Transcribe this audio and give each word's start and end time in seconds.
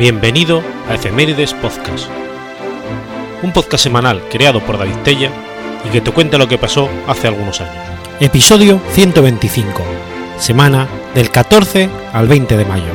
Bienvenido 0.00 0.62
a 0.88 0.94
Efemérides 0.94 1.52
Podcast, 1.52 2.08
un 3.42 3.52
podcast 3.52 3.84
semanal 3.84 4.22
creado 4.30 4.64
por 4.64 4.78
David 4.78 4.96
Tella 5.04 5.30
y 5.86 5.90
que 5.90 6.00
te 6.00 6.10
cuenta 6.10 6.38
lo 6.38 6.48
que 6.48 6.56
pasó 6.56 6.88
hace 7.06 7.28
algunos 7.28 7.60
años. 7.60 7.84
Episodio 8.18 8.80
125, 8.92 9.82
semana 10.38 10.88
del 11.14 11.30
14 11.30 11.90
al 12.14 12.28
20 12.28 12.56
de 12.56 12.64
mayo. 12.64 12.92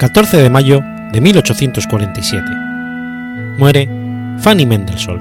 14 0.00 0.38
de 0.38 0.48
mayo 0.48 0.80
de 1.12 1.20
1847. 1.20 2.42
Muere 3.58 3.86
Fanny 4.38 4.64
Mendelssohn. 4.64 5.20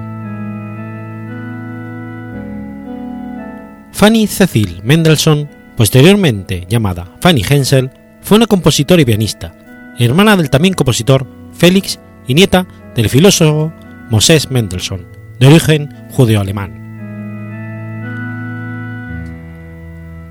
Fanny 3.92 4.26
Cecil 4.26 4.80
Mendelssohn, 4.86 5.50
posteriormente 5.76 6.66
llamada 6.70 7.12
Fanny 7.20 7.44
Hensel, 7.50 7.92
fue 8.22 8.38
una 8.38 8.48
compositora 8.48 9.02
y 9.02 9.06
pianista, 9.06 9.54
hermana 10.00 10.38
del 10.38 10.50
también 10.50 10.76
compositor 10.76 11.28
Félix 11.52 12.00
y 12.26 12.34
nieta 12.34 12.66
del 12.96 13.10
filósofo 13.10 13.74
Moses 14.10 14.50
Mendelssohn, 14.50 15.06
de 15.42 15.48
origen 15.48 15.94
judeo-alemán. 16.12 16.72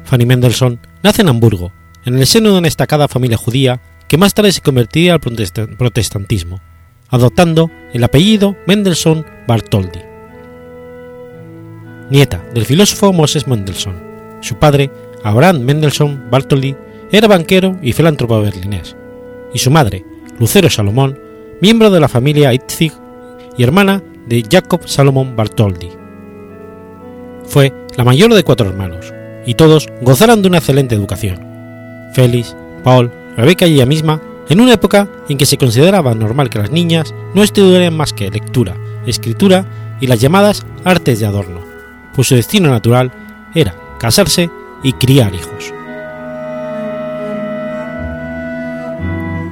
Fanny 0.04 0.24
Mendelssohn 0.24 0.80
nace 1.02 1.20
en 1.20 1.28
Hamburgo, 1.28 1.70
en 2.06 2.16
el 2.16 2.26
seno 2.26 2.52
de 2.52 2.58
una 2.60 2.66
destacada 2.66 3.08
familia 3.08 3.36
judía 3.36 3.82
que 4.08 4.16
más 4.16 4.34
tarde 4.34 4.52
se 4.52 4.62
convertiría 4.62 5.12
al 5.12 5.20
protestantismo, 5.20 6.60
adoptando 7.08 7.70
el 7.92 8.02
apellido 8.02 8.56
Mendelssohn 8.66 9.24
Bartholdy. 9.46 10.00
Nieta 12.10 12.42
del 12.54 12.64
filósofo 12.64 13.12
Moses 13.12 13.46
Mendelssohn, 13.46 13.96
su 14.40 14.56
padre, 14.56 14.90
Abraham 15.22 15.60
Mendelssohn 15.60 16.30
Bartholdy, 16.30 16.74
era 17.12 17.28
banquero 17.28 17.78
y 17.82 17.92
filántropo 17.92 18.40
berlinés, 18.40 18.96
y 19.52 19.58
su 19.58 19.70
madre, 19.70 20.04
Lucero 20.38 20.70
Salomón, 20.70 21.18
miembro 21.60 21.90
de 21.90 22.00
la 22.00 22.08
familia 22.08 22.52
Itzig 22.54 22.92
y 23.56 23.62
hermana 23.62 24.02
de 24.26 24.44
Jacob 24.50 24.86
Salomón 24.86 25.36
Bartholdy. 25.36 25.90
Fue 27.44 27.72
la 27.96 28.04
mayor 28.04 28.32
de 28.32 28.44
cuatro 28.44 28.68
hermanos, 28.68 29.12
y 29.44 29.54
todos 29.54 29.88
gozaron 30.02 30.42
de 30.42 30.48
una 30.48 30.58
excelente 30.58 30.94
educación. 30.94 31.46
Félix, 32.14 32.56
Paul, 32.84 33.10
Rebeca 33.38 33.68
y 33.68 33.74
ella 33.74 33.86
misma, 33.86 34.20
en 34.48 34.60
una 34.60 34.72
época 34.72 35.08
en 35.28 35.38
que 35.38 35.46
se 35.46 35.58
consideraba 35.58 36.12
normal 36.12 36.50
que 36.50 36.58
las 36.58 36.72
niñas 36.72 37.14
no 37.34 37.44
estudiaran 37.44 37.96
más 37.96 38.12
que 38.12 38.32
lectura, 38.32 38.76
escritura 39.06 39.96
y 40.00 40.08
las 40.08 40.20
llamadas 40.20 40.66
artes 40.82 41.20
de 41.20 41.26
adorno, 41.26 41.60
pues 42.16 42.26
su 42.26 42.34
destino 42.34 42.68
natural 42.68 43.12
era 43.54 43.76
casarse 44.00 44.50
y 44.82 44.92
criar 44.94 45.32
hijos. 45.36 45.72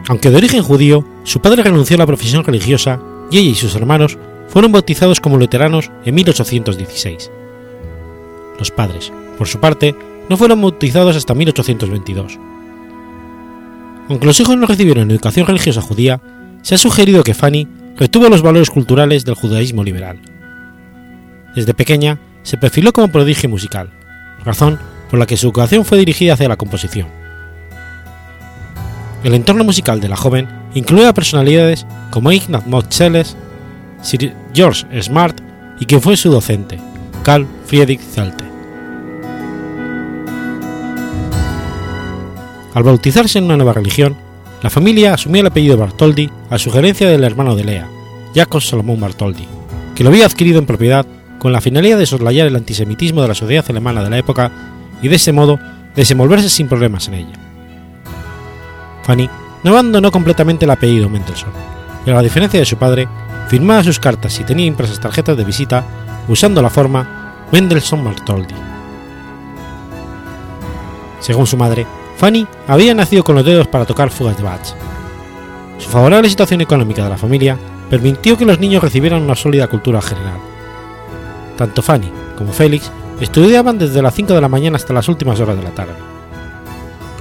Aunque 0.09 0.31
de 0.31 0.37
origen 0.37 0.65
judío, 0.65 1.07
su 1.23 1.41
padre 1.41 1.63
renunció 1.63 1.95
a 1.95 2.01
la 2.01 2.07
profesión 2.07 2.43
religiosa 2.43 2.99
y 3.31 3.39
ella 3.39 3.51
y 3.51 3.55
sus 3.55 3.77
hermanos 3.77 4.19
fueron 4.49 4.73
bautizados 4.73 5.21
como 5.21 5.37
luteranos 5.37 5.93
en 6.05 6.13
1816. 6.17 7.31
Los 8.59 8.73
padres, 8.73 9.13
por 9.39 9.47
su 9.47 9.61
parte, 9.61 9.95
no 10.29 10.37
fueron 10.37 10.61
bautizados 10.61 11.15
hasta 11.15 11.35
1822 11.35 12.37
aunque 14.09 14.27
los 14.27 14.39
hijos 14.41 14.57
no 14.57 14.67
recibieron 14.67 15.11
educación 15.11 15.47
religiosa 15.47 15.81
judía, 15.81 16.21
se 16.63 16.75
ha 16.75 16.79
sugerido 16.79 17.25
que 17.25 17.35
Fanny 17.35 17.69
retuvo 17.97 18.29
los 18.29 18.43
valores 18.43 18.71
culturales 18.71 19.25
del 19.25 19.35
judaísmo 19.35 19.83
liberal. 19.85 20.21
Desde 21.55 21.75
pequeña 21.75 22.19
se 22.43 22.57
perfiló 22.57 22.93
como 22.93 23.09
prodigio 23.09 23.49
musical, 23.49 23.91
razón 24.45 24.79
por 25.11 25.19
la 25.19 25.27
que 25.27 25.37
su 25.37 25.47
educación 25.47 25.85
fue 25.85 25.99
dirigida 25.99 26.35
hacia 26.35 26.49
la 26.49 26.57
composición. 26.57 27.09
El 29.25 29.35
entorno 29.35 29.65
musical 29.65 30.01
de 30.01 30.09
la 30.09 30.17
joven 30.17 30.49
incluía 30.75 31.15
personalidades 31.15 31.87
como 32.11 32.31
Ignaz 32.31 32.67
Moscheles, 32.67 33.37
Sir 34.03 34.35
George 34.55 34.87
Smart 35.03 35.41
y 35.81 35.87
quien 35.87 36.01
fue 36.01 36.17
su 36.17 36.31
docente, 36.31 36.79
Carl 37.23 37.47
Friedrich 37.67 38.01
Zelte. 38.01 38.56
Al 42.77 42.83
bautizarse 42.83 43.39
en 43.39 43.47
una 43.47 43.57
nueva 43.57 43.73
religión, 43.73 44.15
la 44.63 44.69
familia 44.69 45.15
asumió 45.15 45.41
el 45.41 45.47
apellido 45.47 45.79
Bartoldi 45.79 46.31
a 46.51 46.59
sugerencia 46.59 47.09
del 47.09 47.25
hermano 47.25 47.57
de 47.57 47.65
Lea, 47.65 47.89
Jacob 48.35 48.61
Salomón 48.61 49.01
Bartoldi, 49.01 49.49
que 49.95 50.05
lo 50.05 50.11
había 50.11 50.27
adquirido 50.27 50.59
en 50.59 50.67
propiedad 50.67 51.07
con 51.39 51.55
la 51.55 51.63
finalidad 51.63 51.97
de 51.97 52.05
soslayar 52.05 52.47
el 52.47 52.55
antisemitismo 52.55 53.23
de 53.23 53.29
la 53.29 53.35
sociedad 53.35 53.65
alemana 53.71 54.05
de 54.05 54.11
la 54.11 54.19
época 54.19 54.51
y 55.01 55.09
de 55.09 55.17
ese 55.17 55.33
modo 55.33 55.59
desenvolverse 55.95 56.51
sin 56.51 56.69
problemas 56.69 57.09
en 57.09 57.15
ella. 57.15 57.33
Fanny 59.05 59.31
no 59.65 59.71
abandonó 59.71 60.13
completamente 60.13 60.67
el 60.67 60.71
apellido 60.71 61.09
Mendelssohn, 61.09 61.55
pero 62.05 62.19
a 62.19 62.23
diferencia 62.23 62.61
de 62.61 62.67
su 62.67 62.77
padre, 62.77 63.09
firmaba 63.49 63.85
sus 63.85 63.99
cartas 63.99 64.39
y 64.39 64.45
tenía 64.45 64.67
impresas 64.67 65.01
tarjetas 65.01 65.35
de 65.35 65.45
visita 65.45 65.83
usando 66.29 66.61
la 66.61 66.69
forma 66.69 67.47
Mendelssohn 67.53 68.05
Bartoldi. 68.05 68.55
Según 71.21 71.47
su 71.47 71.57
madre, 71.57 71.87
Fanny 72.17 72.47
había 72.67 72.95
nacido 72.95 73.23
con 73.23 73.35
los 73.35 73.45
dedos 73.45 73.69
para 73.69 73.85
tocar 73.85 74.11
fugas 74.11 74.37
de 74.37 74.43
Bach. 74.43 74.75
Su 75.79 75.91
favorable 75.91 76.31
situación 76.31 76.63
económica 76.63 77.05
de 77.05 77.11
la 77.11 77.19
familia 77.19 77.59
permitió 77.91 78.37
que 78.37 78.47
los 78.47 78.59
niños 78.59 78.83
recibieran 78.83 79.23
una 79.23 79.35
sólida 79.37 79.69
cultura 79.69 80.01
general. 80.01 80.39
Tanto 81.57 81.83
Fanny 81.83 82.11
como 82.37 82.53
Félix 82.53 82.91
estudiaban 83.21 83.79
desde 83.79 84.03
las 84.03 84.15
5 84.15 84.35
de 84.35 84.41
la 84.41 84.49
mañana 84.49 84.77
hasta 84.77 84.93
las 84.93 85.09
últimas 85.09 85.39
horas 85.41 85.57
de 85.57 85.63
la 85.63 85.75
tarde. 85.75 85.95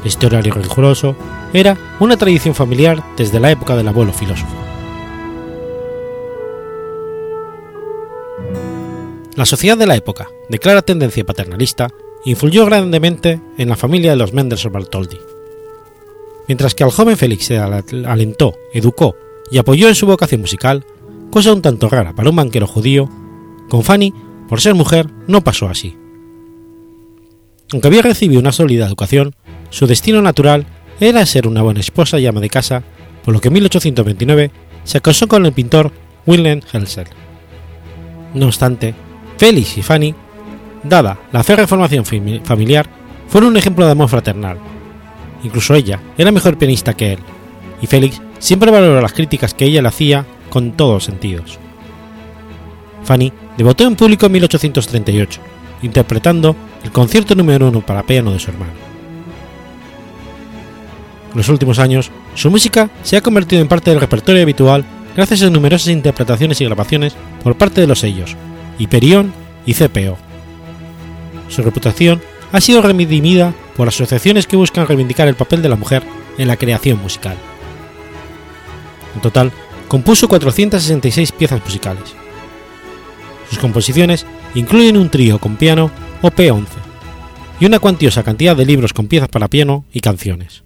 Este 0.04 0.28
horario 0.28 0.54
riguroso 0.54 1.16
era 1.54 1.78
una 2.00 2.16
tradición 2.16 2.56
familiar 2.56 3.04
desde 3.18 3.40
la 3.40 3.52
época 3.52 3.76
del 3.76 3.88
abuelo 3.88 4.14
filósofo. 4.14 4.56
La 9.36 9.46
sociedad 9.46 9.78
de 9.78 9.88
la 9.88 9.96
época, 9.96 10.30
de 10.48 10.60
clara 10.60 10.82
tendencia 10.82 11.26
paternalista, 11.26 11.90
influyó 12.26 12.66
grandemente 12.66 13.40
en 13.58 13.70
la 13.70 13.76
familia 13.76 14.12
de 14.12 14.18
los 14.18 14.34
Mendelssohn 14.34 14.74
Bartholdy. 14.74 15.20
Mientras 16.48 16.76
que 16.76 16.84
al 16.84 16.92
joven 16.92 17.18
Félix 17.18 17.46
se 17.46 17.58
alentó, 17.58 18.56
educó 18.74 19.16
y 19.52 19.58
apoyó 19.58 19.88
en 19.88 19.96
su 19.96 20.06
vocación 20.06 20.42
musical, 20.42 20.86
cosa 21.32 21.54
un 21.54 21.62
tanto 21.62 21.90
rara 21.90 22.14
para 22.14 22.30
un 22.30 22.36
banquero 22.36 22.68
judío, 22.68 23.10
con 23.70 23.84
Fanny, 23.84 24.14
por 24.48 24.62
ser 24.62 24.76
mujer, 24.76 25.10
no 25.28 25.44
pasó 25.44 25.68
así. 25.68 25.96
Aunque 27.72 27.88
había 27.88 28.04
recibido 28.04 28.40
una 28.40 28.52
sólida 28.52 28.86
educación, 28.86 29.36
su 29.70 29.88
destino 29.88 30.22
natural 30.22 30.66
era 31.00 31.26
ser 31.26 31.48
una 31.48 31.62
buena 31.62 31.80
esposa 31.80 32.20
y 32.20 32.28
ama 32.28 32.42
de 32.42 32.50
casa, 32.50 32.84
por 33.24 33.34
lo 33.34 33.42
que 33.42 33.48
en 33.48 33.56
1829 33.56 34.52
se 34.84 35.02
casó 35.02 35.28
con 35.28 35.46
el 35.46 35.54
pintor 35.54 35.92
Wilhelm 36.28 36.62
Helsel. 36.72 37.08
No 38.34 38.48
obstante, 38.48 38.94
Félix 39.38 39.78
y 39.78 39.82
Fanny 39.82 40.16
dada 40.88 41.18
la 41.32 41.44
fea 41.44 41.68
formación 41.68 42.06
familiar, 42.06 42.88
fueron 43.28 43.52
un 43.52 43.58
ejemplo 43.58 43.86
de 43.86 43.92
amor 43.92 44.10
fraternal. 44.10 44.58
Incluso 45.44 45.74
ella 45.74 46.00
era 46.18 46.32
mejor 46.32 46.58
pianista 46.58 46.94
que 46.94 47.14
él, 47.14 47.20
y 47.82 47.88
Félix 47.88 48.22
siempre 48.40 48.72
valoró 48.72 49.02
las 49.02 49.14
críticas 49.14 49.54
que 49.54 49.66
ella 49.66 49.82
le 49.82 49.88
hacía 49.88 50.26
con 50.50 50.72
todos 50.74 50.94
los 50.96 51.04
sentidos. 51.04 51.60
Fanny 53.04 53.32
debutó 53.58 53.86
en 53.86 53.96
público 53.96 54.26
en 54.26 54.32
1838, 54.34 55.42
interpretando 55.84 56.56
el 56.84 56.92
concierto 56.92 57.36
número 57.36 57.68
uno 57.68 57.82
para 57.82 58.04
piano 58.04 58.32
de 58.32 58.40
su 58.40 58.52
hermano. 58.52 58.74
En 61.32 61.38
los 61.38 61.50
últimos 61.50 61.80
años, 61.80 62.12
su 62.34 62.50
música 62.50 62.90
se 63.04 63.18
ha 63.18 63.22
convertido 63.22 63.62
en 63.62 63.68
parte 63.68 63.92
del 63.92 64.00
repertorio 64.00 64.42
habitual 64.42 64.86
gracias 65.16 65.42
a 65.44 65.50
numerosas 65.50 65.90
interpretaciones 65.90 66.62
y 66.62 66.66
grabaciones 66.66 67.16
por 67.44 67.58
parte 67.58 67.82
de 67.82 67.88
los 67.88 68.00
sellos 68.00 68.36
Hyperion 68.78 69.34
y 69.66 69.74
CPO, 69.74 70.18
su 71.50 71.62
reputación 71.62 72.22
ha 72.52 72.62
sido 72.62 72.82
redimida 72.82 73.54
por 73.76 73.88
asociaciones 73.88 74.48
que 74.48 74.56
buscan 74.56 74.88
reivindicar 74.88 75.28
el 75.28 75.36
papel 75.36 75.62
de 75.62 75.70
la 75.70 75.76
mujer 75.76 76.04
en 76.38 76.48
la 76.48 76.58
creación 76.58 77.02
musical. 77.02 77.38
En 79.16 79.22
total, 79.22 79.52
compuso 79.88 80.28
466 80.28 81.32
piezas 81.32 81.62
musicales. 81.64 82.16
Sus 83.50 83.60
composiciones 83.60 84.26
incluyen 84.56 84.98
un 84.98 85.10
trío 85.10 85.40
con 85.40 85.56
piano 85.56 85.92
OP-11 86.22 86.66
y 87.60 87.66
una 87.66 87.80
cuantiosa 87.80 88.24
cantidad 88.24 88.56
de 88.56 88.66
libros 88.66 88.94
con 88.94 89.08
piezas 89.08 89.30
para 89.30 89.48
piano 89.48 89.86
y 89.94 90.00
canciones. 90.00 90.64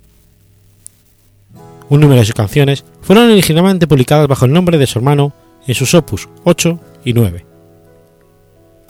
Un 1.90 2.02
número 2.02 2.20
de 2.20 2.26
sus 2.26 2.36
canciones 2.36 2.86
fueron 3.02 3.31
originalmente 3.31 3.88
publicadas 3.88 4.28
bajo 4.28 4.46
el 4.46 4.54
nombre 4.54 4.78
de 4.78 4.88
su 4.88 5.00
hermano 5.00 5.34
en 5.66 5.76
sus 5.76 5.94
opus 5.94 6.30
8 6.44 6.80
y 7.04 7.14
9. 7.14 7.46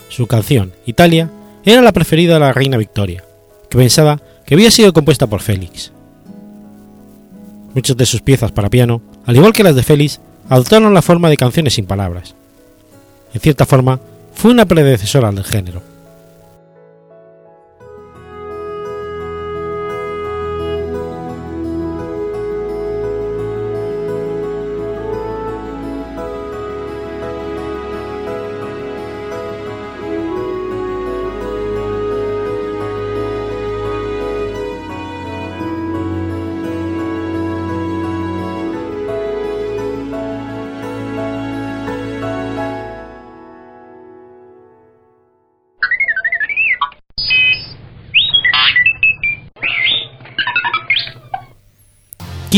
Su 0.09 0.27
canción, 0.27 0.73
Italia, 0.85 1.29
era 1.65 1.81
la 1.81 1.91
preferida 1.91 2.35
de 2.35 2.39
la 2.39 2.53
reina 2.53 2.77
Victoria, 2.77 3.23
que 3.69 3.77
pensaba 3.77 4.19
que 4.45 4.55
había 4.55 4.71
sido 4.71 4.93
compuesta 4.93 5.27
por 5.27 5.41
Félix. 5.41 5.91
Muchas 7.73 7.97
de 7.97 8.05
sus 8.05 8.21
piezas 8.21 8.51
para 8.51 8.69
piano, 8.69 9.01
al 9.25 9.35
igual 9.35 9.53
que 9.53 9.63
las 9.63 9.75
de 9.75 9.83
Félix, 9.83 10.19
adoptaron 10.49 10.93
la 10.93 11.01
forma 11.01 11.29
de 11.29 11.37
canciones 11.37 11.73
sin 11.73 11.85
palabras. 11.85 12.35
En 13.33 13.41
cierta 13.41 13.65
forma, 13.65 13.99
fue 14.33 14.51
una 14.51 14.65
predecesora 14.65 15.31
del 15.31 15.43
género. 15.43 15.81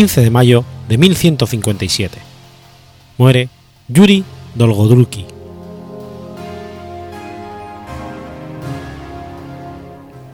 15 0.01 0.21
de 0.21 0.31
mayo 0.31 0.65
de 0.89 0.97
1157. 0.97 2.17
Muere 3.19 3.49
Yuri 3.87 4.23
Dolgoruki. 4.55 5.27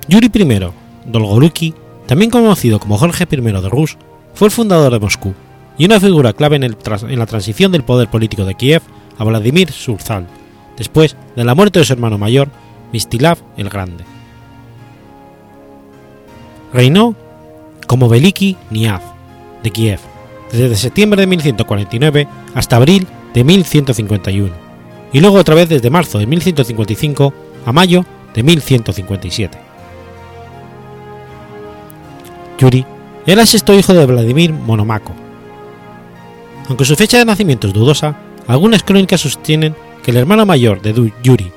Yuri 0.08 0.32
I 0.34 0.72
Dolgoruki, 1.06 1.74
también 2.06 2.32
conocido 2.32 2.80
como 2.80 2.98
Jorge 2.98 3.28
I 3.30 3.36
de 3.36 3.70
Rus, 3.70 3.98
fue 4.36 4.48
el 4.48 4.54
fundador 4.54 4.94
de 4.94 5.00
Moscú 5.00 5.34
y 5.78 5.84
una 5.84 6.00
figura 6.00 6.32
clave 6.32 6.56
en, 6.56 7.20
la 7.20 7.26
transición 7.26 7.74
del 7.74 7.84
poder 7.84 8.10
político 8.10 8.46
de 8.46 8.56
Kiev 8.56 8.84
a 9.18 9.26
Vladimir 9.26 9.70
Surzal, 9.74 10.28
después 10.78 11.18
de 11.36 11.44
la 11.44 11.56
muerte 11.56 11.80
de 11.80 11.86
su 11.86 11.92
hermano 11.92 12.18
mayor, 12.18 12.48
Mistilav 12.94 13.38
el 13.58 13.68
Grande. 13.68 14.06
Reinó 16.72 17.18
como 17.86 18.08
Veliki 18.08 18.56
Niaz, 18.72 19.17
de 19.64 19.72
Kiev, 19.72 20.00
desde 20.52 20.76
septiembre 20.76 21.22
de 21.22 21.28
1149 21.28 22.28
hasta 22.54 22.76
abril 22.76 23.08
de 23.34 23.44
1151, 23.44 24.54
y 25.14 25.20
luego 25.20 25.38
otra 25.38 25.56
vez 25.56 25.70
desde 25.70 25.90
marzo 25.90 26.20
de 26.20 26.28
1155 26.28 27.34
a 27.66 27.72
mayo 27.72 28.06
de 28.34 28.44
1157. 28.44 29.58
Yuri 32.60 32.86
era 33.26 33.42
el 33.42 33.48
sexto 33.48 33.74
hijo 33.74 33.94
de 33.94 34.06
Vladimir 34.06 34.52
Monomaco. 34.54 35.14
Aunque 36.70 36.86
su 36.86 36.96
fecha 36.96 37.18
de 37.18 37.26
nacimiento 37.26 37.68
es 37.68 37.74
dudosa, 37.74 38.18
algunas 38.48 38.84
crónicas 38.84 39.22
sostienen 39.22 39.76
que 40.04 40.12
el 40.12 40.18
hermano 40.18 40.46
mayor 40.46 40.82
de 40.82 41.12
Yuri, 41.24 41.52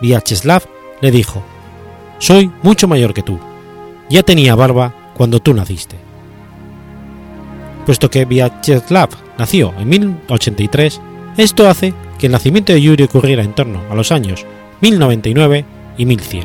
Vyacheslav, 0.00 0.64
le 1.00 1.10
dijo: 1.10 1.42
Soy 2.18 2.50
mucho 2.62 2.86
mayor 2.86 3.14
que 3.14 3.22
tú. 3.22 3.38
Ya 4.10 4.22
tenía 4.22 4.54
barba 4.54 4.94
cuando 5.14 5.40
tú 5.40 5.54
naciste 5.54 6.11
puesto 7.84 8.10
que 8.10 8.24
Vyacheslav 8.24 9.10
nació 9.38 9.72
en 9.78 9.88
1083, 9.88 11.00
esto 11.36 11.68
hace 11.68 11.94
que 12.18 12.26
el 12.26 12.32
nacimiento 12.32 12.72
de 12.72 12.82
Yuri 12.82 13.04
ocurriera 13.04 13.42
en 13.42 13.54
torno 13.54 13.80
a 13.90 13.94
los 13.94 14.12
años 14.12 14.46
1099 14.80 15.64
y 15.96 16.06
1100. 16.06 16.44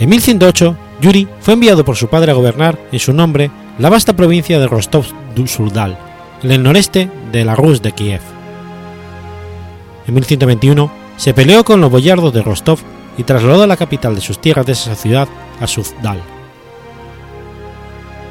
En 0.00 0.08
1108, 0.08 0.76
Yuri 1.00 1.28
fue 1.40 1.54
enviado 1.54 1.84
por 1.84 1.96
su 1.96 2.08
padre 2.08 2.32
a 2.32 2.34
gobernar 2.34 2.78
en 2.92 2.98
su 2.98 3.12
nombre 3.12 3.50
la 3.78 3.90
vasta 3.90 4.14
provincia 4.14 4.58
de 4.58 4.68
Rostov-Surdal, 4.68 5.98
en 6.42 6.50
el 6.50 6.62
noreste 6.62 7.10
de 7.32 7.44
la 7.44 7.54
Rus 7.54 7.82
de 7.82 7.92
Kiev. 7.92 8.20
En 10.06 10.14
1121 10.14 10.90
se 11.16 11.34
peleó 11.34 11.64
con 11.64 11.80
los 11.80 11.90
boyardos 11.90 12.32
de 12.32 12.42
Rostov 12.42 12.78
y 13.16 13.22
trasladó 13.22 13.66
la 13.66 13.76
capital 13.76 14.14
de 14.14 14.20
sus 14.20 14.40
tierras 14.40 14.66
de 14.66 14.72
esa 14.72 14.94
ciudad 14.94 15.28
a 15.60 15.66
Suzdal. 15.66 16.33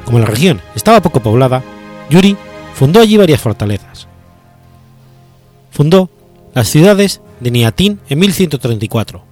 Como 0.04 0.18
la 0.18 0.26
región 0.26 0.60
estaba 0.74 1.00
poco 1.00 1.20
poblada, 1.20 1.62
Yuri 2.10 2.36
fundó 2.74 3.00
allí 3.00 3.16
varias 3.16 3.40
fortalezas. 3.40 4.06
Fundó 5.70 6.10
las 6.54 6.68
ciudades 6.68 7.20
de 7.40 7.50
Niatin 7.50 8.00
en 8.08 8.18
1134, 8.18 9.24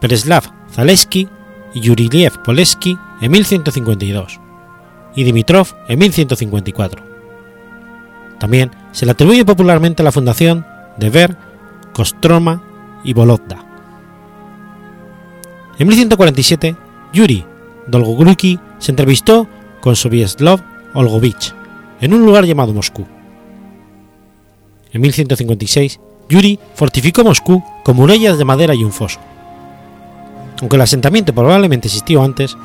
Pereslav 0.00 0.44
Zaleski 0.72 1.28
y 1.74 1.80
Yuriliev 1.80 2.42
Poleski 2.42 2.96
en 3.20 3.30
1152 3.30 4.40
y 5.14 5.24
Dimitrov 5.24 5.68
en 5.88 5.98
1154. 5.98 7.02
También 8.38 8.70
se 8.92 9.06
le 9.06 9.12
atribuye 9.12 9.44
popularmente 9.44 10.02
la 10.02 10.12
fundación 10.12 10.66
de 10.96 11.10
Ver, 11.10 11.36
Kostroma 11.92 12.62
y 13.04 13.12
Volodda. 13.12 13.64
En 15.78 15.88
1147, 15.88 16.76
Yuri 17.12 17.44
Dolgoruki 17.86 18.58
se 18.78 18.92
entrevistó 18.92 19.48
con 19.84 19.96
Sobieslav 19.96 20.64
Olgovich, 20.94 21.52
en 22.00 22.14
un 22.14 22.24
lugar 22.24 22.46
llamado 22.46 22.72
Moscú. 22.72 23.04
En 24.94 25.02
1156, 25.02 26.00
Yuri 26.30 26.58
fortificó 26.74 27.22
Moscú 27.22 27.62
con 27.82 27.96
murallas 27.96 28.38
de 28.38 28.46
madera 28.46 28.74
y 28.74 28.82
un 28.82 28.92
foso. 28.92 29.20
Aunque 30.62 30.76
el 30.76 30.82
asentamiento 30.82 31.34
probablemente 31.34 31.88
existió 31.88 32.22
antes, 32.22 32.56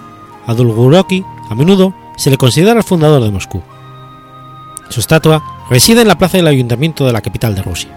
a 0.48 0.54
Dolgoruki 0.54 1.26
a 1.50 1.56
menudo 1.56 1.94
se 2.16 2.30
le 2.30 2.38
considera 2.38 2.78
el 2.78 2.86
fundador 2.86 3.22
de 3.22 3.32
Moscú. 3.32 3.62
Su 4.88 5.02
estatua 5.02 5.44
reside 5.70 6.04
en 6.04 6.08
la 6.08 6.18
plaza 6.18 6.38
del 6.38 6.48
ayuntamiento 6.48 7.06
de 7.06 7.12
la 7.12 7.20
capital 7.20 7.54
de 7.54 7.64
Rusia. 7.64 7.90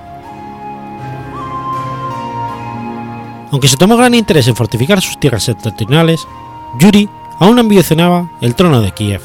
Aunque 3.53 3.69
se 3.69 3.77
tomó 3.77 3.97
gran 3.97 4.17
interés 4.17 4.49
en 4.49 4.57
fortificar 4.57 5.01
sus 5.01 5.21
tierras 5.21 5.45
septentrionales, 5.45 6.27
Yuri 6.81 7.08
aún 7.39 7.58
ambicionaba 7.58 8.31
el 8.41 8.55
trono 8.55 8.81
de 8.81 8.93
Kiev. 8.93 9.20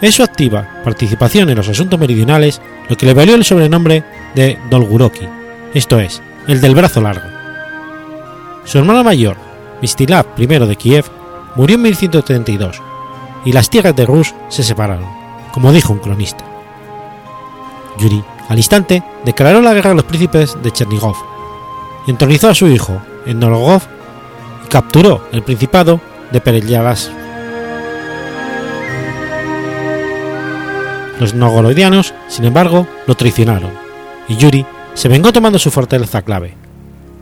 Es 0.00 0.16
su 0.16 0.22
activa 0.22 0.68
participación 0.84 1.48
en 1.48 1.56
los 1.56 1.68
asuntos 1.68 1.98
meridionales 1.98 2.60
lo 2.88 2.96
que 2.96 3.06
le 3.06 3.14
valió 3.14 3.34
el 3.34 3.44
sobrenombre 3.44 4.04
de 4.34 4.58
Dolguroki, 4.68 5.28
esto 5.74 6.00
es, 6.00 6.20
el 6.48 6.60
del 6.60 6.74
brazo 6.74 7.00
largo. 7.00 7.28
Su 8.64 8.78
hermano 8.78 9.04
mayor, 9.04 9.36
Mistilav 9.80 10.26
I 10.36 10.46
de 10.46 10.76
Kiev, 10.76 11.04
murió 11.54 11.76
en 11.76 11.82
1132 11.82 12.80
y 13.44 13.52
las 13.52 13.70
tierras 13.70 13.94
de 13.96 14.06
Rus 14.06 14.34
se 14.48 14.62
separaron, 14.62 15.08
como 15.52 15.72
dijo 15.72 15.92
un 15.92 15.98
cronista. 15.98 16.44
Yuri, 17.98 18.22
al 18.48 18.56
instante, 18.56 19.02
declaró 19.24 19.60
la 19.60 19.74
guerra 19.74 19.92
a 19.92 19.94
los 19.94 20.04
príncipes 20.04 20.56
de 20.62 20.70
Chernigov, 20.70 21.16
entronizó 22.06 22.48
a 22.48 22.54
su 22.54 22.66
hijo 22.68 23.00
en 23.26 23.38
Nologov 23.38 23.82
y 24.64 24.68
capturó 24.68 25.28
el 25.32 25.42
principado 25.42 26.00
de 26.32 26.40
Pereyalas. 26.40 27.10
Los 31.20 31.34
novgorodianos, 31.34 32.14
sin 32.28 32.44
embargo, 32.46 32.86
lo 33.06 33.14
traicionaron, 33.14 33.70
y 34.28 34.36
Yuri 34.36 34.66
se 34.94 35.08
vengó 35.08 35.32
tomando 35.32 35.58
su 35.58 35.70
fortaleza 35.70 36.22
clave, 36.22 36.54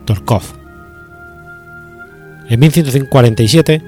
Torkov. 0.05 0.41
En 2.49 2.59
1147, 2.59 3.81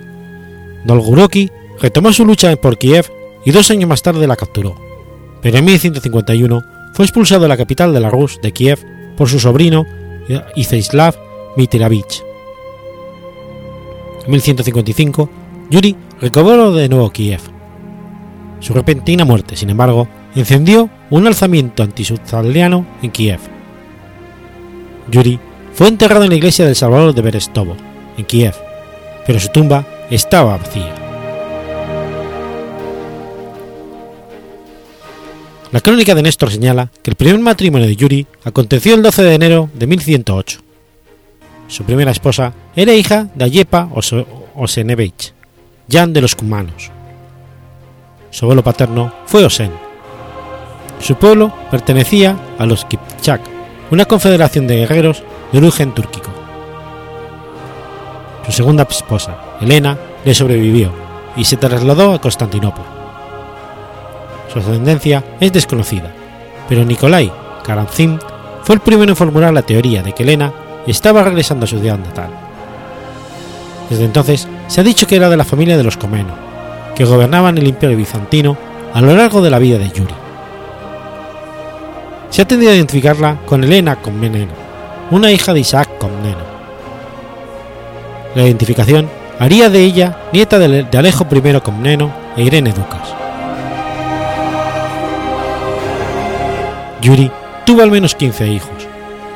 Dolguroki 0.86 1.50
retomó 1.82 2.13
su 2.13 2.25
lucha 2.25 2.56
por 2.58 2.77
Kiev 2.77 3.10
y 3.46 3.51
dos 3.51 3.72
años 3.72 3.89
más 3.89 4.03
tarde 4.03 4.27
la 4.27 4.36
capturó, 4.36 4.75
pero 5.42 5.58
en 5.58 5.65
1151 5.65 6.63
fue 6.94 7.06
expulsado 7.06 7.42
de 7.42 7.48
la 7.48 7.58
capital 7.58 7.94
de 7.94 8.00
la 8.00 8.10
Rus 8.10 8.39
de 8.42 8.51
Kiev 8.51 8.80
por 9.18 9.30
su 9.30 9.39
sobrino 9.39 9.86
Izeislav 10.56 11.15
Mitiravich. 11.58 12.33
En 14.25 14.32
1155, 14.32 15.30
Yuri 15.70 15.96
recobró 16.22 16.72
de 16.72 16.88
nuevo 16.88 17.12
Kiev. 17.12 17.42
Su 18.60 18.74
repentina 18.74 19.25
muerte, 19.25 19.58
sin 19.58 19.70
embargo, 19.70 20.08
encendió 20.34 20.89
un 21.10 21.27
alzamiento 21.27 21.84
antisuzaliano 21.84 22.86
en 23.01 23.12
Kiev. 23.12 23.39
Yuri 25.12 25.39
fue 25.74 25.89
enterrado 25.89 26.24
en 26.24 26.30
la 26.30 26.36
iglesia 26.36 26.65
del 26.65 26.75
Salvador 26.75 27.13
de 27.13 27.22
Berestovo, 27.22 27.75
en 28.18 28.24
Kiev, 28.24 28.56
pero 29.27 29.39
su 29.39 29.50
tumba 29.50 29.86
estaba 30.10 30.56
vacía. 30.56 30.94
La 35.74 35.82
crónica 35.82 36.15
de 36.15 36.22
Néstor 36.22 36.51
señala 36.51 36.92
que 37.01 37.10
el 37.12 37.15
primer 37.15 37.39
matrimonio 37.39 37.88
de 37.88 37.96
Yuri 37.96 38.27
aconteció 38.46 38.96
el 38.96 39.01
12 39.01 39.24
de 39.24 39.34
enero 39.34 39.70
de 39.74 39.88
1108 39.88 40.62
su 41.67 41.84
primera 41.84 42.12
esposa, 42.12 42.53
era 42.75 42.93
hija 42.93 43.27
de 43.36 43.46
Ayepa 43.46 43.89
Osenevich, 44.55 45.34
Jan 45.89 46.13
de 46.13 46.22
los 46.22 46.36
Cumanos. 46.36 46.91
Su 48.29 48.46
abuelo 48.46 48.63
paterno 48.63 49.13
fue 49.25 49.46
Osen. 49.46 49.72
Su 51.00 51.15
pueblo 51.15 51.53
pertenecía 51.70 52.38
a 52.58 52.65
los 52.65 52.86
Kipchak, 52.86 53.41
una 53.91 54.05
confederación 54.05 54.67
de 54.67 54.77
guerreros 54.77 55.24
de 55.51 55.58
origen 55.60 55.93
túrquico. 55.93 56.32
Su 58.46 58.51
segunda 58.51 58.88
esposa, 58.89 59.38
Elena, 59.62 59.98
le 60.25 60.34
sobrevivió 60.34 60.91
y 61.36 61.43
se 61.46 61.58
trasladó 61.58 62.13
a 62.13 62.22
Constantinopla. 62.22 62.86
Su 64.51 64.60
ascendencia 64.60 65.24
es 65.39 65.51
desconocida, 65.51 66.12
pero 66.70 66.86
Nikolai 66.86 67.32
Karamzin 67.63 68.20
fue 68.63 68.75
el 68.75 68.82
primero 68.82 69.12
en 69.12 69.15
formular 69.15 69.53
la 69.53 69.62
teoría 69.62 70.03
de 70.03 70.13
que 70.13 70.24
Elena 70.24 70.53
estaba 70.92 71.24
regresando 71.24 71.66
a 71.66 71.68
su 71.68 71.80
ciudad 71.80 71.98
natal. 71.98 72.30
Desde 73.90 74.06
entonces 74.06 74.48
se 74.68 74.82
ha 74.82 74.84
dicho 74.84 75.08
que 75.08 75.16
era 75.16 75.30
de 75.30 75.38
la 75.38 75.44
familia 75.44 75.78
de 75.78 75.84
los 75.84 75.98
Comeno, 75.98 76.34
que 76.96 77.06
gobernaban 77.06 77.58
el 77.58 77.68
imperio 77.68 77.98
bizantino 77.98 78.58
a 78.94 79.02
lo 79.02 79.16
largo 79.16 79.42
de 79.42 79.50
la 79.50 79.60
vida 79.60 79.78
de 79.78 79.90
Yuri. 79.90 80.13
Se 82.30 82.42
ha 82.42 82.48
tendido 82.48 82.72
a 82.72 82.75
identificarla 82.75 83.38
con 83.46 83.63
Elena 83.63 83.96
Comneno, 83.98 84.52
una 85.12 85.32
hija 85.32 85.54
de 85.54 85.60
Isaac 85.60 85.98
Comneno. 86.00 86.54
La 88.36 88.44
identificación 88.44 89.08
haría 89.40 89.70
de 89.70 89.84
ella 89.84 90.18
nieta 90.32 90.58
de 90.58 90.98
Alejo 90.98 91.28
I 91.32 91.60
Comneno 91.60 92.12
e 92.36 92.44
Irene 92.44 92.72
Ducas. 92.72 93.13
Yuri 97.02 97.30
tuvo 97.66 97.82
al 97.82 97.92
menos 97.92 98.16
15 98.16 98.48
hijos. 98.48 98.73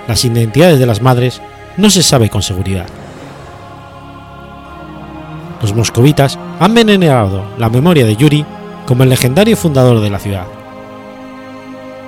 Las 0.07 0.23
identidades 0.23 0.79
de 0.79 0.85
las 0.85 1.01
madres 1.01 1.41
no 1.75 1.89
se 1.89 2.03
sabe 2.03 2.29
con 2.29 2.41
seguridad. 2.41 2.87
Los 5.61 5.75
moscovitas 5.75 6.37
han 6.59 6.73
venerado 6.73 7.45
la 7.57 7.69
memoria 7.69 8.05
de 8.05 8.15
Yuri 8.15 8.45
como 8.85 9.03
el 9.03 9.09
legendario 9.09 9.57
fundador 9.57 9.99
de 9.99 10.09
la 10.09 10.19
ciudad. 10.19 10.45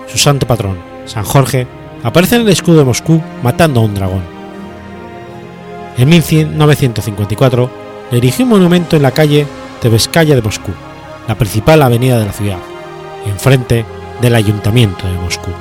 Su 0.08 0.18
santo 0.18 0.48
patrón, 0.48 0.78
San 1.06 1.24
Jorge, 1.24 1.68
aparece 2.04 2.36
en 2.36 2.44
el 2.44 2.50
escudo 2.50 2.80
de 2.80 2.86
Moscú 2.86 3.22
matando 3.44 3.82
a 3.82 3.84
un 3.84 3.94
dragón. 3.94 4.24
En 5.98 6.08
1954 6.08 7.70
le 8.12 8.18
erigió 8.18 8.46
un 8.46 8.52
monumento 8.52 8.96
en 8.96 9.04
la 9.04 9.12
calle 9.12 9.46
Tebeskaya 9.82 10.36
de 10.36 10.42
Moscú, 10.42 10.72
la 11.28 11.36
principal 11.36 11.82
avenida 11.82 12.18
de 12.18 12.26
la 12.26 12.34
ciudad, 12.34 12.60
enfrente 13.26 13.86
del 14.22 14.36
ayuntamiento 14.36 15.08
de 15.08 15.18
Moscú. 15.18 15.52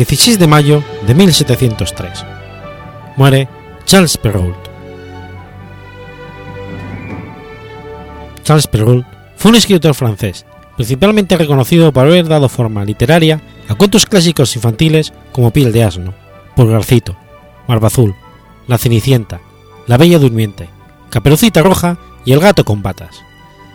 16 0.00 0.38
de 0.38 0.46
mayo 0.46 0.82
de 1.06 1.14
1703. 1.14 2.24
Muere 3.16 3.48
Charles 3.84 4.16
Perrault. 4.16 4.56
Charles 8.42 8.66
Perrault 8.66 9.06
fue 9.36 9.50
un 9.50 9.56
escritor 9.58 9.94
francés, 9.94 10.46
principalmente 10.76 11.36
reconocido 11.36 11.92
por 11.92 12.06
haber 12.06 12.28
dado 12.28 12.48
forma 12.48 12.82
literaria 12.82 13.42
a 13.68 13.74
cuentos 13.74 14.06
clásicos 14.06 14.56
infantiles 14.56 15.12
como 15.32 15.50
Piel 15.50 15.70
de 15.70 15.84
asno, 15.84 16.14
Pulgarcito, 16.56 17.14
Barba 17.68 17.88
Azul, 17.88 18.14
La 18.68 18.78
Cenicienta, 18.78 19.42
La 19.86 19.98
Bella 19.98 20.18
Durmiente, 20.18 20.70
Caperucita 21.10 21.62
Roja 21.62 21.98
y 22.24 22.32
El 22.32 22.40
Gato 22.40 22.64
con 22.64 22.80
Patas, 22.80 23.20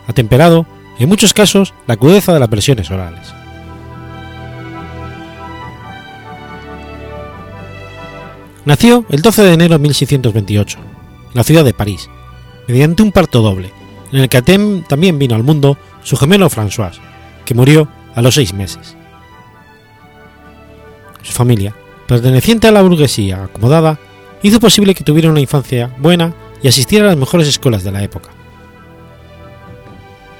atemperado, 0.07 0.65
en 0.97 1.07
muchos 1.07 1.35
casos, 1.35 1.75
la 1.85 1.97
crudeza 1.97 2.33
de 2.33 2.39
las 2.39 2.49
versiones 2.49 2.89
orales. 2.89 3.44
Nació 8.65 9.05
el 9.09 9.21
12 9.21 9.43
de 9.43 9.53
enero 9.53 9.75
de 9.75 9.79
1628, 9.79 10.77
en 10.79 11.35
la 11.35 11.43
ciudad 11.43 11.63
de 11.63 11.73
París, 11.73 12.09
mediante 12.67 13.03
un 13.03 13.11
parto 13.11 13.43
doble, 13.43 13.71
en 14.11 14.21
el 14.21 14.29
que 14.29 14.41
también 14.41 15.19
vino 15.19 15.35
al 15.35 15.43
mundo 15.43 15.77
su 16.03 16.17
gemelo 16.17 16.49
François, 16.49 16.93
que 17.45 17.53
murió 17.53 17.87
a 18.15 18.23
los 18.23 18.33
seis 18.33 18.55
meses. 18.55 18.95
Su 21.21 21.31
familia, 21.31 21.75
perteneciente 22.07 22.67
a 22.67 22.71
la 22.71 22.81
burguesía 22.81 23.43
acomodada, 23.43 23.99
hizo 24.41 24.59
posible 24.59 24.95
que 24.95 25.03
tuviera 25.03 25.29
una 25.29 25.41
infancia 25.41 25.93
buena 25.99 26.33
y 26.63 26.67
asistiera 26.67 27.05
a 27.05 27.09
las 27.09 27.17
mejores 27.17 27.47
escuelas 27.47 27.83
de 27.83 27.91
la 27.91 28.03
época. 28.03 28.31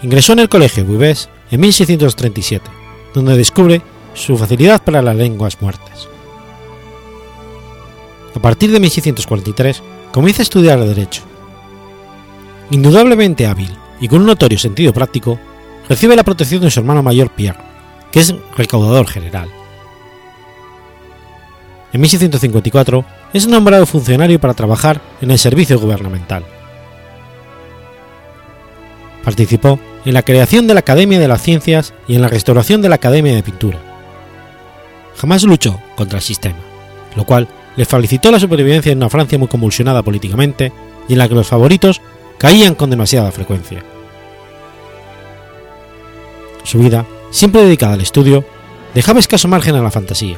Ingresó 0.01 0.33
en 0.33 0.39
el 0.39 0.49
colegio 0.49 0.83
Buibés 0.83 1.29
en 1.51 1.61
1637, 1.61 2.69
donde 3.13 3.37
descubre 3.37 3.83
su 4.15 4.35
facilidad 4.35 4.81
para 4.81 5.03
las 5.03 5.15
lenguas 5.15 5.61
muertas. 5.61 6.07
A 8.35 8.39
partir 8.39 8.71
de 8.71 8.79
1643 8.79 9.81
comienza 10.11 10.41
a 10.41 10.43
estudiar 10.43 10.79
Derecho. 10.79 11.23
Indudablemente 12.69 13.47
hábil 13.47 13.71
y 14.01 14.07
con 14.09 14.19
un 14.19 14.27
notorio 14.27 14.59
sentido 14.59 14.91
práctico, 14.93 15.39
recibe 15.87 16.15
la 16.15 16.23
protección 16.23 16.61
de 16.61 16.69
su 16.69 16.81
hermano 16.81 17.01
mayor 17.01 17.29
Pierre, 17.31 17.59
que 18.11 18.19
es 18.19 18.35
recaudador 18.57 19.07
general. 19.07 19.49
En 21.93 22.01
1654 22.01 23.05
es 23.31 23.47
nombrado 23.47 23.85
funcionario 23.85 24.39
para 24.39 24.53
trabajar 24.53 25.01
en 25.21 25.31
el 25.31 25.39
servicio 25.39 25.79
gubernamental. 25.79 26.43
Participó 29.23 29.79
en 30.03 30.13
la 30.13 30.23
creación 30.23 30.67
de 30.67 30.73
la 30.73 30.81
Academia 30.81 31.19
de 31.19 31.27
las 31.29 31.41
Ciencias 31.41 31.93
y 32.05 32.15
en 32.15 32.21
la 32.21 32.27
restauración 32.27 32.81
de 32.81 32.89
la 32.89 32.95
Academia 32.95 33.33
de 33.33 33.43
Pintura. 33.43 33.79
Jamás 35.15 35.43
luchó 35.43 35.79
contra 35.95 36.17
el 36.17 36.23
sistema, 36.23 36.59
lo 37.15 37.23
cual 37.23 37.47
le 37.75 37.85
felicitó 37.85 38.31
la 38.31 38.39
supervivencia 38.39 38.91
en 38.91 38.99
una 38.99 39.09
Francia 39.09 39.37
muy 39.37 39.47
convulsionada 39.47 40.03
políticamente 40.03 40.71
y 41.07 41.13
en 41.13 41.19
la 41.19 41.27
que 41.27 41.35
los 41.35 41.47
favoritos 41.47 42.01
caían 42.37 42.75
con 42.75 42.89
demasiada 42.89 43.31
frecuencia. 43.31 43.83
Su 46.63 46.79
vida, 46.79 47.05
siempre 47.31 47.63
dedicada 47.63 47.93
al 47.93 48.01
estudio, 48.01 48.43
dejaba 48.93 49.19
escaso 49.19 49.47
margen 49.47 49.75
a 49.75 49.81
la 49.81 49.91
fantasía. 49.91 50.37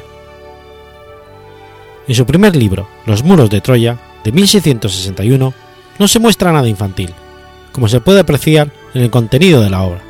En 2.06 2.14
su 2.14 2.26
primer 2.26 2.56
libro, 2.56 2.88
Los 3.06 3.22
muros 3.22 3.50
de 3.50 3.60
Troya, 3.60 3.98
de 4.24 4.32
1661, 4.32 5.54
no 5.98 6.08
se 6.08 6.18
muestra 6.18 6.52
nada 6.52 6.68
infantil, 6.68 7.12
como 7.72 7.88
se 7.88 8.00
puede 8.00 8.20
apreciar 8.20 8.70
en 8.94 9.02
el 9.02 9.10
contenido 9.10 9.60
de 9.60 9.70
la 9.70 9.82
obra. 9.82 10.02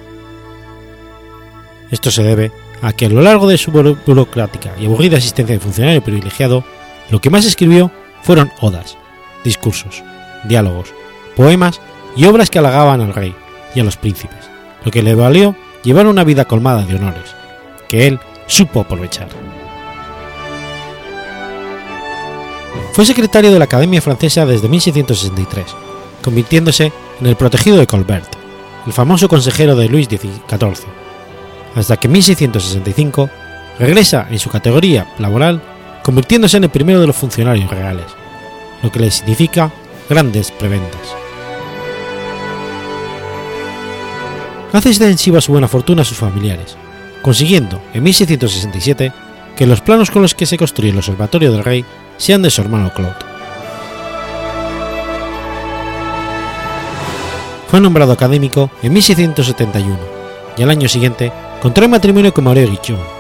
Esto 1.91 2.11
se 2.11 2.23
debe 2.23 2.53
a 2.83 2.93
que 2.93 3.07
a 3.07 3.09
lo 3.09 3.21
largo 3.21 3.49
de 3.49 3.59
su 3.59 3.73
burocrática 3.73 4.75
y 4.79 4.87
aburrida 4.87 5.17
existencia 5.17 5.55
de 5.55 5.61
funcionario 5.61 6.03
privilegiado, 6.03 6.65
lo 7.11 7.21
que 7.21 7.31
más 7.31 7.45
escribió 7.45 7.91
fueron 8.23 8.51
odas, 8.61 8.97
discursos, 9.45 10.03
diálogos, 10.45 10.93
poemas 11.37 11.81
y 12.17 12.27
obras 12.27 12.51
que 12.51 12.59
halagaban 12.59 13.01
al 13.01 13.15
rey 13.15 13.35
y 13.75 13.81
a 13.81 13.85
los 13.85 13.97
príncipes, 13.97 14.51
lo 14.85 14.91
que 14.91 15.03
le 15.03 15.15
valió 15.15 15.55
llevar 15.83 16.07
una 16.07 16.25
vida 16.25 16.45
colmada 16.45 16.83
de 16.83 16.97
honores, 16.97 17.35
que 17.89 18.07
él 18.07 18.21
supo 18.47 18.81
aprovechar. 18.81 19.29
Fue 22.93 23.07
secretario 23.07 23.53
de 23.53 23.59
la 23.59 23.67
Academia 23.67 24.03
Francesa 24.03 24.45
desde 24.45 24.69
1663, 24.69 25.67
convirtiéndose 26.23 26.93
en 27.21 27.27
el 27.27 27.37
protegido 27.37 27.77
de 27.77 27.87
Colbert, 27.87 28.29
el 28.87 28.93
famoso 28.93 29.29
consejero 29.29 29.77
de 29.77 29.89
Luis 29.89 30.09
XIV, 30.09 30.87
hasta 31.77 31.97
que 31.97 32.09
en 32.09 32.13
1665 32.13 33.31
regresa 33.79 34.27
en 34.31 34.39
su 34.39 34.51
categoría 34.51 35.15
laboral 35.19 35.63
convirtiéndose 36.09 36.57
en 36.57 36.65
el 36.65 36.71
primero 36.71 37.03
de 37.03 37.07
los 37.07 37.17
funcionarios 37.17 37.71
reales, 37.71 38.07
lo 38.83 38.91
que 38.91 38.99
le 38.99 39.11
significa 39.11 39.71
grandes 40.09 40.51
preventas. 40.51 41.15
Hace 44.73 44.89
extensiva 44.89 45.43
su 45.43 45.53
buena 45.53 45.69
fortuna 45.69 46.01
a 46.01 46.05
sus 46.07 46.17
familiares, 46.17 46.79
consiguiendo 47.21 47.83
en 47.93 48.05
1667 48.05 49.13
que 49.55 49.67
los 49.67 49.83
planos 49.83 50.11
con 50.11 50.23
los 50.23 50.35
que 50.35 50.47
se 50.47 50.57
construye 50.57 50.93
el 50.93 50.97
observatorio 50.97 51.53
del 51.53 51.63
rey 51.63 51.85
sean 52.17 52.41
de 52.41 52.49
su 52.49 52.63
hermano 52.63 52.91
Claude. 52.95 53.15
Fue 57.67 57.83
nombrado 57.83 58.13
académico 58.13 58.71
en 58.83 58.95
1671 58.95 59.99
y 60.57 60.63
al 60.63 60.71
año 60.71 60.89
siguiente 60.89 61.31
contrae 61.61 61.87
matrimonio 61.87 62.33
con 62.33 62.45
María 62.45 62.65
Guichon, 62.65 63.18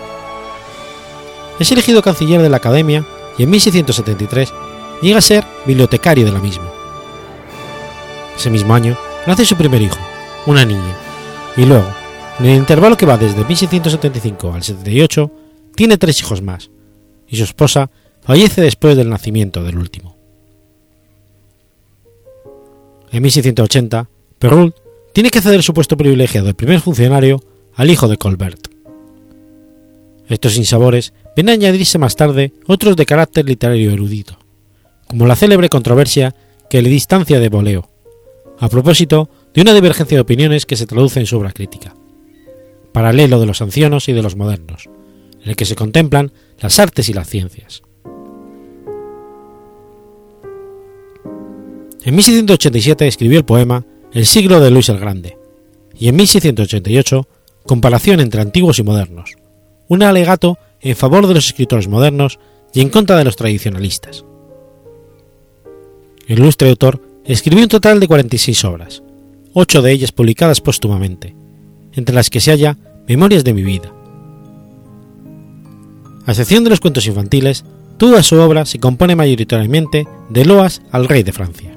es 1.59 1.73
elegido 1.73 2.03
canciller 2.03 2.41
de 2.41 2.49
la 2.49 2.59
Academia 2.59 3.05
y 3.37 3.45
en 3.45 3.50
1673 3.50 4.53
llega 5.03 5.19
a 5.19 5.23
ser 5.23 5.45
bibliotecario 5.67 6.25
de 6.25 6.33
la 6.33 6.41
misma. 6.41 6.71
Ese 8.37 8.50
mismo 8.50 8.75
año 8.75 8.97
nace 9.27 9.45
su 9.45 9.57
primer 9.57 9.83
hijo, 9.83 9.99
una 10.47 10.65
niña, 10.65 10.97
y 11.57 11.65
luego, 11.65 11.88
en 12.38 12.47
el 12.47 12.57
intervalo 12.57 12.97
que 12.97 13.07
va 13.07 13.19
desde 13.19 13.45
1675 13.45 14.53
al 14.53 14.62
78, 14.62 15.31
tiene 15.75 15.99
tres 15.99 16.21
hijos 16.21 16.41
más, 16.41 16.71
y 17.27 17.37
su 17.37 17.45
esposa 17.45 17.91
fallece 18.23 18.61
después 18.61 18.97
del 18.97 19.11
nacimiento 19.11 19.65
del 19.65 19.79
último. 19.79 20.17
En 23.11 23.23
1680, 23.23 24.09
Perrault 24.38 24.77
tiene 25.12 25.31
que 25.31 25.41
ceder 25.41 25.62
su 25.62 25.75
puesto 25.75 25.97
privilegiado 25.97 26.47
de 26.47 26.55
primer 26.55 26.81
funcionario 26.81 27.43
al 27.75 27.91
hijo 27.91 28.07
de 28.07 28.19
Colbert. 28.19 28.69
Estos 30.29 30.57
insabores 30.57 31.15
ven 31.38 31.50
a 31.50 31.52
añadirse 31.52 31.99
más 31.99 32.16
tarde 32.16 32.52
otros 32.66 32.97
de 32.97 33.07
carácter 33.07 33.45
literario 33.45 33.92
erudito, 33.92 34.37
como 35.07 35.25
la 35.25 35.37
célebre 35.37 35.68
controversia 35.68 36.35
que 36.68 36.83
le 36.83 36.90
distancia 36.90 37.38
de 37.38 37.49
Boleo, 37.49 37.88
a 38.59 38.68
propósito 38.68 39.30
de 39.54 39.62
una 39.62 39.73
divergencia 39.73 40.16
de 40.16 40.23
opiniones 40.23 40.66
que 40.66 40.75
se 40.75 40.85
traduce 40.85 41.21
en 41.21 41.26
su 41.26 41.38
obra 41.38 41.52
crítica, 41.52 41.95
paralelo 42.90 43.38
de 43.38 43.47
los 43.47 43.62
ancianos 43.62 44.09
y 44.09 44.14
de 44.14 44.23
los 44.23 44.35
modernos, 44.35 44.88
en 45.40 45.50
el 45.50 45.54
que 45.54 45.64
se 45.64 45.76
contemplan 45.76 46.33
las 46.59 46.80
artes 46.80 47.09
y 47.09 47.12
las 47.12 47.28
ciencias. 47.28 47.83
En 52.02 52.16
1687 52.16 53.07
escribió 53.07 53.38
el 53.38 53.45
poema 53.45 53.85
El 54.12 54.26
siglo 54.26 54.59
de 54.59 54.73
Luis 54.73 54.88
el 54.88 54.99
Grande, 54.99 55.38
y 55.97 56.09
en 56.09 56.16
1688 56.16 57.28
Comparación 57.64 58.18
entre 58.18 58.40
antiguos 58.40 58.80
y 58.80 58.83
modernos, 58.83 59.37
un 59.87 60.02
alegato 60.02 60.59
en 60.80 60.97
favor 60.97 61.26
de 61.26 61.35
los 61.35 61.47
escritores 61.47 61.88
modernos 61.88 62.38
y 62.73 62.80
en 62.80 62.90
contra 62.90 63.16
de 63.16 63.25
los 63.25 63.37
tradicionalistas. 63.37 64.25
El 66.26 66.40
ilustre 66.40 66.68
autor 66.68 67.00
escribió 67.25 67.62
un 67.62 67.68
total 67.68 68.00
de 68.00 68.08
46 68.08 68.64
obras, 68.64 69.02
ocho 69.54 69.82
de 69.82 69.92
ellas 69.92 70.12
publicadas 70.12 70.61
póstumamente, 70.61 71.35
entre 71.94 72.14
las 72.14 72.30
que 72.30 72.40
se 72.40 72.50
halla 72.50 72.76
Memorias 73.06 73.44
de 73.44 73.54
mi 73.54 73.62
vida. 73.62 73.90
A 76.26 76.32
excepción 76.32 76.62
de 76.62 76.70
los 76.70 76.80
cuentos 76.80 77.06
infantiles, 77.06 77.64
toda 77.97 78.23
su 78.23 78.37
obra 78.37 78.66
se 78.66 78.78
compone 78.78 79.16
mayoritariamente 79.16 80.06
de 80.28 80.44
loas 80.44 80.82
al 80.90 81.08
rey 81.08 81.23
de 81.23 81.32
Francia. 81.32 81.73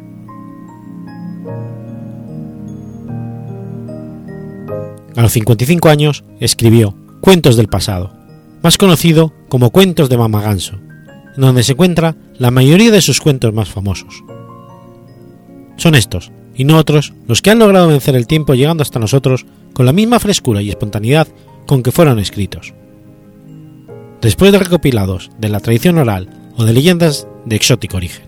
A 5.16 5.22
los 5.22 5.32
55 5.32 5.88
años 5.88 6.26
escribió 6.40 6.96
Cuentos 7.22 7.56
del 7.56 7.68
pasado, 7.68 8.12
más 8.62 8.78
conocido 8.78 9.34
como 9.50 9.72
Cuentos 9.72 10.10
de 10.10 10.18
Mama 10.18 10.42
Ganso, 10.42 10.80
en 11.36 11.42
donde 11.42 11.64
se 11.64 11.74
encuentra 11.74 12.16
la 12.38 12.52
mayoría 12.52 12.92
de 12.92 13.02
sus 13.02 13.22
cuentos 13.22 13.54
más 13.54 13.70
famosos. 13.70 14.24
Son 15.78 15.96
estos, 15.96 16.32
y 16.56 16.64
no 16.64 16.78
otros, 16.78 17.14
los 17.28 17.42
que 17.42 17.50
han 17.50 17.60
logrado 17.60 17.88
vencer 17.88 18.16
el 18.16 18.28
tiempo 18.28 18.54
llegando 18.54 18.84
hasta 18.84 19.00
nosotros 19.00 19.46
con 19.74 19.86
la 19.86 19.94
misma 19.94 20.20
frescura 20.20 20.62
y 20.62 20.70
espontaneidad 20.70 21.28
con 21.66 21.82
que 21.82 21.92
fueron 21.92 22.20
escritos. 22.20 22.74
Después 24.22 24.52
de 24.52 24.60
recopilados 24.60 25.32
de 25.40 25.50
la 25.50 25.60
tradición 25.60 25.98
oral 25.98 26.30
o 26.56 26.66
de 26.66 26.74
leyendas 26.74 27.28
de 27.46 27.56
exótico 27.56 27.98
origen. 27.98 28.26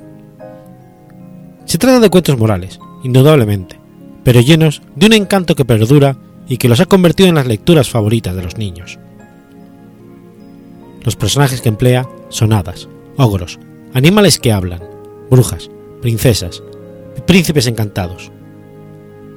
Se 1.65 1.77
trata 1.77 1.99
de 1.99 2.09
cuentos 2.09 2.37
morales, 2.37 2.79
indudablemente, 3.03 3.79
pero 4.23 4.41
llenos 4.41 4.81
de 4.95 5.05
un 5.05 5.13
encanto 5.13 5.55
que 5.55 5.65
perdura 5.65 6.17
y 6.47 6.57
que 6.57 6.69
los 6.69 6.79
ha 6.79 6.85
convertido 6.85 7.29
en 7.29 7.35
las 7.35 7.47
lecturas 7.47 7.89
favoritas 7.89 8.35
de 8.35 8.43
los 8.43 8.57
niños. 8.57 8.97
Los 11.03 11.15
personajes 11.15 11.61
que 11.61 11.69
emplea 11.69 12.07
son 12.29 12.53
hadas, 12.53 12.87
ogros, 13.17 13.59
animales 13.93 14.39
que 14.39 14.51
hablan, 14.51 14.81
brujas, 15.29 15.69
princesas, 16.01 16.63
príncipes 17.25 17.67
encantados. 17.67 18.31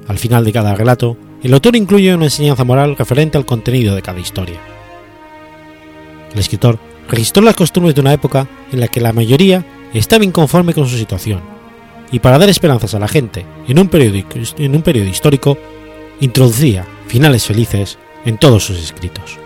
Al 0.06 0.18
final 0.18 0.44
de 0.44 0.52
cada 0.52 0.74
relato, 0.74 1.16
el 1.42 1.52
autor 1.52 1.76
incluye 1.76 2.14
una 2.14 2.26
enseñanza 2.26 2.64
moral 2.64 2.96
referente 2.96 3.36
al 3.36 3.46
contenido 3.46 3.94
de 3.94 4.02
cada 4.02 4.20
historia. 4.20 4.60
El 6.32 6.38
escritor 6.38 6.78
registró 7.08 7.42
las 7.42 7.56
costumbres 7.56 7.94
de 7.94 8.00
una 8.00 8.12
época 8.12 8.48
en 8.72 8.80
la 8.80 8.88
que 8.88 9.00
la 9.00 9.12
mayoría 9.12 9.64
estaba 9.92 10.24
inconforme 10.24 10.74
con 10.74 10.86
su 10.86 10.96
situación, 10.96 11.40
y 12.12 12.20
para 12.20 12.38
dar 12.38 12.48
esperanzas 12.48 12.94
a 12.94 12.98
la 12.98 13.08
gente 13.08 13.44
en 13.66 13.78
un 13.78 13.88
periodo, 13.88 14.24
en 14.58 14.76
un 14.76 14.82
periodo 14.82 15.08
histórico, 15.08 15.58
introducía 16.20 16.86
finales 17.08 17.44
felices 17.44 17.98
en 18.24 18.38
todos 18.38 18.64
sus 18.64 18.78
escritos. 18.78 19.38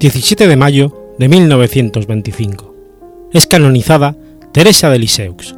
17 0.00 0.48
de 0.48 0.56
mayo 0.56 1.14
de 1.18 1.28
1925. 1.28 2.74
Es 3.34 3.46
canonizada 3.46 4.16
Teresa 4.50 4.88
de 4.88 4.98
Lisieux. 4.98 5.54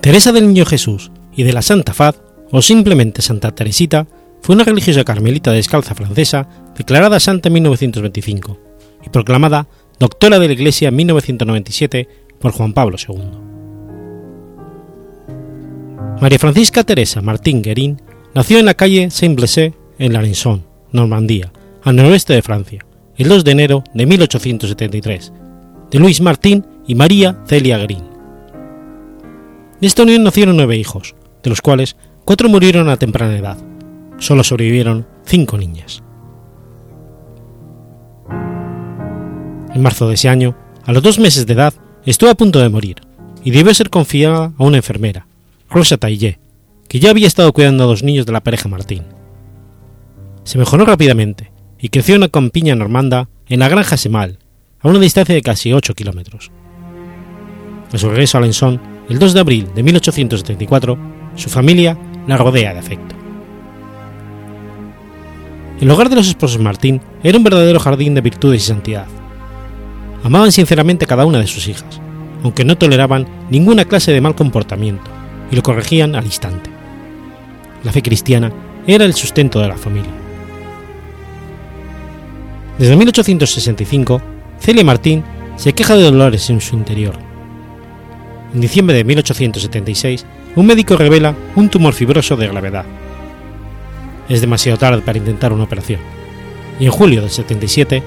Teresa 0.00 0.32
del 0.32 0.48
Niño 0.48 0.66
Jesús 0.66 1.12
y 1.36 1.44
de 1.44 1.52
la 1.52 1.62
Santa 1.62 1.94
Faz, 1.94 2.20
o 2.50 2.60
simplemente 2.60 3.22
Santa 3.22 3.52
Teresita, 3.52 4.08
fue 4.40 4.56
una 4.56 4.64
religiosa 4.64 5.04
carmelita 5.04 5.52
descalza 5.52 5.94
francesa 5.94 6.48
declarada 6.76 7.20
santa 7.20 7.48
en 7.48 7.52
1925 7.52 8.58
y 9.06 9.10
proclamada 9.10 9.68
doctora 10.00 10.40
de 10.40 10.48
la 10.48 10.54
Iglesia 10.54 10.88
en 10.88 10.96
1997 10.96 12.08
por 12.40 12.50
Juan 12.50 12.72
Pablo 12.72 12.96
II. 12.98 13.30
María 16.20 16.40
Francisca 16.40 16.82
Teresa 16.82 17.22
Martín 17.22 17.62
Guerin 17.62 18.02
nació 18.34 18.58
en 18.58 18.66
la 18.66 18.74
calle 18.74 19.12
Saint-Blessé 19.12 19.83
en 19.98 20.12
Larençon, 20.12 20.64
Normandía, 20.92 21.52
al 21.82 21.96
noroeste 21.96 22.32
de 22.32 22.42
Francia, 22.42 22.84
el 23.16 23.28
2 23.28 23.44
de 23.44 23.50
enero 23.52 23.84
de 23.94 24.06
1873, 24.06 25.32
de 25.90 25.98
Luis 25.98 26.20
Martín 26.20 26.66
y 26.86 26.94
María 26.94 27.38
Celia 27.46 27.78
Green. 27.78 28.04
De 29.80 29.86
esta 29.86 30.02
unión 30.02 30.24
nacieron 30.24 30.56
nueve 30.56 30.76
hijos, 30.76 31.14
de 31.42 31.50
los 31.50 31.60
cuales 31.60 31.96
cuatro 32.24 32.48
murieron 32.48 32.88
a 32.88 32.96
temprana 32.96 33.36
edad. 33.36 33.58
Solo 34.18 34.44
sobrevivieron 34.44 35.06
cinco 35.24 35.58
niñas. 35.58 36.02
En 39.74 39.82
marzo 39.82 40.08
de 40.08 40.14
ese 40.14 40.28
año, 40.28 40.56
a 40.84 40.92
los 40.92 41.02
dos 41.02 41.18
meses 41.18 41.46
de 41.46 41.52
edad, 41.52 41.74
estuvo 42.06 42.30
a 42.30 42.34
punto 42.34 42.60
de 42.60 42.68
morir 42.68 42.96
y 43.42 43.50
debió 43.50 43.74
ser 43.74 43.90
confiada 43.90 44.52
a 44.56 44.64
una 44.64 44.76
enfermera, 44.78 45.26
Rosa 45.68 45.96
Taillé, 45.96 46.38
que 46.88 47.00
ya 47.00 47.10
había 47.10 47.26
estado 47.26 47.52
cuidando 47.52 47.84
a 47.84 47.88
dos 47.88 48.02
niños 48.02 48.26
de 48.26 48.32
la 48.32 48.42
pareja 48.42 48.68
Martín 48.68 49.02
se 50.44 50.58
mejoró 50.58 50.84
rápidamente 50.84 51.50
y 51.80 51.88
creció 51.88 52.16
una 52.16 52.28
campiña 52.28 52.74
normanda 52.74 53.28
en 53.48 53.60
la 53.60 53.68
granja 53.68 53.96
Semal, 53.96 54.38
a 54.80 54.88
una 54.88 55.00
distancia 55.00 55.34
de 55.34 55.42
casi 55.42 55.72
8 55.72 55.94
kilómetros. 55.94 56.50
A 57.92 57.98
su 57.98 58.08
regreso 58.08 58.38
a 58.38 58.40
Alençon, 58.40 58.80
el 59.08 59.18
2 59.18 59.34
de 59.34 59.40
abril 59.40 59.68
de 59.74 59.82
1874, 59.82 60.98
su 61.36 61.50
familia 61.50 61.98
la 62.26 62.36
rodea 62.36 62.72
de 62.72 62.78
afecto. 62.78 63.14
El 65.80 65.90
hogar 65.90 66.08
de 66.08 66.16
los 66.16 66.28
esposos 66.28 66.60
Martín 66.60 67.00
era 67.22 67.36
un 67.36 67.44
verdadero 67.44 67.80
jardín 67.80 68.14
de 68.14 68.20
virtudes 68.20 68.62
y 68.62 68.66
santidad. 68.66 69.06
Amaban 70.22 70.52
sinceramente 70.52 71.04
a 71.04 71.08
cada 71.08 71.26
una 71.26 71.40
de 71.40 71.46
sus 71.46 71.68
hijas, 71.68 72.00
aunque 72.42 72.64
no 72.64 72.78
toleraban 72.78 73.26
ninguna 73.50 73.84
clase 73.84 74.12
de 74.12 74.20
mal 74.20 74.34
comportamiento 74.34 75.10
y 75.50 75.56
lo 75.56 75.62
corregían 75.62 76.14
al 76.14 76.24
instante. 76.24 76.70
La 77.82 77.92
fe 77.92 78.02
cristiana 78.02 78.52
era 78.86 79.04
el 79.04 79.14
sustento 79.14 79.60
de 79.60 79.68
la 79.68 79.76
familia. 79.76 80.23
Desde 82.78 82.96
1865, 82.96 84.20
Celia 84.58 84.84
Martín 84.84 85.22
se 85.56 85.72
queja 85.72 85.94
de 85.94 86.02
dolores 86.02 86.50
en 86.50 86.60
su 86.60 86.74
interior. 86.74 87.14
En 88.52 88.60
diciembre 88.60 88.96
de 88.96 89.04
1876, 89.04 90.26
un 90.56 90.66
médico 90.66 90.96
revela 90.96 91.36
un 91.54 91.68
tumor 91.68 91.94
fibroso 91.94 92.36
de 92.36 92.48
gravedad. 92.48 92.84
Es 94.28 94.40
demasiado 94.40 94.78
tarde 94.78 95.02
para 95.02 95.18
intentar 95.18 95.52
una 95.52 95.64
operación. 95.64 96.00
Y 96.80 96.86
en 96.86 96.90
julio 96.90 97.20
del 97.20 97.30
77, 97.30 98.02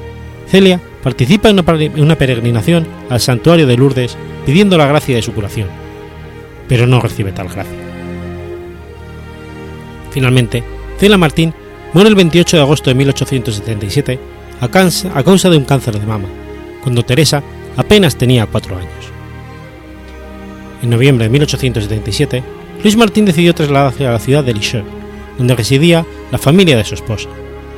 Celia 0.47 0.81
participa 1.01 1.49
en 1.49 1.63
una 1.97 2.15
peregrinación 2.15 2.85
al 3.09 3.21
santuario 3.21 3.67
de 3.67 3.77
Lourdes 3.77 4.17
pidiendo 4.45 4.77
la 4.77 4.87
gracia 4.87 5.15
de 5.15 5.21
su 5.21 5.33
curación, 5.33 5.67
pero 6.67 6.87
no 6.87 6.99
recibe 6.99 7.31
tal 7.31 7.47
gracia. 7.47 7.77
Finalmente, 10.11 10.63
Celia 10.97 11.17
Martín 11.17 11.53
muere 11.93 12.09
el 12.09 12.15
28 12.15 12.57
de 12.57 12.63
agosto 12.63 12.89
de 12.89 12.95
1877 12.95 14.19
a 14.59 14.67
causa, 14.69 15.49
de 15.49 15.57
un 15.57 15.65
cáncer 15.65 15.99
de 15.99 16.05
mama, 16.05 16.27
cuando 16.83 17.03
Teresa 17.03 17.43
apenas 17.75 18.17
tenía 18.17 18.45
cuatro 18.45 18.77
años. 18.77 18.91
En 20.81 20.89
noviembre 20.89 21.25
de 21.25 21.29
1877, 21.29 22.43
Luis 22.83 22.95
Martín 22.95 23.25
decidió 23.25 23.53
trasladarse 23.53 24.05
a 24.05 24.11
la 24.11 24.19
ciudad 24.19 24.43
de 24.43 24.53
Lisieux, 24.53 24.85
donde 25.37 25.55
residía 25.55 26.05
la 26.31 26.37
familia 26.37 26.77
de 26.77 26.85
su 26.85 26.95
esposa, 26.95 27.29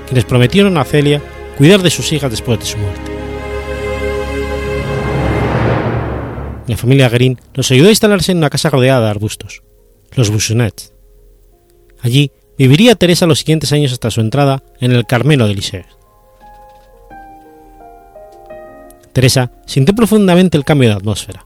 quienes 0.07 0.25
prometieron 0.25 0.77
a 0.77 0.85
Celia 0.85 1.21
cuidar 1.57 1.81
de 1.81 1.89
sus 1.89 2.11
hijas 2.13 2.31
después 2.31 2.59
de 2.59 2.65
su 2.65 2.77
muerte. 2.77 3.11
La 6.67 6.77
familia 6.77 7.09
Green 7.09 7.39
los 7.55 7.71
ayudó 7.71 7.87
a 7.87 7.91
instalarse 7.91 8.31
en 8.31 8.37
una 8.37 8.49
casa 8.49 8.69
rodeada 8.69 9.05
de 9.05 9.09
arbustos, 9.09 9.63
los 10.15 10.29
Bouchonets. 10.29 10.93
Allí 12.01 12.31
viviría 12.57 12.95
Teresa 12.95 13.25
los 13.25 13.39
siguientes 13.39 13.71
años 13.73 13.91
hasta 13.91 14.11
su 14.11 14.21
entrada 14.21 14.63
en 14.79 14.91
el 14.91 15.05
Carmelo 15.05 15.47
de 15.47 15.55
Lisieux. 15.55 15.98
Teresa 19.19 19.51
sintió 19.65 19.93
profundamente 19.93 20.57
el 20.57 20.63
cambio 20.63 20.87
de 20.87 20.95
atmósfera. 20.95 21.45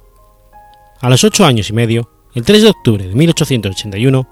A 1.01 1.09
los 1.09 1.23
ocho 1.23 1.43
años 1.43 1.71
y 1.71 1.73
medio, 1.73 2.07
el 2.35 2.45
3 2.45 2.61
de 2.61 2.69
octubre 2.69 3.07
de 3.07 3.15
1881, 3.15 4.27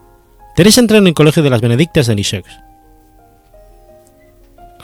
Teresa 0.56 0.80
entró 0.80 1.00
en 1.00 1.08
el 1.08 1.16
colegio 1.16 1.42
de 1.42 1.50
las 1.50 1.60
Benedictas 1.60 2.06
de 2.06 2.14
Lisieux. 2.14 2.46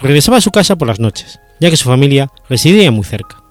Regresaba 0.02 0.38
a 0.38 0.41
su 0.41 0.50
casa 0.50 0.76
por 0.76 0.88
las 0.88 1.00
noches, 1.00 1.39
ya 1.60 1.70
que 1.70 1.78
su 1.78 1.88
familia 1.88 2.32
residía 2.50 2.89
muy 2.89 3.04
cerca. 3.04 3.43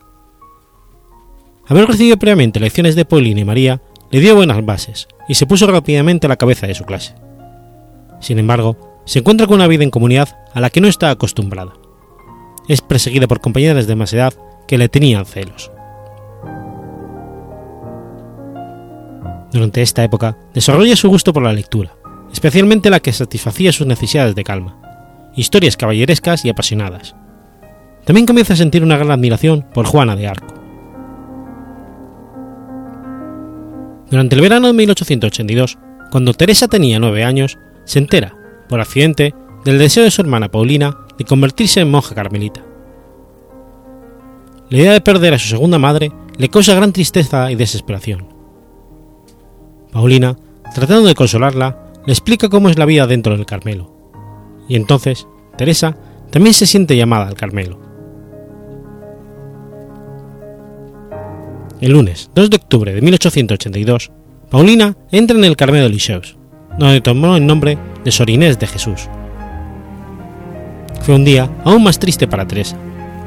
Haber 1.68 1.86
recibido 1.86 2.16
previamente 2.16 2.58
lecciones 2.58 2.96
de 2.96 3.04
Paulina 3.04 3.42
y 3.42 3.44
María 3.44 3.80
le 4.10 4.18
dio 4.18 4.34
buenas 4.34 4.66
bases 4.66 5.06
y 5.28 5.36
se 5.36 5.46
puso 5.46 5.68
rápidamente 5.68 6.26
a 6.26 6.30
la 6.30 6.36
cabeza 6.36 6.66
de 6.66 6.74
su 6.74 6.84
clase. 6.84 7.14
Sin 8.20 8.40
embargo, 8.40 9.04
se 9.04 9.20
encuentra 9.20 9.46
con 9.46 9.54
una 9.54 9.68
vida 9.68 9.84
en 9.84 9.90
comunidad 9.90 10.36
a 10.52 10.60
la 10.60 10.70
que 10.70 10.80
no 10.80 10.88
está 10.88 11.10
acostumbrada. 11.10 11.74
Es 12.66 12.80
perseguida 12.80 13.28
por 13.28 13.40
compañeras 13.40 13.86
de 13.86 13.94
más 13.94 14.12
edad 14.12 14.34
que 14.66 14.78
le 14.78 14.88
tenían 14.88 15.26
celos. 15.26 15.70
Durante 19.52 19.82
esta 19.82 20.04
época 20.04 20.36
desarrolla 20.52 20.96
su 20.96 21.08
gusto 21.08 21.32
por 21.32 21.42
la 21.42 21.52
lectura, 21.52 21.96
especialmente 22.32 22.90
la 22.90 23.00
que 23.00 23.12
satisfacía 23.12 23.72
sus 23.72 23.86
necesidades 23.86 24.34
de 24.34 24.44
calma, 24.44 24.78
historias 25.34 25.76
caballerescas 25.76 26.44
y 26.44 26.50
apasionadas. 26.50 27.14
También 28.04 28.26
comienza 28.26 28.52
a 28.52 28.56
sentir 28.56 28.82
una 28.82 28.96
gran 28.96 29.10
admiración 29.10 29.66
por 29.72 29.86
Juana 29.86 30.14
de 30.14 30.28
Arco. 30.28 30.54
Durante 34.10 34.36
el 34.36 34.42
verano 34.42 34.68
de 34.68 34.72
1882, 34.74 35.78
cuando 36.10 36.34
Teresa 36.34 36.68
tenía 36.68 36.98
nueve 36.98 37.24
años, 37.24 37.58
se 37.84 37.98
entera, 37.98 38.36
por 38.68 38.80
accidente, 38.80 39.34
del 39.64 39.78
deseo 39.78 40.04
de 40.04 40.12
su 40.12 40.22
hermana 40.22 40.48
Paulina 40.48 40.96
de 41.18 41.24
convertirse 41.24 41.80
en 41.80 41.90
monja 41.90 42.14
carmelita. 42.14 42.62
La 44.68 44.78
idea 44.78 44.92
de 44.92 45.00
perder 45.00 45.34
a 45.34 45.38
su 45.38 45.48
segunda 45.48 45.78
madre 45.78 46.10
le 46.38 46.48
causa 46.48 46.74
gran 46.74 46.92
tristeza 46.92 47.50
y 47.52 47.54
desesperación. 47.54 48.26
Paulina, 49.92 50.36
tratando 50.74 51.06
de 51.06 51.14
consolarla, 51.14 51.92
le 52.04 52.12
explica 52.12 52.48
cómo 52.48 52.68
es 52.68 52.78
la 52.78 52.84
vida 52.84 53.06
dentro 53.06 53.36
del 53.36 53.46
Carmelo, 53.46 53.92
y 54.68 54.76
entonces 54.76 55.26
Teresa 55.56 55.96
también 56.30 56.52
se 56.52 56.66
siente 56.66 56.96
llamada 56.96 57.28
al 57.28 57.34
Carmelo. 57.34 57.78
El 61.80 61.92
lunes 61.92 62.30
2 62.34 62.50
de 62.50 62.56
octubre 62.56 62.92
de 62.92 63.00
1882, 63.02 64.10
Paulina 64.50 64.96
entra 65.12 65.36
en 65.36 65.44
el 65.44 65.56
Carmelo 65.56 65.84
de 65.84 65.90
Lisieux, 65.90 66.36
donde 66.78 67.00
tomó 67.00 67.36
el 67.36 67.46
nombre 67.46 67.78
de 68.04 68.10
Sor 68.10 68.30
Inés 68.30 68.58
de 68.58 68.66
Jesús. 68.66 69.08
Fue 71.02 71.14
un 71.14 71.24
día 71.24 71.50
aún 71.64 71.84
más 71.84 71.98
triste 71.98 72.26
para 72.26 72.46
Teresa, 72.46 72.76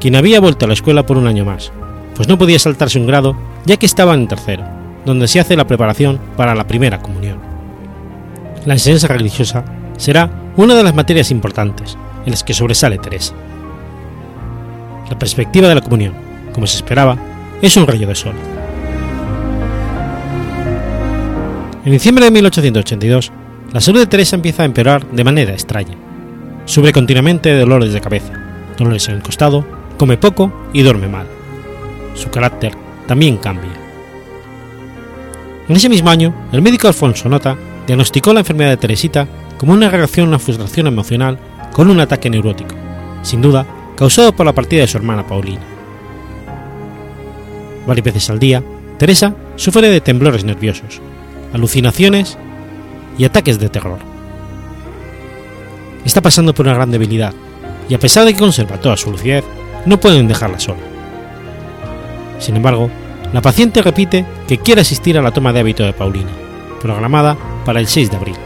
quien 0.00 0.16
había 0.16 0.40
vuelto 0.40 0.64
a 0.64 0.68
la 0.68 0.74
escuela 0.74 1.04
por 1.04 1.16
un 1.16 1.26
año 1.26 1.44
más, 1.44 1.72
pues 2.16 2.28
no 2.28 2.38
podía 2.38 2.58
saltarse 2.58 2.98
un 2.98 3.06
grado 3.06 3.36
ya 3.64 3.76
que 3.76 3.86
estaba 3.86 4.14
en 4.14 4.26
tercero, 4.26 4.64
donde 5.04 5.28
se 5.28 5.40
hace 5.40 5.56
la 5.56 5.66
preparación 5.66 6.18
para 6.36 6.54
la 6.54 6.66
primera 6.66 7.00
comunión. 7.00 7.38
La 8.64 8.74
enseñanza 8.74 9.08
religiosa 9.08 9.64
será 9.96 10.30
una 10.56 10.74
de 10.74 10.82
las 10.82 10.94
materias 10.94 11.30
importantes 11.30 11.96
en 12.24 12.30
las 12.30 12.44
que 12.44 12.54
sobresale 12.54 12.98
Teresa. 12.98 13.34
La 15.08 15.18
perspectiva 15.18 15.68
de 15.68 15.74
la 15.74 15.80
comunión, 15.80 16.14
como 16.52 16.66
se 16.66 16.76
esperaba, 16.76 17.16
es 17.62 17.76
un 17.76 17.86
rayo 17.86 18.06
de 18.06 18.14
sol. 18.14 18.34
En 21.84 21.92
diciembre 21.92 22.24
de 22.24 22.30
1882, 22.30 23.32
la 23.72 23.80
salud 23.80 24.00
de 24.00 24.06
Teresa 24.06 24.36
empieza 24.36 24.62
a 24.62 24.66
empeorar 24.66 25.06
de 25.06 25.24
manera 25.24 25.52
extraña. 25.52 25.96
Sube 26.66 26.92
continuamente 26.92 27.50
de 27.50 27.60
dolores 27.60 27.92
de 27.92 28.00
cabeza, 28.00 28.32
dolores 28.76 29.08
en 29.08 29.16
el 29.16 29.22
costado, 29.22 29.79
come 30.00 30.16
poco 30.16 30.50
y 30.72 30.80
duerme 30.80 31.08
mal. 31.08 31.26
Su 32.14 32.30
carácter 32.30 32.72
también 33.06 33.36
cambia. 33.36 33.70
En 35.68 35.76
ese 35.76 35.90
mismo 35.90 36.08
año, 36.08 36.34
el 36.52 36.62
médico 36.62 36.88
Alfonso 36.88 37.28
Nota 37.28 37.54
diagnosticó 37.86 38.32
la 38.32 38.40
enfermedad 38.40 38.70
de 38.70 38.76
Teresita 38.78 39.28
como 39.58 39.74
una 39.74 39.90
reacción 39.90 40.24
a 40.24 40.28
una 40.30 40.38
frustración 40.38 40.86
emocional 40.86 41.38
con 41.74 41.90
un 41.90 42.00
ataque 42.00 42.30
neurótico, 42.30 42.74
sin 43.22 43.42
duda 43.42 43.66
causado 43.94 44.34
por 44.34 44.46
la 44.46 44.54
partida 44.54 44.80
de 44.80 44.86
su 44.86 44.96
hermana 44.96 45.26
Paulina. 45.26 45.60
Varias 47.86 48.04
veces 48.06 48.30
al 48.30 48.38
día, 48.38 48.62
Teresa 48.96 49.34
sufre 49.56 49.90
de 49.90 50.00
temblores 50.00 50.44
nerviosos, 50.44 50.98
alucinaciones 51.52 52.38
y 53.18 53.24
ataques 53.24 53.58
de 53.58 53.68
terror. 53.68 53.98
Está 56.06 56.22
pasando 56.22 56.54
por 56.54 56.64
una 56.64 56.74
gran 56.74 56.90
debilidad 56.90 57.34
y 57.86 57.92
a 57.92 57.98
pesar 57.98 58.24
de 58.24 58.32
que 58.32 58.40
conserva 58.40 58.80
toda 58.80 58.96
su 58.96 59.10
lucidez, 59.10 59.44
no 59.86 59.98
pueden 59.98 60.28
dejarla 60.28 60.58
sola. 60.58 60.80
Sin 62.38 62.56
embargo, 62.56 62.90
la 63.32 63.42
paciente 63.42 63.82
repite 63.82 64.24
que 64.48 64.58
quiere 64.58 64.80
asistir 64.80 65.16
a 65.16 65.22
la 65.22 65.30
toma 65.30 65.52
de 65.52 65.60
hábito 65.60 65.84
de 65.84 65.92
Paulina, 65.92 66.30
programada 66.80 67.36
para 67.64 67.80
el 67.80 67.86
6 67.86 68.10
de 68.10 68.16
abril. 68.16 68.36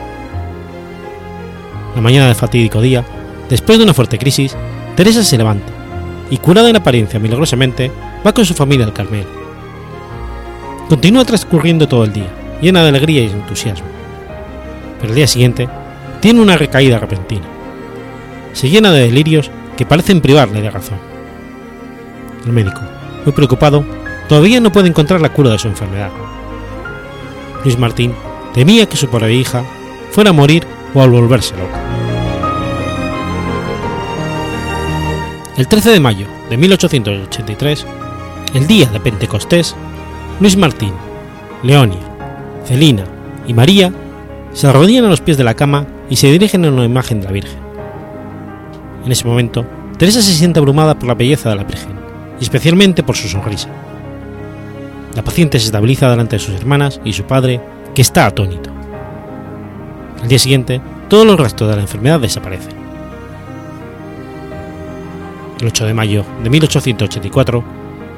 La 1.94 2.02
mañana 2.02 2.26
del 2.26 2.34
fatídico 2.34 2.80
día, 2.80 3.04
después 3.48 3.78
de 3.78 3.84
una 3.84 3.94
fuerte 3.94 4.18
crisis, 4.18 4.56
Teresa 4.96 5.24
se 5.24 5.38
levanta 5.38 5.72
y, 6.30 6.38
curada 6.38 6.68
en 6.68 6.76
apariencia 6.76 7.20
milagrosamente, 7.20 7.90
va 8.26 8.34
con 8.34 8.44
su 8.44 8.54
familia 8.54 8.84
al 8.84 8.92
Carmelo. 8.92 9.28
Continúa 10.88 11.24
transcurriendo 11.24 11.88
todo 11.88 12.04
el 12.04 12.12
día, 12.12 12.28
llena 12.60 12.82
de 12.82 12.88
alegría 12.88 13.22
y 13.22 13.30
entusiasmo. 13.30 13.86
Pero 14.98 15.10
el 15.10 15.16
día 15.16 15.26
siguiente, 15.26 15.68
tiene 16.20 16.40
una 16.40 16.56
recaída 16.56 16.98
repentina. 16.98 17.46
Se 18.52 18.68
llena 18.68 18.92
de 18.92 19.02
delirios 19.02 19.50
que 19.76 19.86
parecen 19.86 20.20
privarle 20.20 20.60
de 20.60 20.70
razón. 20.70 21.13
El 22.44 22.52
médico, 22.52 22.80
muy 23.24 23.32
preocupado, 23.32 23.84
todavía 24.28 24.60
no 24.60 24.72
puede 24.72 24.88
encontrar 24.88 25.20
la 25.20 25.32
cura 25.32 25.50
de 25.50 25.58
su 25.58 25.68
enfermedad. 25.68 26.10
Luis 27.64 27.78
Martín 27.78 28.14
temía 28.52 28.86
que 28.86 28.96
su 28.96 29.08
pobre 29.08 29.34
hija 29.34 29.64
fuera 30.10 30.30
a 30.30 30.34
morir 30.34 30.66
o 30.94 31.02
al 31.02 31.10
volverse 31.10 31.56
loca. 31.56 31.80
El 35.56 35.68
13 35.68 35.90
de 35.90 36.00
mayo 36.00 36.26
de 36.50 36.56
1883, 36.56 37.86
el 38.54 38.66
día 38.66 38.86
de 38.86 39.00
Pentecostés, 39.00 39.74
Luis 40.40 40.56
Martín, 40.56 40.92
Leonia, 41.62 42.00
Celina 42.64 43.04
y 43.46 43.54
María 43.54 43.92
se 44.52 44.66
arrodillan 44.66 45.04
a 45.04 45.08
los 45.08 45.20
pies 45.20 45.36
de 45.36 45.44
la 45.44 45.54
cama 45.54 45.86
y 46.10 46.16
se 46.16 46.30
dirigen 46.30 46.64
a 46.64 46.68
una 46.68 46.84
imagen 46.84 47.20
de 47.20 47.26
la 47.26 47.32
Virgen. 47.32 47.58
En 49.04 49.12
ese 49.12 49.26
momento, 49.26 49.64
Teresa 49.96 50.22
se 50.22 50.34
siente 50.34 50.58
abrumada 50.58 50.98
por 50.98 51.08
la 51.08 51.14
belleza 51.14 51.50
de 51.50 51.56
la 51.56 51.64
Virgen, 51.64 51.93
y 52.40 52.44
especialmente 52.44 53.02
por 53.02 53.16
su 53.16 53.28
sonrisa. 53.28 53.68
La 55.14 55.22
paciente 55.22 55.58
se 55.58 55.66
estabiliza 55.66 56.10
delante 56.10 56.36
de 56.36 56.40
sus 56.40 56.54
hermanas 56.54 57.00
y 57.04 57.12
su 57.12 57.24
padre, 57.24 57.60
que 57.94 58.02
está 58.02 58.26
atónito. 58.26 58.70
Al 60.20 60.28
día 60.28 60.38
siguiente, 60.38 60.80
todos 61.08 61.26
los 61.26 61.38
restos 61.38 61.68
de 61.68 61.76
la 61.76 61.82
enfermedad 61.82 62.18
desaparecen. 62.18 62.72
El 65.60 65.68
8 65.68 65.86
de 65.86 65.94
mayo 65.94 66.24
de 66.42 66.50
1884, 66.50 67.64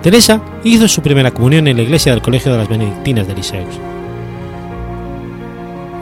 Teresa 0.02 0.40
hizo 0.64 0.88
su 0.88 1.02
primera 1.02 1.30
comunión 1.30 1.68
en 1.68 1.76
la 1.76 1.82
iglesia 1.82 2.12
del 2.12 2.22
Colegio 2.22 2.52
de 2.52 2.58
las 2.58 2.68
Benedictinas 2.68 3.26
de 3.26 3.34
Lisieux. 3.34 3.68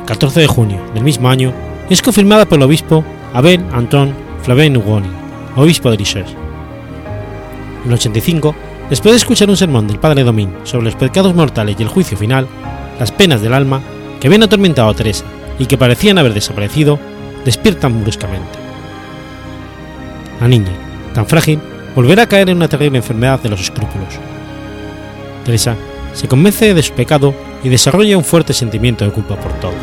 El 0.00 0.06
14 0.06 0.40
de 0.40 0.46
junio 0.46 0.78
del 0.94 1.02
mismo 1.02 1.28
año 1.28 1.52
es 1.90 2.02
confirmada 2.02 2.44
por 2.44 2.58
el 2.58 2.64
obispo 2.64 3.04
Abel 3.32 3.64
Anton 3.72 4.14
Flavien 4.42 4.76
Hugonin, 4.76 5.10
obispo 5.56 5.90
de 5.90 5.96
Lisieux. 5.96 6.43
En 7.84 7.90
el 7.90 7.94
85, 7.94 8.54
después 8.88 9.12
de 9.12 9.18
escuchar 9.18 9.50
un 9.50 9.58
sermón 9.58 9.86
del 9.86 9.98
padre 9.98 10.24
Domín 10.24 10.54
sobre 10.64 10.86
los 10.86 10.96
pecados 10.96 11.34
mortales 11.34 11.76
y 11.78 11.82
el 11.82 11.88
juicio 11.88 12.16
final, 12.16 12.48
las 12.98 13.12
penas 13.12 13.42
del 13.42 13.52
alma 13.52 13.82
que 14.20 14.26
habían 14.26 14.42
atormentado 14.42 14.88
a 14.88 14.94
Teresa 14.94 15.24
y 15.58 15.66
que 15.66 15.76
parecían 15.76 16.16
haber 16.16 16.32
desaparecido, 16.32 16.98
despiertan 17.44 18.00
bruscamente. 18.02 18.58
La 20.40 20.48
niña, 20.48 20.72
tan 21.12 21.26
frágil, 21.26 21.60
volverá 21.94 22.22
a 22.22 22.26
caer 22.26 22.48
en 22.48 22.56
una 22.56 22.68
terrible 22.68 22.98
enfermedad 22.98 23.40
de 23.40 23.50
los 23.50 23.60
escrúpulos. 23.60 24.14
Teresa 25.44 25.76
se 26.14 26.26
convence 26.26 26.72
de 26.72 26.82
su 26.82 26.94
pecado 26.94 27.34
y 27.62 27.68
desarrolla 27.68 28.16
un 28.16 28.24
fuerte 28.24 28.54
sentimiento 28.54 29.04
de 29.04 29.10
culpa 29.10 29.36
por 29.36 29.52
todo. 29.60 29.74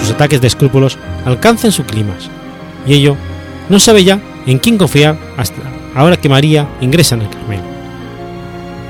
Sus 0.00 0.12
ataques 0.12 0.40
de 0.40 0.46
escrúpulos 0.46 0.96
alcanzan 1.26 1.72
su 1.72 1.84
clímax, 1.84 2.30
y 2.86 2.94
ello 2.94 3.16
no 3.68 3.78
sabe 3.78 4.04
ya 4.04 4.20
en 4.46 4.58
quién 4.58 4.78
confiar 4.78 5.16
hasta 5.36 5.62
ahora 5.94 6.16
que 6.16 6.28
María 6.28 6.68
ingresa 6.80 7.14
en 7.14 7.22
el 7.22 7.30
Carmelo. 7.30 7.62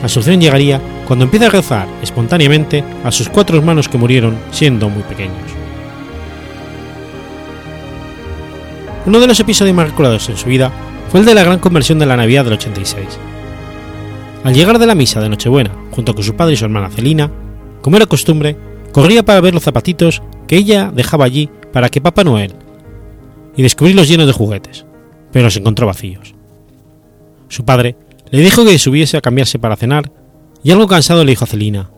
la 0.00 0.08
solución 0.08 0.40
llegaría 0.40 0.80
cuando 1.06 1.24
empieza 1.24 1.46
a 1.46 1.50
rezar 1.50 1.88
espontáneamente 2.02 2.84
a 3.04 3.10
sus 3.12 3.28
cuatro 3.28 3.58
hermanos 3.58 3.88
que 3.88 3.98
murieron 3.98 4.36
siendo 4.50 4.88
muy 4.88 5.02
pequeños. 5.02 5.36
Uno 9.04 9.20
de 9.20 9.26
los 9.26 9.40
episodios 9.40 9.74
más 9.74 9.90
recordados 9.90 10.28
en 10.28 10.36
su 10.36 10.48
vida 10.48 10.70
fue 11.10 11.20
el 11.20 11.26
de 11.26 11.34
la 11.34 11.42
gran 11.44 11.58
conversión 11.58 11.98
de 11.98 12.06
la 12.06 12.16
Navidad 12.16 12.44
del 12.44 12.54
86. 12.54 13.06
Al 14.44 14.54
llegar 14.54 14.78
de 14.78 14.86
la 14.86 14.94
misa 14.94 15.20
de 15.20 15.28
Nochebuena, 15.28 15.72
junto 15.90 16.14
con 16.14 16.24
su 16.24 16.34
padre 16.34 16.54
y 16.54 16.56
su 16.56 16.64
hermana 16.64 16.88
Celina, 16.88 17.30
como 17.80 17.96
era 17.96 18.06
costumbre, 18.06 18.56
corría 18.92 19.24
para 19.24 19.40
ver 19.40 19.54
los 19.54 19.64
zapatitos 19.64 20.22
que 20.46 20.56
ella 20.56 20.92
dejaba 20.94 21.24
allí 21.24 21.50
para 21.72 21.88
que 21.88 22.00
Papá 22.00 22.24
Noel, 22.24 22.54
y 23.56 23.62
descubrirlos 23.62 24.08
llenos 24.08 24.26
de 24.26 24.32
juguetes, 24.32 24.86
pero 25.30 25.46
los 25.46 25.56
encontró 25.56 25.86
vacíos. 25.86 26.34
Su 27.48 27.64
padre 27.64 27.96
le 28.30 28.40
dijo 28.40 28.64
que 28.64 28.78
subiese 28.78 29.16
a 29.16 29.20
cambiarse 29.20 29.58
para 29.58 29.76
cenar, 29.76 30.10
y 30.62 30.70
algo 30.70 30.86
cansado 30.86 31.24
le 31.24 31.32
dijo 31.32 31.44
a 31.44 31.48
Celina, 31.48 31.90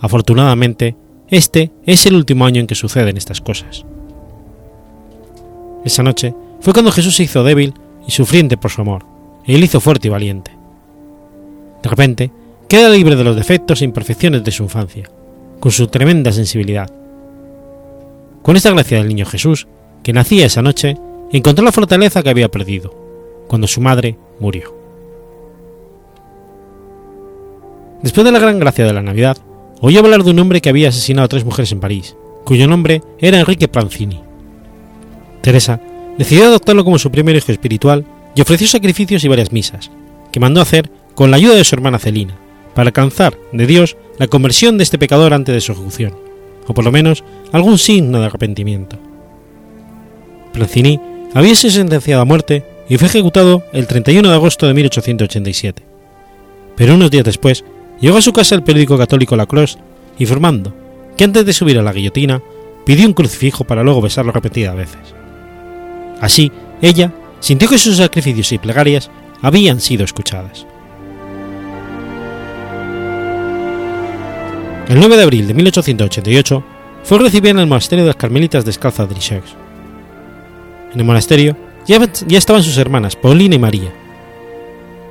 afortunadamente, 0.00 0.96
este 1.28 1.72
es 1.84 2.06
el 2.06 2.14
último 2.14 2.46
año 2.46 2.60
en 2.60 2.66
que 2.66 2.74
suceden 2.74 3.16
estas 3.16 3.40
cosas. 3.40 3.84
Esa 5.84 6.02
noche 6.02 6.34
fue 6.60 6.72
cuando 6.72 6.92
Jesús 6.92 7.16
se 7.16 7.24
hizo 7.24 7.44
débil 7.44 7.74
y 8.06 8.10
sufriente 8.10 8.56
por 8.56 8.70
su 8.70 8.80
amor, 8.80 9.04
y 9.44 9.54
él 9.54 9.64
hizo 9.64 9.80
fuerte 9.80 10.08
y 10.08 10.10
valiente. 10.10 10.52
De 11.82 11.88
repente, 11.88 12.30
queda 12.68 12.88
libre 12.88 13.16
de 13.16 13.24
los 13.24 13.36
defectos 13.36 13.82
e 13.82 13.84
imperfecciones 13.84 14.42
de 14.42 14.50
su 14.50 14.62
infancia, 14.62 15.10
con 15.60 15.72
su 15.72 15.86
tremenda 15.88 16.32
sensibilidad. 16.32 16.90
Con 18.42 18.56
esta 18.56 18.70
gracia 18.70 18.98
del 18.98 19.08
niño 19.08 19.26
Jesús, 19.26 19.66
que 20.06 20.12
nacía 20.12 20.46
esa 20.46 20.62
noche, 20.62 20.96
encontró 21.32 21.64
la 21.64 21.72
fortaleza 21.72 22.22
que 22.22 22.30
había 22.30 22.48
perdido, 22.48 22.94
cuando 23.48 23.66
su 23.66 23.80
madre 23.80 24.16
murió. 24.38 24.72
Después 28.04 28.24
de 28.24 28.30
la 28.30 28.38
gran 28.38 28.60
gracia 28.60 28.86
de 28.86 28.92
la 28.92 29.02
Navidad, 29.02 29.36
oyó 29.80 29.98
hablar 29.98 30.22
de 30.22 30.30
un 30.30 30.38
hombre 30.38 30.60
que 30.60 30.68
había 30.68 30.90
asesinado 30.90 31.24
a 31.24 31.28
tres 31.28 31.44
mujeres 31.44 31.72
en 31.72 31.80
París, 31.80 32.16
cuyo 32.44 32.68
nombre 32.68 33.02
era 33.18 33.40
Enrique 33.40 33.66
Pranzini. 33.66 34.22
Teresa 35.40 35.80
decidió 36.16 36.44
adoptarlo 36.44 36.84
como 36.84 37.00
su 37.00 37.10
primer 37.10 37.34
hijo 37.34 37.50
espiritual 37.50 38.04
y 38.36 38.42
ofreció 38.42 38.68
sacrificios 38.68 39.24
y 39.24 39.28
varias 39.28 39.50
misas, 39.50 39.90
que 40.30 40.38
mandó 40.38 40.60
hacer 40.60 40.88
con 41.16 41.32
la 41.32 41.38
ayuda 41.38 41.56
de 41.56 41.64
su 41.64 41.74
hermana 41.74 41.98
Celina, 41.98 42.38
para 42.76 42.90
alcanzar 42.90 43.36
de 43.50 43.66
Dios 43.66 43.96
la 44.20 44.28
conversión 44.28 44.78
de 44.78 44.84
este 44.84 45.00
pecador 45.00 45.34
antes 45.34 45.52
de 45.52 45.60
su 45.60 45.72
ejecución, 45.72 46.14
o 46.68 46.74
por 46.74 46.84
lo 46.84 46.92
menos 46.92 47.24
algún 47.50 47.76
signo 47.76 48.20
de 48.20 48.26
arrepentimiento. 48.26 49.00
Pranzini 50.56 50.98
había 51.34 51.54
sido 51.54 51.74
sentenciado 51.74 52.22
a 52.22 52.24
muerte 52.24 52.64
y 52.88 52.96
fue 52.96 53.08
ejecutado 53.08 53.64
el 53.72 53.86
31 53.86 54.28
de 54.28 54.34
agosto 54.34 54.66
de 54.66 54.74
1887. 54.74 55.82
Pero 56.76 56.94
unos 56.94 57.10
días 57.10 57.24
después 57.24 57.64
llegó 58.00 58.16
a 58.16 58.22
su 58.22 58.32
casa 58.32 58.54
el 58.54 58.62
periódico 58.62 58.96
católico 58.96 59.36
La 59.36 59.46
Croix 59.46 59.78
informando 60.18 60.74
que 61.16 61.24
antes 61.24 61.44
de 61.44 61.52
subir 61.52 61.78
a 61.78 61.82
la 61.82 61.92
guillotina 61.92 62.42
pidió 62.86 63.06
un 63.06 63.12
crucifijo 63.12 63.64
para 63.64 63.82
luego 63.82 64.00
besarlo 64.00 64.32
repetidas 64.32 64.76
veces. 64.76 65.14
Así, 66.20 66.50
ella 66.80 67.12
sintió 67.40 67.68
que 67.68 67.78
sus 67.78 67.98
sacrificios 67.98 68.52
y 68.52 68.58
plegarias 68.58 69.10
habían 69.42 69.80
sido 69.80 70.04
escuchadas. 70.04 70.66
El 74.88 75.00
9 75.00 75.16
de 75.16 75.22
abril 75.22 75.48
de 75.48 75.54
1888 75.54 76.64
fue 77.02 77.18
recibida 77.18 77.50
en 77.50 77.58
el 77.58 77.66
monasterio 77.66 78.04
de 78.04 78.10
las 78.10 78.16
Carmelitas 78.16 78.64
Descalzas 78.64 79.08
de 79.08 79.14
Lisieux. 79.14 79.65
En 80.96 81.00
el 81.00 81.06
monasterio 81.06 81.54
ya, 81.86 81.98
estaban 82.38 82.62
sus 82.62 82.78
hermanas 82.78 83.16
Paulina 83.16 83.54
y 83.54 83.58
María. 83.58 83.92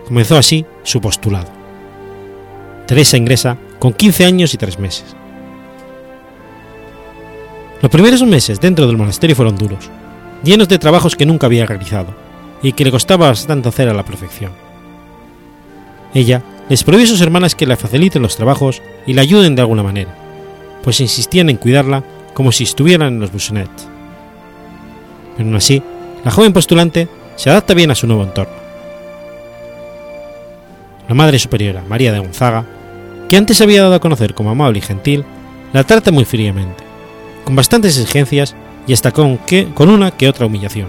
Comenzó 0.08 0.36
así 0.36 0.66
su 0.82 1.00
postulado. 1.00 1.48
Teresa 2.88 3.18
ingresa 3.18 3.56
con 3.78 3.94
15 3.94 4.26
años 4.26 4.56
y 4.56 4.58
3 4.58 4.80
meses. 4.80 5.16
Los 7.84 7.92
primeros 7.92 8.24
meses 8.24 8.60
dentro 8.60 8.88
del 8.88 8.98
monasterio 8.98 9.36
fueron 9.36 9.58
duros, 9.58 9.92
llenos 10.44 10.68
de 10.70 10.80
trabajos 10.80 11.16
que 11.16 11.28
nunca 11.28 11.46
había 11.46 11.68
realizado 11.68 12.16
y 12.64 12.72
que 12.72 12.84
le 12.84 12.90
costaba 12.90 13.28
bastante 13.28 13.70
hacer 13.70 13.88
a 13.88 13.94
la 13.94 14.06
perfección. 14.06 14.54
Ella 16.16 16.42
les 16.68 16.84
prohibió 16.84 17.06
a 17.06 17.10
sus 17.10 17.22
hermanas 17.22 17.54
que 17.54 17.68
le 17.68 17.76
faciliten 17.76 18.24
los 18.24 18.38
trabajos 18.38 18.82
y 19.06 19.14
la 19.14 19.22
ayuden 19.22 19.54
de 19.56 19.62
alguna 19.62 19.84
manera, 19.84 20.16
pues 20.84 21.00
insistían 21.00 21.52
en 21.52 21.58
cuidarla 21.58 22.04
como 22.34 22.52
si 22.52 22.64
estuvieran 22.64 23.14
en 23.14 23.20
los 23.20 23.32
bussonets. 23.32 23.90
Pero 25.36 25.50
aún 25.50 25.56
así, 25.56 25.82
la 26.24 26.32
joven 26.32 26.54
postulante 26.54 27.08
se 27.36 27.50
adapta 27.50 27.74
bien 27.74 27.92
a 27.92 27.96
su 27.96 28.08
nuevo 28.08 28.24
entorno. 28.24 28.54
La 31.08 31.16
Madre 31.16 31.38
Superiora, 31.38 31.84
María 31.88 32.12
de 32.12 32.20
Gonzaga, 32.20 32.66
que 33.30 33.38
antes 33.38 33.58
se 33.58 33.64
había 33.64 33.84
dado 33.84 33.96
a 33.96 34.00
conocer 34.00 34.34
como 34.34 34.50
amable 34.50 34.80
y 34.80 34.82
gentil, 34.82 35.24
la 35.74 35.84
trata 35.84 36.12
muy 36.12 36.26
fríamente, 36.26 36.84
con 37.44 37.56
bastantes 37.56 37.98
exigencias 37.98 38.56
y 38.88 38.94
hasta 38.94 39.12
con, 39.12 39.38
que, 39.40 39.68
con 39.74 39.90
una 39.90 40.12
que 40.12 40.30
otra 40.30 40.46
humillación. 40.46 40.88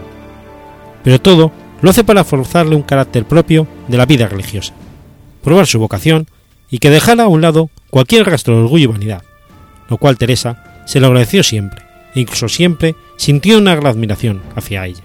Pero 1.03 1.21
todo 1.21 1.53
lo 1.83 1.91
hace 1.91 2.05
para 2.05 2.25
forzarle 2.25 2.77
un 2.77 2.83
carácter 2.83 3.25
propio 3.25 3.67
de 3.89 3.99
la 3.99 4.07
vida 4.07 4.29
religiosa, 4.29 4.73
probar 5.43 5.67
su 5.67 5.79
vocación 5.79 6.27
y 6.71 6.79
que 6.79 6.91
dejara 6.91 7.25
a 7.25 7.29
un 7.29 7.43
lado 7.43 7.71
cualquier 7.91 8.27
rastro 8.27 8.57
de 8.57 8.63
orgullo 8.63 8.85
y 8.85 8.93
vanidad, 8.93 9.23
lo 9.89 9.99
cual 9.99 10.19
Teresa 10.19 10.83
se 10.87 11.01
lo 11.01 11.09
agradeció 11.09 11.43
siempre, 11.43 11.86
e 12.17 12.21
incluso 12.21 12.49
siempre 12.49 12.97
sintió 13.17 13.59
una 13.59 13.77
gran 13.77 13.93
admiración 13.93 14.43
hacia 14.57 14.87
ella. 14.87 15.05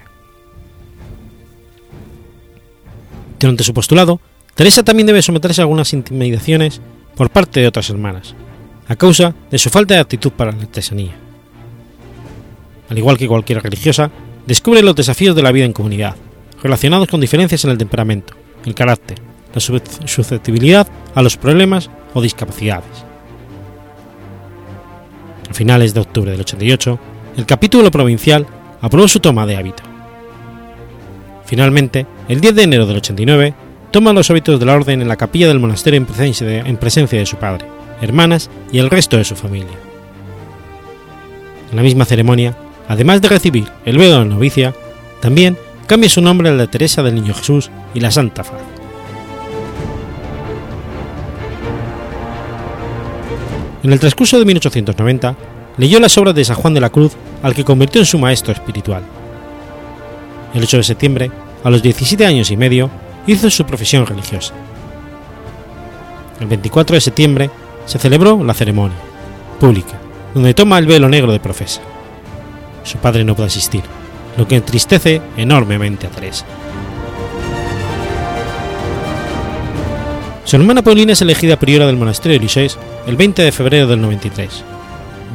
Durante 3.40 3.64
su 3.64 3.74
postulado, 3.74 4.22
Teresa 4.56 4.84
también 4.84 5.08
debe 5.08 5.22
someterse 5.22 5.62
a 5.62 5.64
algunas 5.64 5.94
intimidaciones 5.94 6.82
por 7.16 7.30
parte 7.30 7.60
de 7.60 7.68
otras 7.68 7.90
hermanas, 7.90 8.34
a 8.88 8.96
causa 8.96 9.36
de 9.50 9.58
su 9.58 9.70
falta 9.70 9.96
de 9.96 10.00
actitud 10.00 10.32
para 10.32 10.52
la 10.52 10.62
artesanía. 10.62 11.16
Al 12.90 12.98
igual 12.98 13.18
que 13.18 13.28
cualquier 13.28 13.62
religiosa, 13.62 14.10
descubre 14.48 14.82
los 14.82 14.96
desafíos 14.96 15.36
de 15.36 15.44
la 15.44 15.52
vida 15.52 15.66
en 15.66 15.74
comunidad, 15.74 16.16
relacionados 16.64 17.08
con 17.08 17.20
diferencias 17.20 17.66
en 17.66 17.72
el 17.72 17.78
temperamento, 17.78 18.34
el 18.66 18.76
carácter, 18.76 19.18
la 19.54 19.60
susceptibilidad 19.60 20.88
a 21.14 21.22
los 21.22 21.36
problemas 21.36 21.90
o 22.14 22.22
discapacidades. 22.22 23.11
A 25.52 25.54
finales 25.54 25.94
de 25.94 26.00
octubre 26.00 26.32
del 26.32 26.40
88, 26.40 26.98
el 27.36 27.46
capítulo 27.46 27.92
provincial 27.92 28.48
aprobó 28.80 29.10
su 29.10 29.20
toma 29.20 29.46
de 29.46 29.58
hábito. 29.58 29.84
Finalmente, 31.44 32.06
el 32.30 32.40
10 32.40 32.56
de 32.56 32.64
enero 32.64 32.86
del 32.86 32.96
89, 32.96 33.54
toma 33.92 34.14
los 34.14 34.30
hábitos 34.30 34.62
de 34.62 34.66
la 34.66 34.76
orden 34.76 35.02
en 35.02 35.10
la 35.10 35.18
capilla 35.18 35.50
del 35.50 35.60
monasterio 35.60 35.98
en 35.98 36.06
presencia, 36.78 37.20
de, 37.20 37.26
su 37.26 37.36
padre, 37.36 37.66
hermanas 38.02 38.50
y 38.72 38.80
el 38.80 38.90
resto 38.90 39.18
de 39.18 39.26
su 39.26 39.36
familia. 39.36 39.78
En 41.70 41.76
la 41.76 41.84
misma 41.84 42.06
ceremonia, 42.06 42.56
además 42.88 43.22
de 43.22 43.28
recibir 43.28 43.68
el 43.84 43.98
velo 43.98 44.14
de 44.14 44.20
la 44.20 44.26
novicia, 44.34 44.74
también 45.20 45.58
cambia 45.86 46.10
su 46.10 46.22
nombre 46.22 46.48
al 46.48 46.60
de 46.60 46.68
Teresa 46.68 47.04
del 47.04 47.16
Niño 47.16 47.34
Jesús 47.34 47.70
y 47.94 48.00
la 48.00 48.12
Santa 48.12 48.46
Faz. 48.46 48.81
En 53.84 53.92
el 53.92 54.00
transcurso 54.00 54.38
de 54.38 54.46
1890, 54.46 55.36
leyó 55.78 56.00
las 56.00 56.18
obras 56.18 56.36
de 56.36 56.46
San 56.46 56.56
Juan 56.56 56.74
de 56.74 56.82
la 56.82 56.90
Cruz, 56.90 57.14
al 57.42 57.56
que 57.56 57.64
convirtió 57.64 58.00
en 58.02 58.06
su 58.06 58.20
maestro 58.20 58.54
espiritual. 58.54 59.04
El 60.54 60.64
8 60.64 60.78
de 60.78 60.84
septiembre, 60.84 61.32
a 61.64 61.70
los 61.70 61.82
17 61.82 62.26
años 62.26 62.52
y 62.52 62.58
medio, 62.58 62.90
hizo 63.26 63.50
su 63.50 63.66
profesión 63.66 64.06
religiosa. 64.06 64.54
El 66.40 66.48
24 66.48 66.96
de 66.96 67.02
septiembre 67.02 67.50
se 67.86 68.00
celebró 68.00 68.44
la 68.44 68.54
ceremonia 68.54 68.98
pública, 69.60 70.00
donde 70.34 70.54
toma 70.54 70.78
el 70.78 70.88
velo 70.88 71.10
negro 71.10 71.32
de 71.32 71.40
profesa. 71.40 71.82
Su 72.84 72.98
padre 72.98 73.24
no 73.24 73.36
puede 73.36 73.48
asistir, 73.48 73.84
lo 74.38 74.48
que 74.48 74.56
entristece 74.56 75.22
enormemente 75.38 76.08
a 76.08 76.10
Teresa. 76.10 76.46
Su 80.44 80.56
hermana 80.56 80.82
Paulina 80.82 81.14
es 81.14 81.22
elegida 81.22 81.60
priora 81.60 81.86
del 81.86 81.98
monasterio 81.98 82.38
de 82.38 82.44
Lisieux 82.44 82.78
el 83.08 83.16
20 83.16 83.44
de 83.44 83.52
febrero 83.52 83.88
del 83.88 84.02
93, 84.02 84.64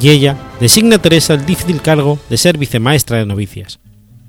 y 0.01 0.11
ella 0.11 0.37
designa 0.61 0.97
a 0.97 0.99
Teresa 0.99 1.35
el 1.35 1.47
difícil 1.47 1.81
cargo 1.81 2.19
de 2.29 2.37
ser 2.37 2.59
vicemaestra 2.59 3.19
de 3.19 3.27
novicias, 3.27 3.79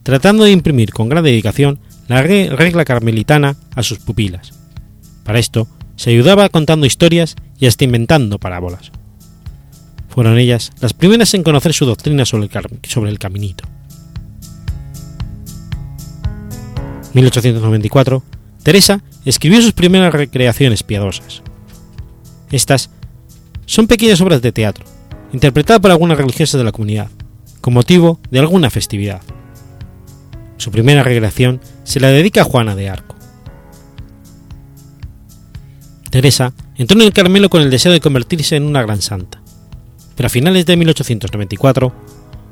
tratando 0.03 0.43
de 0.43 0.51
imprimir 0.51 0.93
con 0.93 1.09
gran 1.09 1.23
dedicación 1.23 1.79
la 2.07 2.21
regla 2.21 2.85
carmelitana 2.85 3.57
a 3.75 3.83
sus 3.83 3.99
pupilas. 3.99 4.53
Para 5.23 5.39
esto, 5.39 5.67
se 5.95 6.11
ayudaba 6.11 6.47
contando 6.49 6.85
historias 6.85 7.35
y 7.59 7.65
hasta 7.65 7.83
inventando 7.83 8.37
parábolas. 8.37 8.91
Fueron 10.09 10.37
ellas 10.37 10.71
las 10.79 10.93
primeras 10.93 11.33
en 11.33 11.43
conocer 11.43 11.73
su 11.73 11.85
doctrina 11.85 12.23
sobre 12.25 12.45
el, 12.45 12.79
sobre 12.83 13.17
caminito. 13.17 13.65
1894, 17.13 18.23
Teresa 18.63 19.01
escribió 19.29 19.61
sus 19.61 19.73
primeras 19.73 20.13
recreaciones 20.13 20.83
piadosas. 20.83 21.41
Estas 22.51 22.89
son 23.65 23.87
pequeñas 23.87 24.21
obras 24.21 24.41
de 24.41 24.51
teatro, 24.51 24.85
interpretadas 25.33 25.81
por 25.81 25.91
algunas 25.91 26.17
religiosas 26.17 26.57
de 26.57 26.63
la 26.63 26.71
comunidad, 26.71 27.09
con 27.59 27.73
motivo 27.73 28.19
de 28.31 28.39
alguna 28.39 28.69
festividad. 28.69 29.21
Su 30.57 30.71
primera 30.71 31.03
recreación 31.03 31.59
se 31.83 31.99
la 31.99 32.07
dedica 32.07 32.41
a 32.41 32.45
Juana 32.45 32.75
de 32.75 32.89
Arco. 32.89 33.15
Teresa 36.09 36.53
entró 36.77 36.97
en 36.97 37.05
el 37.05 37.13
Carmelo 37.13 37.49
con 37.49 37.61
el 37.61 37.69
deseo 37.69 37.91
de 37.91 37.99
convertirse 37.99 38.55
en 38.55 38.63
una 38.63 38.81
gran 38.81 39.01
santa, 39.01 39.41
pero 40.15 40.27
a 40.27 40.29
finales 40.29 40.65
de 40.65 40.77
1894, 40.77 41.93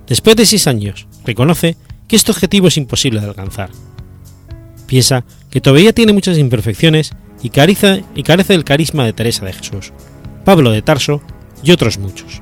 después 0.07 0.35
de 0.35 0.45
seis 0.45 0.67
años, 0.67 1.07
reconoce 1.23 1.77
que 2.07 2.17
este 2.17 2.31
objetivo 2.31 2.67
es 2.67 2.77
imposible 2.77 3.21
de 3.21 3.27
alcanzar. 3.27 3.69
Piensa 4.87 5.23
que 5.49 5.61
todavía 5.61 5.93
tiene 5.93 6.13
muchas 6.13 6.37
imperfecciones 6.37 7.11
y 7.41 7.49
carece, 7.49 8.03
y 8.15 8.23
carece 8.23 8.53
del 8.53 8.63
carisma 8.63 9.05
de 9.05 9.13
Teresa 9.13 9.45
de 9.45 9.53
Jesús, 9.53 9.93
Pablo 10.43 10.71
de 10.71 10.81
Tarso 10.81 11.21
y 11.63 11.71
otros 11.71 11.97
muchos. 11.97 12.41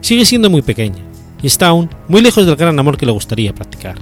Sigue 0.00 0.24
siendo 0.24 0.50
muy 0.50 0.62
pequeña 0.62 1.02
y 1.42 1.46
está 1.46 1.68
aún 1.68 1.90
muy 2.08 2.20
lejos 2.20 2.46
del 2.46 2.56
gran 2.56 2.78
amor 2.78 2.96
que 2.96 3.06
le 3.06 3.12
gustaría 3.12 3.54
practicar. 3.54 3.96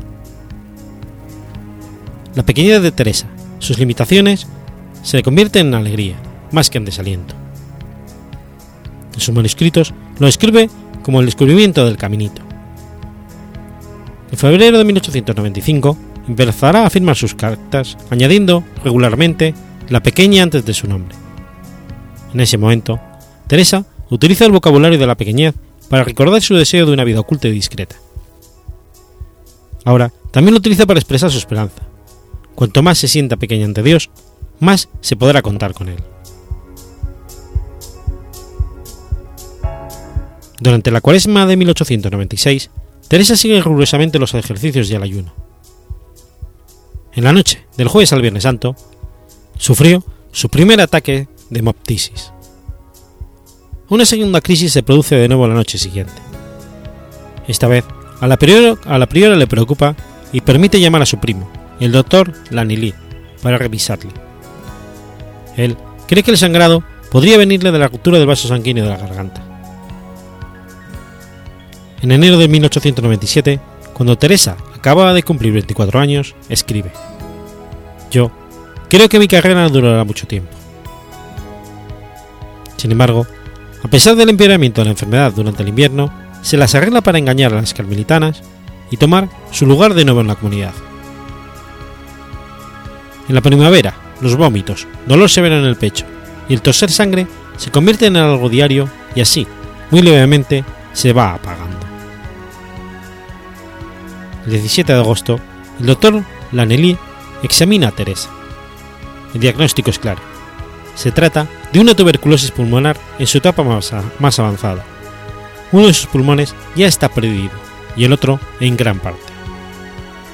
La 2.35 2.45
pequeñez 2.45 2.83
de 2.83 2.93
Teresa, 2.93 3.27
sus 3.59 3.79
limitaciones, 3.79 4.47
se 5.03 5.17
le 5.17 5.23
convierten 5.23 5.69
en 5.69 5.75
alegría, 5.75 6.17
más 6.53 6.69
que 6.69 6.79
en 6.79 6.85
desaliento. 6.85 7.35
En 9.15 9.21
sus 9.21 9.35
manuscritos 9.35 9.95
lo 10.19 10.27
escribe 10.27 10.69
como 11.03 11.21
el 11.21 11.27
descubrimiento 11.27 11.85
del 11.87 11.97
caminito. 11.97 12.43
En 14.31 14.39
febrero 14.39 14.77
de 14.77 14.85
1895 14.85 15.97
empezará 16.29 16.87
a 16.87 16.91
firmar 16.91 17.17
sus 17.17 17.35
cartas 17.35 17.97
añadiendo 18.11 18.65
regularmente 18.85 19.55
la 19.89 20.03
pequeña 20.03 20.43
antes 20.43 20.65
de 20.65 20.75
su 20.75 20.89
nombre. 20.89 21.15
En 22.35 22.41
ese 22.41 22.59
momento, 22.59 23.01
Teresa 23.47 23.85
utiliza 24.11 24.45
el 24.45 24.53
vocabulario 24.53 24.99
de 24.99 25.07
la 25.07 25.15
pequeñez 25.15 25.55
para 25.89 26.05
recordar 26.05 26.43
su 26.43 26.55
deseo 26.55 26.87
de 26.87 26.93
una 26.93 27.05
vida 27.05 27.21
oculta 27.21 27.49
y 27.49 27.53
discreta. 27.53 27.97
Ahora 29.85 30.13
también 30.33 30.55
lo 30.55 30.59
utiliza 30.59 30.87
para 30.87 30.99
expresar 30.99 31.31
su 31.31 31.39
esperanza. 31.39 31.83
Cuanto 32.55 32.83
más 32.83 32.99
se 32.99 33.09
sienta 33.09 33.37
pequeña 33.37 33.67
ante 33.67 33.83
Dios, 33.83 34.11
más 34.59 34.89
se 35.01 35.17
podrá 35.17 35.43
contar 35.43 35.75
con 35.75 35.89
él. 35.89 36.03
Durante 40.59 40.91
la 40.91 41.01
cuaresma 41.01 41.47
de 41.47 41.57
1896, 41.57 42.71
Teresa 43.09 43.37
sigue 43.37 43.61
rigurosamente 43.61 44.19
los 44.19 44.35
ejercicios 44.35 44.91
y 44.91 44.95
el 44.95 45.03
ayuno. 45.03 45.33
En 47.17 47.25
la 47.25 47.33
noche 47.33 47.65
del 47.79 47.89
jueves 47.89 48.13
al 48.13 48.21
Viernes 48.21 48.43
Santo, 48.43 48.77
sufrió 49.57 50.05
su 50.33 50.51
primer 50.51 50.83
ataque 50.83 51.29
de 51.49 51.63
moptisis. 51.63 52.31
Una 53.89 54.05
segunda 54.05 54.43
crisis 54.43 54.75
se 54.75 54.83
produce 54.83 55.17
de 55.17 55.27
nuevo 55.27 55.49
la 55.49 55.55
noche 55.55 55.79
siguiente. 55.79 56.13
Esta 57.49 57.69
vez, 57.69 57.87
a 58.21 58.27
la, 58.27 58.37
priora, 58.37 58.79
a 58.85 58.99
la 58.99 59.07
priora 59.07 59.35
le 59.35 59.47
preocupa 59.47 59.97
y 60.31 60.43
permite 60.43 60.79
llamar 60.79 61.01
a 61.01 61.07
su 61.07 61.19
primo, 61.19 61.51
el 61.81 61.91
doctor 61.91 62.35
Lanilly, 62.51 62.93
para 63.43 63.57
revisarle. 63.57 64.11
Él 65.57 65.79
cree 66.07 66.23
que 66.23 66.33
el 66.33 66.39
sangrado 66.39 66.85
podría 67.11 67.39
venirle 67.39 67.73
de 67.73 67.79
la 67.79 67.89
ruptura 67.89 68.19
del 68.19 68.27
vaso 68.27 68.47
sanguíneo 68.47 68.85
de 68.85 68.91
la 68.91 68.99
garganta. 68.99 69.43
En 72.03 72.13
enero 72.13 72.37
de 72.37 72.49
1897, 72.49 73.59
cuando 73.95 74.19
Teresa 74.19 74.59
acababa 74.77 75.15
de 75.15 75.23
cumplir 75.23 75.53
24 75.53 75.99
años, 76.01 76.35
escribe: 76.49 76.93
Yo 78.11 78.31
creo 78.89 79.09
que 79.09 79.19
mi 79.19 79.29
carrera 79.29 79.69
durará 79.69 80.05
mucho 80.05 80.27
tiempo. 80.27 80.51
Sin 82.77 82.93
embargo, 82.93 83.27
a 83.83 83.89
pesar 83.89 84.17
del 84.17 84.29
empeoramiento 84.29 84.81
de 84.81 84.87
la 84.87 84.91
enfermedad 84.93 85.33
durante 85.33 85.63
el 85.63 85.69
invierno, 85.69 86.13
se 86.43 86.57
las 86.57 86.75
arregla 86.75 87.01
para 87.01 87.19
engañar 87.19 87.53
a 87.53 87.61
las 87.61 87.75
carmelitanas 87.75 88.43
y 88.91 88.97
tomar 88.97 89.29
su 89.51 89.67
lugar 89.67 89.95
de 89.95 90.05
nuevo 90.05 90.21
en 90.21 90.29
la 90.29 90.37
comunidad. 90.37 90.75
En 93.29 93.35
la 93.35 93.41
primavera, 93.41 93.95
los 94.21 94.37
vómitos, 94.37 94.87
dolor 95.07 95.29
severo 95.29 95.59
en 95.59 95.65
el 95.65 95.77
pecho 95.77 96.05
y 96.49 96.55
el 96.55 96.63
toser 96.63 96.91
sangre 96.91 97.27
se 97.57 97.71
convierten 97.71 98.17
en 98.17 98.23
algo 98.23 98.49
diario 98.49 98.89
y 99.15 99.21
así, 99.21 99.47
muy 99.91 100.03
levemente, 100.03 100.65
se 100.93 101.13
va 101.13 101.35
apagando. 101.35 101.76
El 104.47 104.53
17 104.53 104.93
de 104.93 104.99
agosto, 104.99 105.41
el 105.81 105.87
doctor 105.87 106.23
Lanelli 106.53 106.97
examina 107.43 107.89
a 107.89 107.93
Teresa. 107.93 108.31
El 109.35 109.41
diagnóstico 109.41 109.91
es 109.91 109.99
claro. 109.99 110.23
Se 110.95 111.11
trata 111.11 111.49
de 111.73 111.81
una 111.81 111.95
tuberculosis 111.95 112.53
pulmonar 112.53 112.97
en 113.19 113.27
su 113.27 113.39
etapa 113.39 113.65
más, 113.65 113.93
más 114.21 114.39
avanzada. 114.39 114.85
Uno 115.73 115.89
de 115.89 115.95
sus 115.95 116.07
pulmones 116.07 116.55
ya 116.77 116.87
está 116.87 117.09
perdido 117.09 117.51
y 117.97 118.05
el 118.05 118.13
otro 118.13 118.39
en 118.61 118.77
gran 118.77 119.01
parte. 119.01 119.21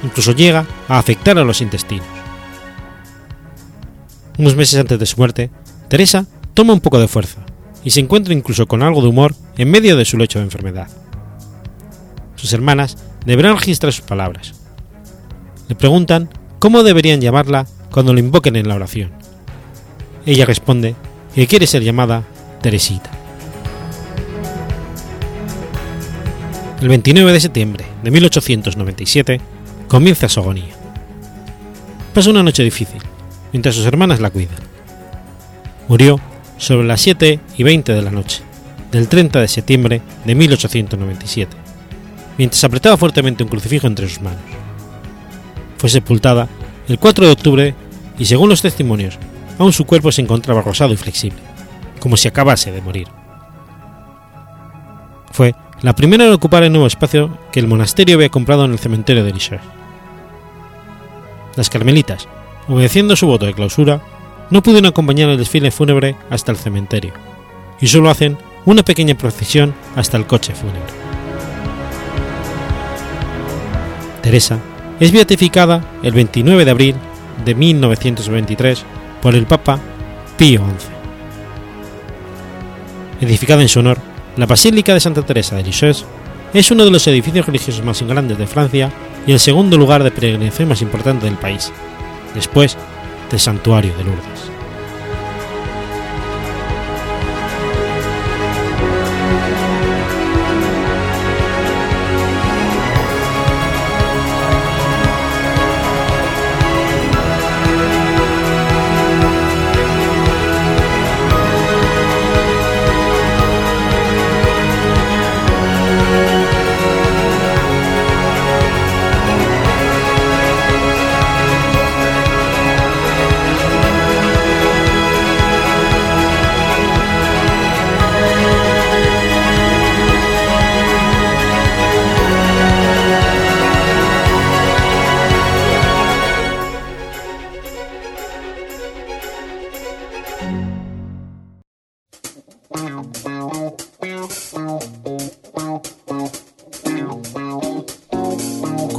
Incluso 0.03 0.31
llega 0.33 0.65
a 0.87 0.99
afectar 0.99 1.37
a 1.39 1.43
los 1.43 1.61
intestinos. 1.61 2.07
Unos 4.37 4.55
meses 4.55 4.79
antes 4.79 4.99
de 4.99 5.05
su 5.05 5.17
muerte, 5.17 5.49
Teresa 5.87 6.25
toma 6.53 6.73
un 6.73 6.81
poco 6.81 6.99
de 6.99 7.07
fuerza 7.07 7.39
y 7.83 7.89
se 7.89 7.99
encuentra 7.99 8.33
incluso 8.33 8.67
con 8.67 8.83
algo 8.83 9.01
de 9.01 9.07
humor 9.07 9.35
en 9.57 9.71
medio 9.71 9.97
de 9.97 10.05
su 10.05 10.17
lecho 10.17 10.39
de 10.39 10.45
enfermedad. 10.45 10.87
Sus 12.35 12.53
hermanas 12.53 12.97
deberán 13.25 13.57
registrar 13.57 13.93
sus 13.93 14.05
palabras. 14.05 14.53
Le 15.67 15.75
preguntan 15.75 16.29
cómo 16.59 16.83
deberían 16.83 17.21
llamarla 17.21 17.67
cuando 17.91 18.13
lo 18.13 18.19
invoquen 18.19 18.55
en 18.55 18.67
la 18.67 18.75
oración. 18.75 19.11
Ella 20.25 20.45
responde 20.45 20.95
que 21.35 21.47
quiere 21.47 21.67
ser 21.67 21.83
llamada 21.83 22.23
Teresita. 22.61 23.11
El 26.81 26.89
29 26.89 27.31
de 27.31 27.39
septiembre 27.39 27.85
de 28.03 28.11
1897 28.11 29.41
comienza 29.87 30.27
su 30.27 30.39
agonía. 30.39 30.73
Pasa 32.13 32.29
una 32.29 32.43
noche 32.43 32.63
difícil, 32.63 33.01
mientras 33.51 33.75
sus 33.75 33.85
hermanas 33.85 34.19
la 34.19 34.29
cuidan. 34.29 34.57
Murió 35.87 36.19
sobre 36.57 36.85
las 36.85 37.01
7 37.01 37.39
y 37.57 37.63
20 37.63 37.93
de 37.93 38.01
la 38.01 38.11
noche, 38.11 38.41
del 38.91 39.07
30 39.07 39.41
de 39.41 39.47
septiembre 39.47 40.01
de 40.25 40.35
1897, 40.35 41.55
mientras 42.37 42.63
apretaba 42.63 42.97
fuertemente 42.97 43.43
un 43.43 43.49
crucifijo 43.49 43.87
entre 43.87 44.07
sus 44.07 44.21
manos. 44.21 44.41
Fue 45.77 45.89
sepultada 45.89 46.47
el 46.87 46.99
4 46.99 47.25
de 47.25 47.31
octubre 47.31 47.75
y 48.17 48.25
según 48.25 48.49
los 48.49 48.61
testimonios 48.61 49.17
aún 49.59 49.73
su 49.73 49.85
cuerpo 49.85 50.11
se 50.11 50.21
encontraba 50.21 50.61
rosado 50.61 50.93
y 50.93 50.97
flexible, 50.97 51.39
como 51.99 52.17
si 52.17 52.27
acabase 52.27 52.71
de 52.71 52.81
morir. 52.81 53.07
Fue 55.31 55.55
la 55.81 55.93
primera 55.93 56.25
en 56.25 56.33
ocupar 56.33 56.63
el 56.63 56.71
nuevo 56.71 56.87
espacio 56.87 57.37
que 57.51 57.59
el 57.59 57.67
monasterio 57.67 58.15
había 58.15 58.29
comprado 58.29 58.65
en 58.65 58.71
el 58.71 58.79
cementerio 58.79 59.23
de 59.23 59.33
Lisieux. 59.33 59.61
Las 61.55 61.69
carmelitas, 61.69 62.27
obedeciendo 62.67 63.15
su 63.15 63.27
voto 63.27 63.45
de 63.45 63.53
clausura, 63.53 64.01
no 64.49 64.61
pudieron 64.61 64.87
acompañar 64.87 65.29
el 65.29 65.37
desfile 65.37 65.71
fúnebre 65.71 66.15
hasta 66.29 66.51
el 66.51 66.57
cementerio, 66.57 67.13
y 67.79 67.87
solo 67.87 68.09
hacen 68.09 68.37
una 68.65 68.83
pequeña 68.83 69.15
procesión 69.15 69.73
hasta 69.95 70.17
el 70.17 70.25
coche 70.25 70.53
fúnebre. 70.53 71.12
Teresa 74.23 74.57
es 75.01 75.11
beatificada 75.11 75.83
el 76.01 76.13
29 76.13 76.63
de 76.63 76.71
abril 76.71 76.95
de 77.43 77.53
1923 77.55 78.85
por 79.21 79.35
el 79.35 79.45
Papa 79.45 79.79
Pío 80.37 80.61
XI. 83.19 83.25
Edificada 83.25 83.61
en 83.61 83.67
su 83.67 83.79
honor, 83.79 83.97
la 84.37 84.45
Basílica 84.45 84.93
de 84.93 85.01
Santa 85.01 85.23
Teresa 85.23 85.57
de 85.57 85.63
Lisieux 85.63 86.05
es 86.53 86.71
uno 86.71 86.85
de 86.85 86.91
los 86.91 87.05
edificios 87.07 87.45
religiosos 87.45 87.83
más 87.83 88.01
grandes 88.01 88.37
de 88.37 88.47
Francia 88.47 88.89
y 89.27 89.33
el 89.33 89.39
segundo 89.39 89.77
lugar 89.77 90.03
de 90.03 90.11
peregrinación 90.11 90.69
más 90.69 90.81
importante 90.81 91.25
del 91.25 91.35
país, 91.35 91.73
después 92.33 92.77
del 93.29 93.41
Santuario 93.41 93.93
de 93.97 94.05
Lourdes. 94.05 94.52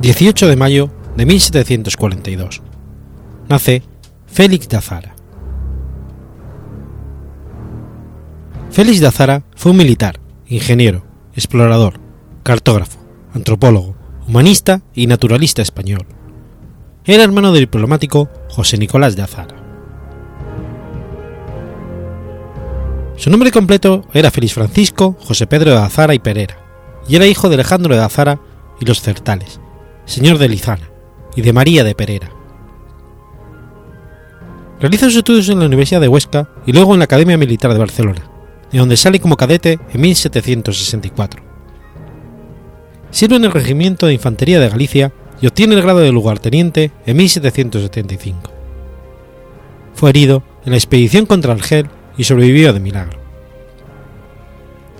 ...18 0.00 0.46
de 0.46 0.56
mayo 0.56 0.90
de 1.16 1.26
1742... 1.26 2.62
...nace 3.48 3.82
Félix 4.26 4.68
de 4.68 4.76
Azara. 4.76 5.14
Félix 8.70 9.00
de 9.00 9.06
Azara 9.08 9.42
fue 9.56 9.72
un 9.72 9.78
militar, 9.78 10.20
ingeniero, 10.46 11.04
explorador, 11.34 12.00
cartógrafo, 12.42 13.00
antropólogo, 13.34 13.96
humanista 14.26 14.80
y 14.94 15.06
naturalista 15.06 15.60
español. 15.60 16.06
Era 17.04 17.24
hermano 17.24 17.52
del 17.52 17.62
diplomático 17.62 18.30
José 18.48 18.78
Nicolás 18.78 19.16
de 19.16 19.22
Azara. 19.22 19.56
Su 23.16 23.28
nombre 23.28 23.50
completo 23.50 24.04
era 24.14 24.30
Félix 24.30 24.54
Francisco 24.54 25.16
José 25.20 25.46
Pedro 25.46 25.72
de 25.72 25.78
Azara 25.78 26.14
y 26.14 26.20
Pereira, 26.20 26.56
y 27.06 27.16
era 27.16 27.26
hijo 27.26 27.48
de 27.48 27.56
Alejandro 27.56 27.94
de 27.94 28.02
Azara 28.02 28.40
y 28.80 28.86
los 28.86 29.02
Certales, 29.02 29.60
señor 30.10 30.38
de 30.38 30.48
Lizana, 30.48 30.90
y 31.36 31.42
de 31.42 31.52
María 31.52 31.84
de 31.84 31.94
Pereira. 31.94 32.32
Realiza 34.80 35.06
sus 35.06 35.18
estudios 35.18 35.48
en 35.48 35.60
la 35.60 35.66
Universidad 35.66 36.00
de 36.00 36.08
Huesca 36.08 36.48
y 36.66 36.72
luego 36.72 36.94
en 36.94 36.98
la 36.98 37.04
Academia 37.04 37.38
Militar 37.38 37.72
de 37.72 37.78
Barcelona, 37.78 38.28
de 38.72 38.78
donde 38.78 38.96
sale 38.96 39.20
como 39.20 39.36
cadete 39.36 39.78
en 39.92 40.00
1764. 40.00 41.42
Sirve 43.12 43.36
en 43.36 43.44
el 43.44 43.52
Regimiento 43.52 44.06
de 44.06 44.14
Infantería 44.14 44.58
de 44.58 44.68
Galicia 44.68 45.12
y 45.40 45.46
obtiene 45.46 45.76
el 45.76 45.82
grado 45.82 46.00
de 46.00 46.10
lugarteniente 46.10 46.90
en 47.06 47.16
1775. 47.16 48.50
Fue 49.94 50.10
herido 50.10 50.42
en 50.64 50.72
la 50.72 50.78
expedición 50.78 51.24
contra 51.24 51.52
Argel 51.52 51.88
y 52.16 52.24
sobrevivió 52.24 52.72
de 52.72 52.80
milagro. 52.80 53.20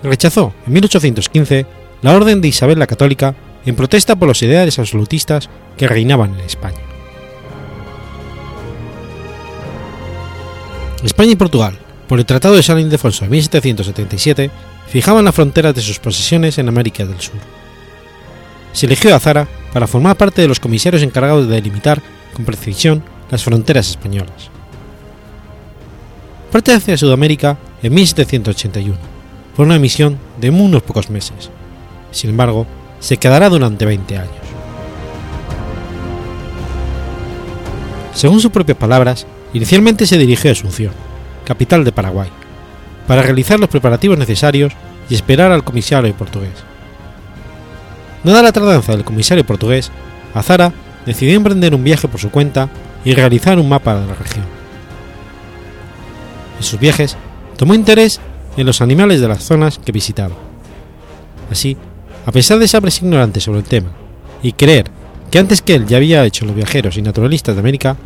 Rechazó 0.05 0.55
en 0.69 0.73
1815 0.73 1.67
la 2.03 2.15
orden 2.15 2.41
de 2.41 2.49
Isabel 2.49 2.79
la 2.79 2.87
Católica 2.87 3.35
en 3.67 3.77
protesta 3.77 4.17
por 4.17 4.29
los 4.29 4.43
ideales 4.43 4.79
absolutistas 4.79 5.49
que 5.77 5.89
reinaban 5.89 6.35
en 6.35 6.41
España. 6.41 6.81
España 11.03 11.33
y 11.33 11.37
Portugal, 11.37 11.79
por 12.09 12.19
el 12.19 12.27
Tratado 12.27 12.57
de 12.57 12.63
San 12.63 12.79
Ildefonso 12.79 13.25
de 13.25 13.31
1777, 13.31 14.51
fijaban 14.89 15.25
las 15.25 15.35
fronteras 15.35 15.75
de 15.75 15.81
sus 15.81 15.99
posesiones 15.99 16.59
en 16.59 16.69
América 16.69 17.07
del 17.07 17.21
Sur. 17.21 17.37
Se 18.73 18.87
eligió 18.87 19.15
a 19.15 19.21
Zara 19.21 19.49
para 19.73 19.87
formar 19.87 20.17
parte 20.17 20.43
de 20.43 20.49
los 20.49 20.61
comisarios 20.61 21.03
encargados 21.03 21.49
de 21.49 21.55
delimitar 21.55 22.03
con 22.35 22.45
precisión 22.45 23.03
las 23.31 23.43
fronteras 23.43 23.89
españolas. 23.91 24.51
Parte 26.53 26.73
hacia 26.73 26.97
Sudamérica 26.97 27.59
en 27.83 27.95
1781, 27.95 28.97
por 29.57 29.67
una 29.67 29.79
misión 29.79 30.19
de 30.41 30.51
unos 30.51 30.83
pocos 30.83 31.09
meses. 31.11 31.51
Sin 32.11 32.31
embargo, 32.31 32.67
se 33.01 33.17
quedará 33.17 33.49
durante 33.49 33.85
20 33.85 34.17
años. 34.17 34.35
Según 38.13 38.41
sus 38.41 38.51
propias 38.51 38.79
palabras, 38.79 39.27
inicialmente 39.55 40.07
se 40.07 40.19
dirigió 40.19 40.51
a 40.51 40.53
Asunción, 40.53 40.93
capital 41.45 41.85
de 41.85 41.93
Paraguay, 41.93 42.29
para 43.07 43.23
realizar 43.23 43.59
los 43.59 43.69
preparativos 43.69 44.19
necesarios 44.19 44.73
y 45.09 45.15
esperar 45.15 45.51
al 45.51 45.65
comisario 45.65 46.15
portugués. 46.15 46.53
Dada 48.23 48.43
la 48.43 48.53
tardanza 48.53 48.93
del 48.93 49.05
comisario 49.05 49.47
portugués, 49.47 49.91
Azara 50.35 50.73
decidió 51.07 51.35
emprender 51.35 51.75
un 51.75 51.83
viaje 51.83 52.09
por 52.09 52.21
su 52.21 52.31
cuenta 52.31 52.69
y 53.05 53.15
realizar 53.15 53.59
un 53.59 53.69
mapa 53.69 53.99
de 53.99 54.07
la 54.07 54.15
región. 54.15 54.45
En 56.59 56.63
sus 56.63 56.79
viajes 56.79 57.17
tomó 57.57 57.75
interés 57.75 58.21
en 58.57 58.67
los 58.67 58.83
animales 58.83 59.21
de 59.21 59.29
las 59.29 59.43
zonas 59.43 59.79
que 59.79 59.93
visitaba. 59.93 60.35
Así, 61.51 61.77
a 62.27 62.33
pesar 62.33 62.59
de 62.59 62.69
ser 62.69 62.83
ignorante 62.85 63.41
sobre 63.41 63.61
el 63.61 63.65
tema 63.65 63.91
y 64.43 64.53
creer 64.53 64.91
que 65.31 65.39
antes 65.39 65.63
que 65.63 65.75
él 65.75 65.87
ya 65.87 65.99
había 65.99 66.25
hecho 66.25 66.45
los 66.45 66.55
viajeros 66.55 66.97
y 66.97 67.03
naturalistas 67.03 67.55
de 67.55 67.61
América, 67.61 67.97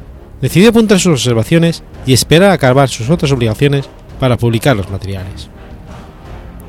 decidió 0.41 0.69
apuntar 0.69 1.01
sus 1.01 1.13
observaciones 1.13 1.83
y 2.07 2.13
esperar 2.13 2.51
a 2.51 2.55
acabar 2.55 2.89
sus 2.89 3.09
otras 3.09 3.33
obligaciones 3.33 3.89
para 4.21 4.37
publicar 4.37 4.77
los 4.77 4.91
materiales. 4.91 5.49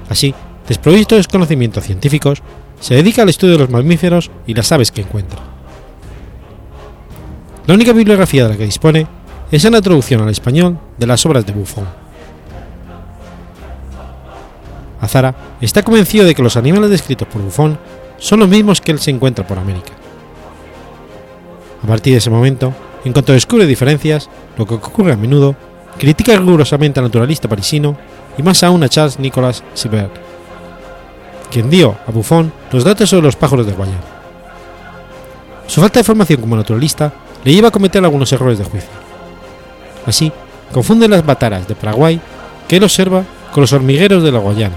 Así, 0.10 0.34
desprovisto 0.68 1.16
de 1.16 1.24
conocimientos 1.26 1.84
científicos, 1.84 2.42
se 2.80 2.96
dedica 2.96 3.24
al 3.24 3.30
estudio 3.30 3.54
de 3.54 3.60
los 3.60 3.70
mamíferos 3.70 4.32
y 4.48 4.54
las 4.54 4.72
aves 4.72 4.92
que 4.92 5.02
encuentra. 5.02 5.40
La 7.68 7.74
única 7.74 7.94
bibliografía 7.94 8.44
de 8.44 8.50
la 8.50 8.58
que 8.58 8.66
dispone 8.66 9.08
es 9.52 9.66
una 9.66 9.82
traducción 9.82 10.22
al 10.22 10.30
español 10.30 10.80
de 10.98 11.08
las 11.08 11.26
obras 11.26 11.46
de 11.46 11.54
Buffon. 11.54 11.86
Azara 15.02 15.36
está 15.62 15.84
convencido 15.84 16.26
de 16.26 16.36
que 16.36 16.44
los 16.44 16.58
animales 16.58 16.90
descritos 16.90 17.28
por 17.28 17.42
Buffon 17.42 17.78
son 18.18 18.40
los 18.40 18.50
mismos 18.50 18.82
que 18.82 18.92
él 18.92 19.00
se 19.00 19.12
encuentra 19.12 19.46
por 19.46 19.60
América. 19.60 19.92
A 21.84 21.88
partir 21.88 22.14
de 22.14 22.18
ese 22.18 22.30
momento, 22.30 22.74
en 23.04 23.14
cuanto 23.14 23.34
descubre 23.34 23.66
diferencias, 23.66 24.30
lo 24.58 24.66
que 24.66 24.74
ocurre 24.76 25.14
a 25.14 25.18
menudo, 25.18 25.56
critica 25.98 26.36
rigurosamente 26.36 27.00
al 27.00 27.06
naturalista 27.06 27.48
parisino 27.48 27.96
y 28.38 28.44
más 28.44 28.64
aún 28.64 28.84
a 28.84 28.90
Charles 28.90 29.20
Nicolas 29.20 29.64
Sibert, 29.74 30.12
quien 31.52 31.70
dio 31.70 31.96
a 32.08 32.12
Buffon 32.12 32.52
los 32.72 32.84
datos 32.84 33.10
sobre 33.10 33.28
los 33.28 33.36
pájaros 33.36 33.66
de 33.66 33.74
Guayana. 33.74 34.00
Su 35.68 35.82
falta 35.82 36.00
de 36.00 36.04
formación 36.04 36.42
como 36.42 36.56
naturalista 36.56 37.14
le 37.44 37.54
lleva 37.54 37.70
a 37.70 37.72
cometer 37.72 38.04
algunos 38.04 38.32
errores 38.32 38.58
de 38.58 38.66
juicio. 38.66 38.90
Así, 40.06 40.32
confunde 40.72 41.08
las 41.08 41.26
bataras 41.26 41.68
de 41.68 41.76
Paraguay 41.76 42.20
que 42.68 42.78
él 42.78 42.84
observa 42.84 43.24
con 43.56 43.62
los 43.62 43.72
hormigueros 43.72 44.22
de 44.22 44.34
la 44.34 44.40
Guayana, 44.40 44.76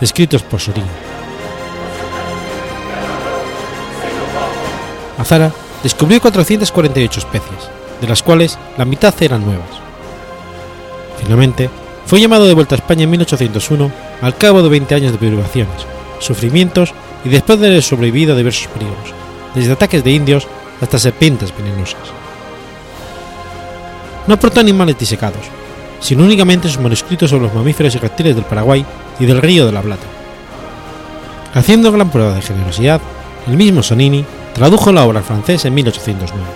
descritos 0.00 0.44
por 0.44 0.60
Sorín. 0.60 0.84
Azara 5.18 5.50
descubrió 5.82 6.20
448 6.20 7.18
especies, 7.18 7.68
de 8.00 8.06
las 8.06 8.22
cuales 8.22 8.56
la 8.76 8.84
mitad 8.84 9.12
eran 9.20 9.44
nuevas. 9.44 9.66
Finalmente, 11.20 11.68
fue 12.06 12.20
llamado 12.20 12.46
de 12.46 12.54
vuelta 12.54 12.76
a 12.76 12.78
España 12.78 13.02
en 13.02 13.10
1801 13.10 13.90
al 14.22 14.36
cabo 14.36 14.62
de 14.62 14.68
20 14.68 14.94
años 14.94 15.10
de 15.10 15.18
privaciones, 15.18 15.84
sufrimientos 16.20 16.94
y 17.24 17.30
después 17.30 17.58
de 17.58 17.66
haber 17.66 17.82
sobrevivido 17.82 18.34
a 18.34 18.36
diversos 18.36 18.68
peligros, 18.68 19.12
desde 19.56 19.72
ataques 19.72 20.04
de 20.04 20.12
indios 20.12 20.46
hasta 20.80 21.00
serpientes 21.00 21.52
venenosas. 21.58 22.12
No 24.28 24.34
aportó 24.34 24.60
animales 24.60 24.96
disecados, 24.96 25.57
sino 26.00 26.24
únicamente 26.24 26.68
sus 26.68 26.80
manuscritos 26.80 27.30
sobre 27.30 27.44
los 27.44 27.54
mamíferos 27.54 27.94
y 27.94 27.98
reptiles 27.98 28.34
del 28.34 28.44
Paraguay 28.44 28.84
y 29.18 29.26
del 29.26 29.42
Río 29.42 29.66
de 29.66 29.72
la 29.72 29.82
Plata. 29.82 30.06
Haciendo 31.54 31.90
gran 31.92 32.10
prueba 32.10 32.34
de 32.34 32.42
generosidad, 32.42 33.00
el 33.46 33.56
mismo 33.56 33.82
Sonini 33.82 34.24
tradujo 34.54 34.92
la 34.92 35.04
obra 35.04 35.20
al 35.20 35.24
francés 35.24 35.64
en 35.64 35.74
1809. 35.74 36.46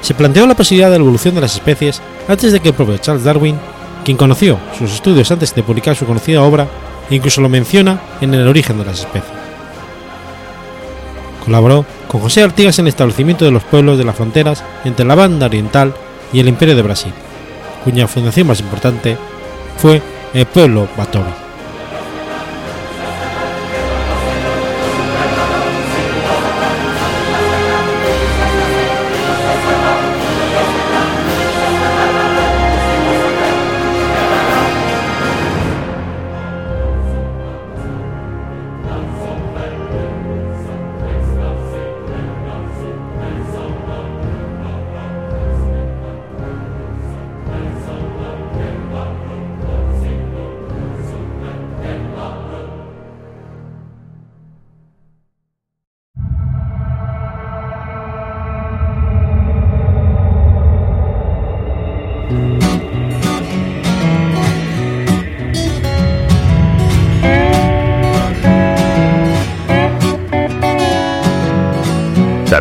Se 0.00 0.14
planteó 0.14 0.46
la 0.46 0.54
posibilidad 0.54 0.90
de 0.90 0.98
la 0.98 1.02
evolución 1.02 1.34
de 1.34 1.40
las 1.40 1.54
especies 1.54 2.00
antes 2.28 2.52
de 2.52 2.60
que 2.60 2.68
el 2.68 2.74
propio 2.74 2.98
Charles 2.98 3.24
Darwin, 3.24 3.58
quien 4.04 4.16
conoció 4.16 4.58
sus 4.78 4.92
estudios 4.92 5.30
antes 5.30 5.54
de 5.54 5.62
publicar 5.62 5.96
su 5.96 6.06
conocida 6.06 6.42
obra, 6.42 6.68
incluso 7.10 7.40
lo 7.40 7.48
menciona 7.48 8.00
en 8.20 8.32
el 8.32 8.46
origen 8.46 8.78
de 8.78 8.84
las 8.84 9.00
especies. 9.00 9.32
Colaboró 11.44 11.84
con 12.06 12.20
José 12.20 12.42
Artigas 12.42 12.78
en 12.78 12.86
el 12.86 12.90
establecimiento 12.90 13.44
de 13.44 13.50
los 13.50 13.64
pueblos 13.64 13.98
de 13.98 14.04
las 14.04 14.16
fronteras 14.16 14.62
entre 14.84 15.06
la 15.06 15.14
banda 15.14 15.46
oriental 15.46 15.94
y 16.32 16.40
el 16.40 16.48
Imperio 16.48 16.76
de 16.76 16.82
Brasil, 16.82 17.12
cuya 17.84 18.08
fundación 18.08 18.46
más 18.46 18.60
importante 18.60 19.16
fue 19.76 20.02
el 20.34 20.46
pueblo 20.46 20.88
Batory. 20.96 21.47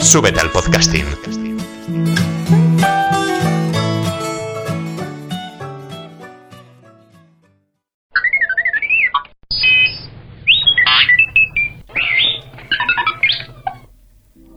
Súbete 0.00 0.40
al 0.40 0.50
podcasting. 0.50 1.04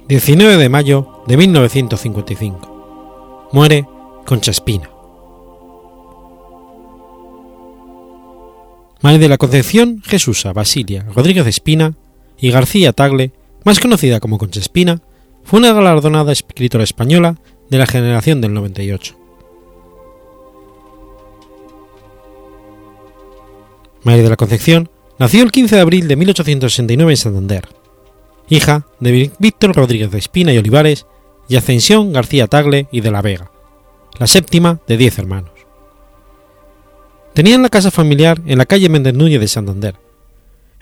...19 0.08 0.58
de 0.58 0.70
mayo 0.70 1.24
de 1.28 1.38
1955... 1.38 3.50
...muere 3.52 3.86
Concha 4.26 4.52
Espina. 4.52 4.90
María 9.02 9.20
de 9.20 9.28
la 9.28 9.38
Concepción 9.38 10.02
Jesusa 10.06 10.54
Basilia 10.54 11.06
Rodríguez 11.14 11.46
Espina 11.46 11.94
y 12.38 12.52
García 12.52 12.94
Tagle, 12.94 13.34
más 13.66 13.80
conocida 13.80 14.22
como 14.22 14.38
Concha 14.38 14.62
Espina, 14.62 15.02
fue 15.44 15.60
una 15.60 15.74
galardonada 15.74 16.32
escritora 16.32 16.84
española 16.84 17.38
de 17.70 17.78
la 17.78 17.86
generación 17.86 18.42
del 18.42 18.54
98. 18.54 19.16
María 24.04 24.24
de 24.24 24.30
la 24.30 24.36
Concepción 24.36 24.90
nació 25.18 25.44
el 25.44 25.52
15 25.52 25.76
de 25.76 25.82
abril 25.82 26.08
de 26.08 26.16
1869 26.16 27.12
en 27.12 27.18
Santander, 27.18 27.70
hija 28.50 28.86
de 29.00 29.32
Víctor 29.40 29.76
Rodríguez 29.76 30.12
de 30.12 30.18
Espina 30.18 30.54
y 30.54 30.58
Olivares 30.58 31.06
y 31.48 31.56
Ascensión 31.56 32.12
García 32.12 32.48
Tagle 32.48 32.88
y 32.92 33.02
de 33.02 33.12
la 33.12 33.22
Vega, 33.22 33.52
la 34.20 34.28
séptima 34.28 34.80
de 34.88 34.98
diez 34.98 35.18
hermanos. 35.18 35.52
Tenían 37.34 37.64
la 37.64 37.70
casa 37.70 37.92
familiar 37.92 38.42
en 38.46 38.58
la 38.58 38.66
calle 38.66 38.90
Méndez 38.90 39.14
Núñez 39.14 39.40
de 39.40 39.48
Santander, 39.48 39.96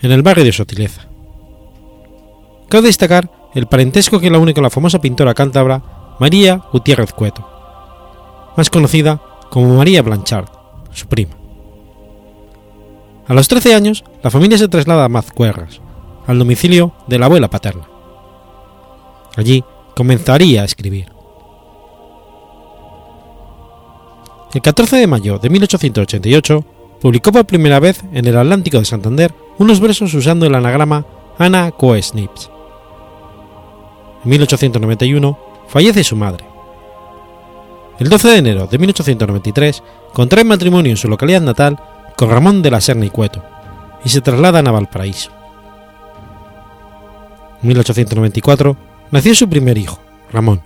en 0.00 0.12
el 0.12 0.22
barrio 0.22 0.44
de 0.44 0.52
Sotileza. 0.52 1.08
Cabe 2.68 2.88
destacar 2.88 3.30
el 3.54 3.66
parentesco 3.66 4.20
que 4.20 4.30
la 4.30 4.38
une 4.38 4.54
con 4.54 4.62
la 4.62 4.70
famosa 4.70 5.00
pintora 5.00 5.34
cántabra 5.34 5.82
María 6.18 6.62
Gutiérrez 6.72 7.12
Cueto, 7.12 7.46
más 8.56 8.70
conocida 8.70 9.20
como 9.50 9.76
María 9.76 10.02
Blanchard, 10.02 10.48
su 10.92 11.06
prima. 11.06 11.32
A 13.28 13.34
los 13.34 13.48
13 13.48 13.74
años, 13.74 14.04
la 14.22 14.30
familia 14.30 14.58
se 14.58 14.68
traslada 14.68 15.04
a 15.04 15.08
Mazcuerras, 15.08 15.80
al 16.26 16.38
domicilio 16.38 16.92
de 17.06 17.18
la 17.18 17.26
abuela 17.26 17.48
paterna. 17.48 17.88
Allí 19.36 19.64
comenzaría 19.94 20.62
a 20.62 20.64
escribir. 20.64 21.10
El 24.52 24.60
14 24.60 24.96
de 24.96 25.06
mayo 25.06 25.38
de 25.38 25.48
1888 25.48 26.64
publicó 27.00 27.32
por 27.32 27.46
primera 27.46 27.80
vez 27.80 28.02
en 28.12 28.26
el 28.26 28.36
Atlántico 28.36 28.78
de 28.78 28.84
Santander 28.84 29.34
unos 29.58 29.80
versos 29.80 30.12
usando 30.12 30.44
el 30.44 30.54
anagrama 30.54 31.06
Ana 31.38 31.70
Coesnips. 31.70 32.50
En 34.24 34.30
1891 34.30 35.38
fallece 35.68 36.04
su 36.04 36.16
madre. 36.16 36.44
El 37.98 38.08
12 38.08 38.28
de 38.28 38.36
enero 38.36 38.66
de 38.66 38.78
1893 38.78 39.82
contrae 40.12 40.44
matrimonio 40.44 40.90
en 40.90 40.96
su 40.96 41.08
localidad 41.08 41.42
natal 41.42 41.78
con 42.16 42.30
Ramón 42.30 42.62
de 42.62 42.70
la 42.70 42.80
Serna 42.80 43.06
y 43.06 43.10
Cueto 43.10 43.42
y 44.04 44.08
se 44.08 44.20
trasladan 44.20 44.66
a 44.68 44.72
Valparaíso. 44.72 45.30
En 47.62 47.68
1894 47.68 48.76
nació 49.10 49.34
su 49.34 49.48
primer 49.48 49.78
hijo, 49.78 50.00
Ramón, 50.32 50.62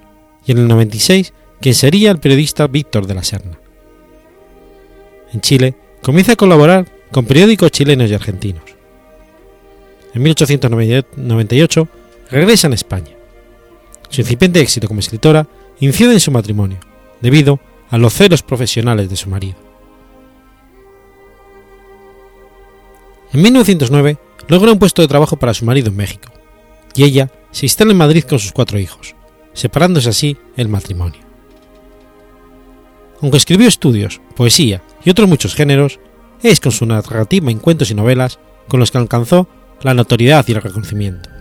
y 0.46 0.52
en 0.52 0.58
el 0.58 0.68
96 0.68 1.32
quien 1.60 1.74
sería 1.74 2.10
el 2.10 2.18
periodista 2.18 2.66
Víctor 2.66 3.06
de 3.06 3.14
la 3.14 3.24
Serna. 3.24 3.58
En 5.32 5.40
Chile 5.40 5.74
comienza 6.02 6.32
a 6.32 6.36
colaborar 6.36 6.86
con 7.10 7.24
periódicos 7.24 7.70
chilenos 7.70 8.10
y 8.10 8.14
argentinos. 8.14 8.64
En 10.14 10.22
1898 10.22 11.88
regresa 12.30 12.68
a 12.68 12.74
España. 12.74 13.16
Su 14.16 14.22
incipiente 14.22 14.62
éxito 14.62 14.88
como 14.88 15.00
escritora 15.00 15.46
incide 15.78 16.14
en 16.14 16.20
su 16.20 16.30
matrimonio, 16.30 16.78
debido 17.20 17.60
a 17.90 17.98
los 17.98 18.14
celos 18.14 18.42
profesionales 18.42 19.10
de 19.10 19.16
su 19.16 19.28
marido. 19.28 19.58
En 23.34 23.42
1909 23.42 24.16
logra 24.48 24.72
un 24.72 24.78
puesto 24.78 25.02
de 25.02 25.08
trabajo 25.08 25.36
para 25.36 25.52
su 25.52 25.66
marido 25.66 25.88
en 25.88 25.96
México, 25.96 26.32
y 26.94 27.04
ella 27.04 27.30
se 27.50 27.66
instala 27.66 27.90
en 27.90 27.98
Madrid 27.98 28.24
con 28.24 28.38
sus 28.38 28.52
cuatro 28.52 28.78
hijos, 28.78 29.14
separándose 29.52 30.08
así 30.08 30.38
el 30.56 30.70
matrimonio. 30.70 31.20
Aunque 33.20 33.36
escribió 33.36 33.68
estudios, 33.68 34.22
poesía 34.34 34.82
y 35.04 35.10
otros 35.10 35.28
muchos 35.28 35.54
géneros, 35.54 36.00
es 36.42 36.60
con 36.60 36.72
su 36.72 36.86
narrativa 36.86 37.50
en 37.50 37.58
cuentos 37.58 37.90
y 37.90 37.94
novelas 37.94 38.38
con 38.66 38.80
los 38.80 38.90
que 38.90 38.96
alcanzó 38.96 39.46
la 39.82 39.92
notoriedad 39.92 40.42
y 40.48 40.52
el 40.52 40.62
reconocimiento. 40.62 41.35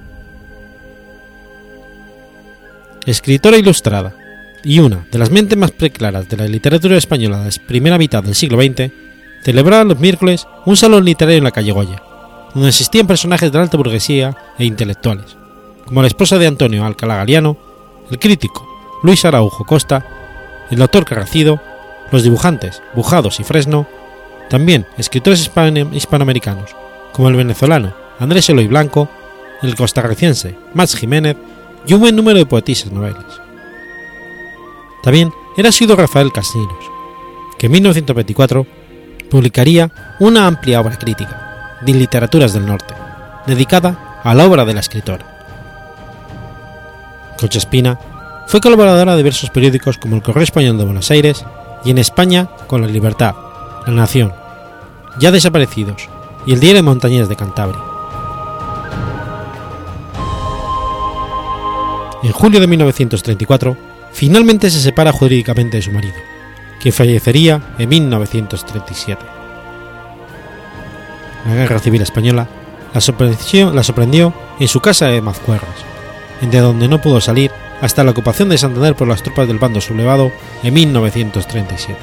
Escritora 3.05 3.57
ilustrada 3.57 4.15
y 4.63 4.79
una 4.79 5.05
de 5.11 5.19
las 5.19 5.29
mentes 5.29 5.57
más 5.57 5.69
preclaras 5.69 6.27
de 6.27 6.37
la 6.37 6.47
literatura 6.47 6.97
española 6.97 7.37
de 7.37 7.51
la 7.51 7.67
primera 7.67 7.99
mitad 7.99 8.23
del 8.23 8.33
siglo 8.33 8.59
XX, 8.59 8.91
celebraba 9.43 9.83
los 9.83 9.99
miércoles 9.99 10.47
un 10.65 10.75
salón 10.75 11.05
literario 11.05 11.37
en 11.37 11.43
la 11.43 11.51
calle 11.51 11.71
Goya, 11.71 12.01
donde 12.55 12.69
asistían 12.69 13.05
personajes 13.05 13.51
de 13.51 13.57
la 13.59 13.63
alta 13.63 13.77
burguesía 13.77 14.35
e 14.57 14.65
intelectuales, 14.65 15.37
como 15.85 16.01
la 16.01 16.07
esposa 16.07 16.39
de 16.39 16.47
Antonio 16.47 16.83
Alcalá 16.83 17.17
Galiano, 17.17 17.57
el 18.09 18.17
crítico 18.17 18.67
Luis 19.03 19.23
Araujo 19.23 19.65
Costa, 19.65 20.03
el 20.71 20.79
doctor 20.79 21.05
Carracido, 21.05 21.61
los 22.11 22.23
dibujantes 22.23 22.81
Bujados 22.95 23.39
y 23.39 23.43
Fresno, 23.43 23.87
también 24.49 24.87
escritores 24.97 25.47
hispanoamericanos, 25.93 26.75
como 27.13 27.29
el 27.29 27.35
venezolano 27.35 27.93
Andrés 28.19 28.49
Eloy 28.49 28.65
Blanco, 28.65 29.09
el 29.61 29.75
costarricense 29.75 30.57
Max 30.73 30.95
Jiménez 30.95 31.37
y 31.87 31.93
un 31.93 32.01
buen 32.01 32.15
número 32.15 32.37
de 32.37 32.45
poetisas 32.45 32.91
novelas. 32.91 33.41
También 35.03 35.31
era 35.57 35.71
sido 35.71 35.95
Rafael 35.95 36.31
Casinos, 36.31 36.83
que 37.57 37.67
en 37.67 37.73
1924 37.73 38.65
publicaría 39.29 39.91
una 40.19 40.47
amplia 40.47 40.81
obra 40.81 40.97
crítica, 40.97 41.77
de 41.81 41.93
Literaturas 41.93 42.53
del 42.53 42.65
Norte, 42.65 42.93
dedicada 43.45 44.21
a 44.23 44.33
la 44.33 44.45
obra 44.45 44.65
de 44.65 44.73
la 44.73 44.79
escritora. 44.79 45.35
Concha 47.39 47.59
Espina 47.59 47.99
fue 48.47 48.61
colaboradora 48.61 49.11
de 49.11 49.17
diversos 49.17 49.49
periódicos 49.49 49.97
como 49.97 50.15
el 50.15 50.21
Correo 50.21 50.43
Español 50.43 50.77
de 50.77 50.85
Buenos 50.85 51.11
Aires 51.11 51.45
y 51.83 51.91
en 51.91 51.97
España 51.97 52.47
con 52.67 52.81
La 52.81 52.87
Libertad, 52.87 53.35
La 53.85 53.93
Nación, 53.93 54.33
ya 55.19 55.31
desaparecidos, 55.31 56.09
y 56.45 56.53
el 56.53 56.59
Diario 56.59 56.77
de 56.77 56.83
Montañas 56.83 57.29
de 57.29 57.35
Cantabria. 57.35 57.94
En 62.25 62.31
julio 62.31 62.59
de 62.59 62.65
1934, 62.65 63.77
finalmente 64.11 64.71
se 64.71 64.79
separa 64.79 65.11
jurídicamente 65.11 65.77
de 65.77 65.83
su 65.83 65.91
marido, 65.91 66.15
que 66.79 66.91
fallecería 66.91 67.61
en 67.77 67.87
1937. 67.87 69.23
La 71.45 71.53
Guerra 71.53 71.77
Civil 71.77 72.01
Española 72.01 72.49
la 72.95 72.99
sorprendió, 72.99 73.71
la 73.71 73.83
sorprendió 73.83 74.33
en 74.59 74.67
su 74.67 74.79
casa 74.79 75.05
de 75.05 75.21
Mazcuerras, 75.21 75.85
de 76.41 76.59
donde 76.59 76.87
no 76.87 76.99
pudo 76.99 77.21
salir 77.21 77.51
hasta 77.79 78.03
la 78.03 78.09
ocupación 78.09 78.49
de 78.49 78.57
Santander 78.57 78.95
por 78.95 79.07
las 79.07 79.21
tropas 79.21 79.47
del 79.47 79.59
bando 79.59 79.79
sublevado 79.79 80.31
en 80.63 80.73
1937. 80.73 81.99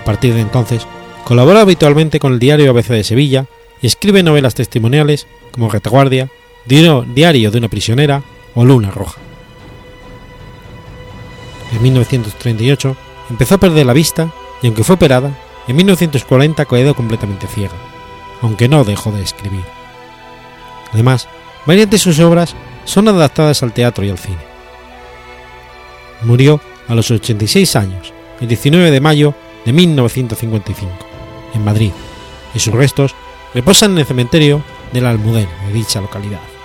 A 0.00 0.04
partir 0.04 0.34
de 0.34 0.42
entonces, 0.42 0.86
colabora 1.24 1.62
habitualmente 1.62 2.20
con 2.20 2.34
el 2.34 2.38
diario 2.38 2.70
ABC 2.70 2.90
de 2.90 3.02
Sevilla 3.02 3.46
y 3.82 3.88
escribe 3.88 4.22
novelas 4.22 4.54
testimoniales 4.54 5.26
como 5.50 5.68
Retaguardia, 5.68 6.30
Diario 6.66 7.50
de 7.50 7.58
una 7.58 7.68
prisionera 7.68 8.22
o 8.56 8.64
Luna 8.64 8.90
Roja. 8.90 9.20
En 11.72 11.82
1938 11.82 12.96
empezó 13.30 13.54
a 13.54 13.58
perder 13.58 13.86
la 13.86 13.92
vista 13.92 14.32
y 14.62 14.66
aunque 14.66 14.82
fue 14.82 14.96
operada, 14.96 15.30
en 15.68 15.76
1940 15.76 16.64
quedó 16.64 16.94
completamente 16.94 17.46
ciega, 17.46 17.74
aunque 18.42 18.68
no 18.68 18.82
dejó 18.82 19.12
de 19.12 19.22
escribir. 19.22 19.64
Además, 20.92 21.28
varias 21.66 21.90
de 21.90 21.98
sus 21.98 22.18
obras 22.18 22.54
son 22.84 23.08
adaptadas 23.08 23.62
al 23.62 23.72
teatro 23.72 24.04
y 24.04 24.10
al 24.10 24.18
cine. 24.18 24.38
Murió 26.22 26.60
a 26.88 26.94
los 26.94 27.10
86 27.10 27.76
años, 27.76 28.12
el 28.40 28.48
19 28.48 28.90
de 28.90 29.00
mayo 29.00 29.34
de 29.64 29.72
1955, 29.72 30.90
en 31.54 31.64
Madrid, 31.64 31.92
y 32.54 32.58
sus 32.58 32.72
restos 32.72 33.14
reposan 33.52 33.92
en 33.92 33.98
el 33.98 34.06
cementerio 34.06 34.62
de 34.92 35.00
la 35.00 35.10
Almudena 35.10 35.50
de 35.66 35.72
dicha 35.72 36.00
localidad. 36.00 36.55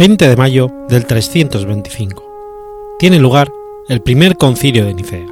20 0.00 0.28
de 0.28 0.34
mayo 0.34 0.72
del 0.88 1.04
325. 1.04 2.96
Tiene 2.98 3.18
lugar 3.18 3.52
el 3.86 4.00
primer 4.00 4.38
concilio 4.38 4.86
de 4.86 4.94
Nicea. 4.94 5.26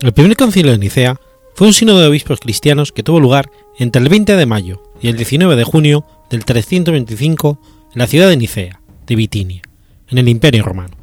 El 0.00 0.12
primer 0.12 0.36
concilio 0.36 0.70
de 0.70 0.78
Nicea 0.78 1.20
fue 1.56 1.66
un 1.66 1.72
sínodo 1.72 1.98
de 1.98 2.06
obispos 2.06 2.38
cristianos 2.38 2.92
que 2.92 3.02
tuvo 3.02 3.18
lugar 3.18 3.50
entre 3.80 4.00
el 4.00 4.08
20 4.08 4.36
de 4.36 4.46
mayo 4.46 4.80
y 5.02 5.08
el 5.08 5.16
19 5.16 5.56
de 5.56 5.64
junio 5.64 6.06
del 6.30 6.44
325 6.44 7.60
en 7.94 7.98
la 7.98 8.06
ciudad 8.06 8.28
de 8.28 8.36
Nicea, 8.36 8.80
de 9.04 9.16
Bitinia, 9.16 9.62
en 10.06 10.18
el 10.18 10.28
Imperio 10.28 10.62
Romano. 10.62 10.96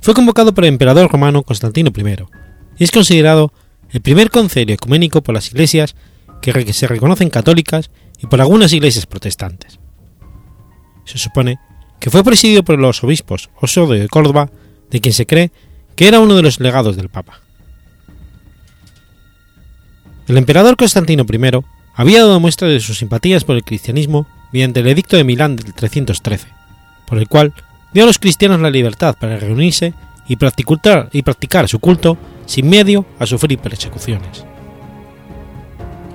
Fue 0.00 0.14
convocado 0.14 0.52
por 0.52 0.64
el 0.64 0.70
emperador 0.70 1.12
romano 1.12 1.44
Constantino 1.44 1.92
I 1.96 2.24
y 2.78 2.82
es 2.82 2.90
considerado 2.90 3.52
el 3.90 4.00
primer 4.00 4.30
concilio 4.30 4.74
ecuménico 4.74 5.22
por 5.22 5.32
las 5.32 5.48
iglesias 5.52 5.94
que 6.40 6.72
se 6.72 6.88
reconocen 6.88 7.30
católicas 7.30 7.88
y 8.20 8.26
por 8.26 8.40
algunas 8.40 8.72
iglesias 8.72 9.06
protestantes. 9.06 9.78
Se 11.04 11.18
supone 11.18 11.58
que 12.00 12.10
fue 12.10 12.24
presidido 12.24 12.62
por 12.62 12.78
los 12.78 13.02
obispos 13.04 13.50
Osorio 13.60 14.00
de 14.00 14.08
Córdoba, 14.08 14.50
de 14.90 15.00
quien 15.00 15.14
se 15.14 15.26
cree 15.26 15.50
que 15.96 16.08
era 16.08 16.20
uno 16.20 16.36
de 16.36 16.42
los 16.42 16.60
legados 16.60 16.96
del 16.96 17.08
Papa. 17.08 17.40
El 20.26 20.38
emperador 20.38 20.76
Constantino 20.76 21.24
I 21.30 21.60
había 21.94 22.20
dado 22.20 22.40
muestra 22.40 22.68
de 22.68 22.80
sus 22.80 22.98
simpatías 22.98 23.44
por 23.44 23.56
el 23.56 23.64
cristianismo 23.64 24.26
mediante 24.52 24.80
el 24.80 24.88
Edicto 24.88 25.16
de 25.16 25.24
Milán 25.24 25.56
del 25.56 25.74
313, 25.74 26.46
por 27.06 27.18
el 27.18 27.28
cual 27.28 27.52
dio 27.92 28.04
a 28.04 28.06
los 28.06 28.18
cristianos 28.18 28.60
la 28.60 28.70
libertad 28.70 29.16
para 29.18 29.38
reunirse 29.38 29.94
y 30.26 30.36
practicar, 30.36 31.10
y 31.12 31.22
practicar 31.22 31.68
su 31.68 31.78
culto 31.78 32.16
sin 32.46 32.68
medio 32.68 33.04
a 33.18 33.26
sufrir 33.26 33.58
persecuciones. 33.58 34.44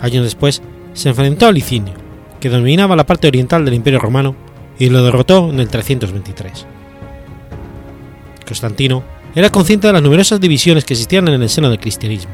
Años 0.01 0.23
después 0.23 0.61
se 0.93 1.09
enfrentó 1.09 1.47
a 1.47 1.51
Licinio, 1.51 1.93
que 2.39 2.49
dominaba 2.49 2.95
la 2.95 3.05
parte 3.05 3.27
oriental 3.27 3.65
del 3.65 3.73
Imperio 3.73 3.99
Romano, 3.99 4.35
y 4.77 4.89
lo 4.89 5.03
derrotó 5.03 5.49
en 5.49 5.59
el 5.59 5.67
323. 5.67 6.65
Constantino 8.45 9.03
era 9.35 9.51
consciente 9.51 9.87
de 9.87 9.93
las 9.93 10.01
numerosas 10.01 10.39
divisiones 10.39 10.85
que 10.85 10.93
existían 10.93 11.27
en 11.27 11.41
el 11.41 11.49
seno 11.49 11.69
del 11.69 11.79
cristianismo, 11.79 12.31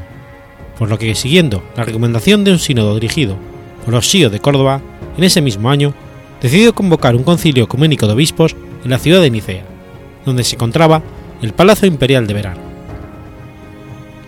por 0.78 0.88
lo 0.88 0.98
que, 0.98 1.14
siguiendo 1.14 1.62
la 1.76 1.84
recomendación 1.84 2.44
de 2.44 2.52
un 2.52 2.58
sínodo 2.58 2.94
dirigido 2.94 3.36
por 3.84 3.94
Osío 3.94 4.30
de 4.30 4.40
Córdoba 4.40 4.80
en 5.16 5.24
ese 5.24 5.40
mismo 5.40 5.70
año, 5.70 5.92
decidió 6.40 6.74
convocar 6.74 7.16
un 7.16 7.24
concilio 7.24 7.64
ecuménico 7.64 8.06
de 8.06 8.12
obispos 8.12 8.56
en 8.84 8.90
la 8.90 8.98
ciudad 8.98 9.20
de 9.20 9.30
Nicea, 9.30 9.64
donde 10.24 10.44
se 10.44 10.56
encontraba 10.56 11.02
el 11.42 11.52
Palacio 11.52 11.86
Imperial 11.88 12.26
de 12.26 12.34
Verano. 12.34 12.60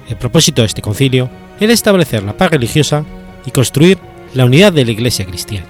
El 0.08 0.16
propósito 0.16 0.62
de 0.62 0.66
este 0.66 0.82
concilio 0.82 1.28
era 1.60 1.72
establecer 1.72 2.22
la 2.22 2.36
paz 2.36 2.50
religiosa 2.50 3.04
y 3.44 3.50
construir 3.50 3.98
la 4.38 4.44
unidad 4.44 4.72
de 4.72 4.84
la 4.84 4.92
Iglesia 4.92 5.24
cristiana. 5.24 5.66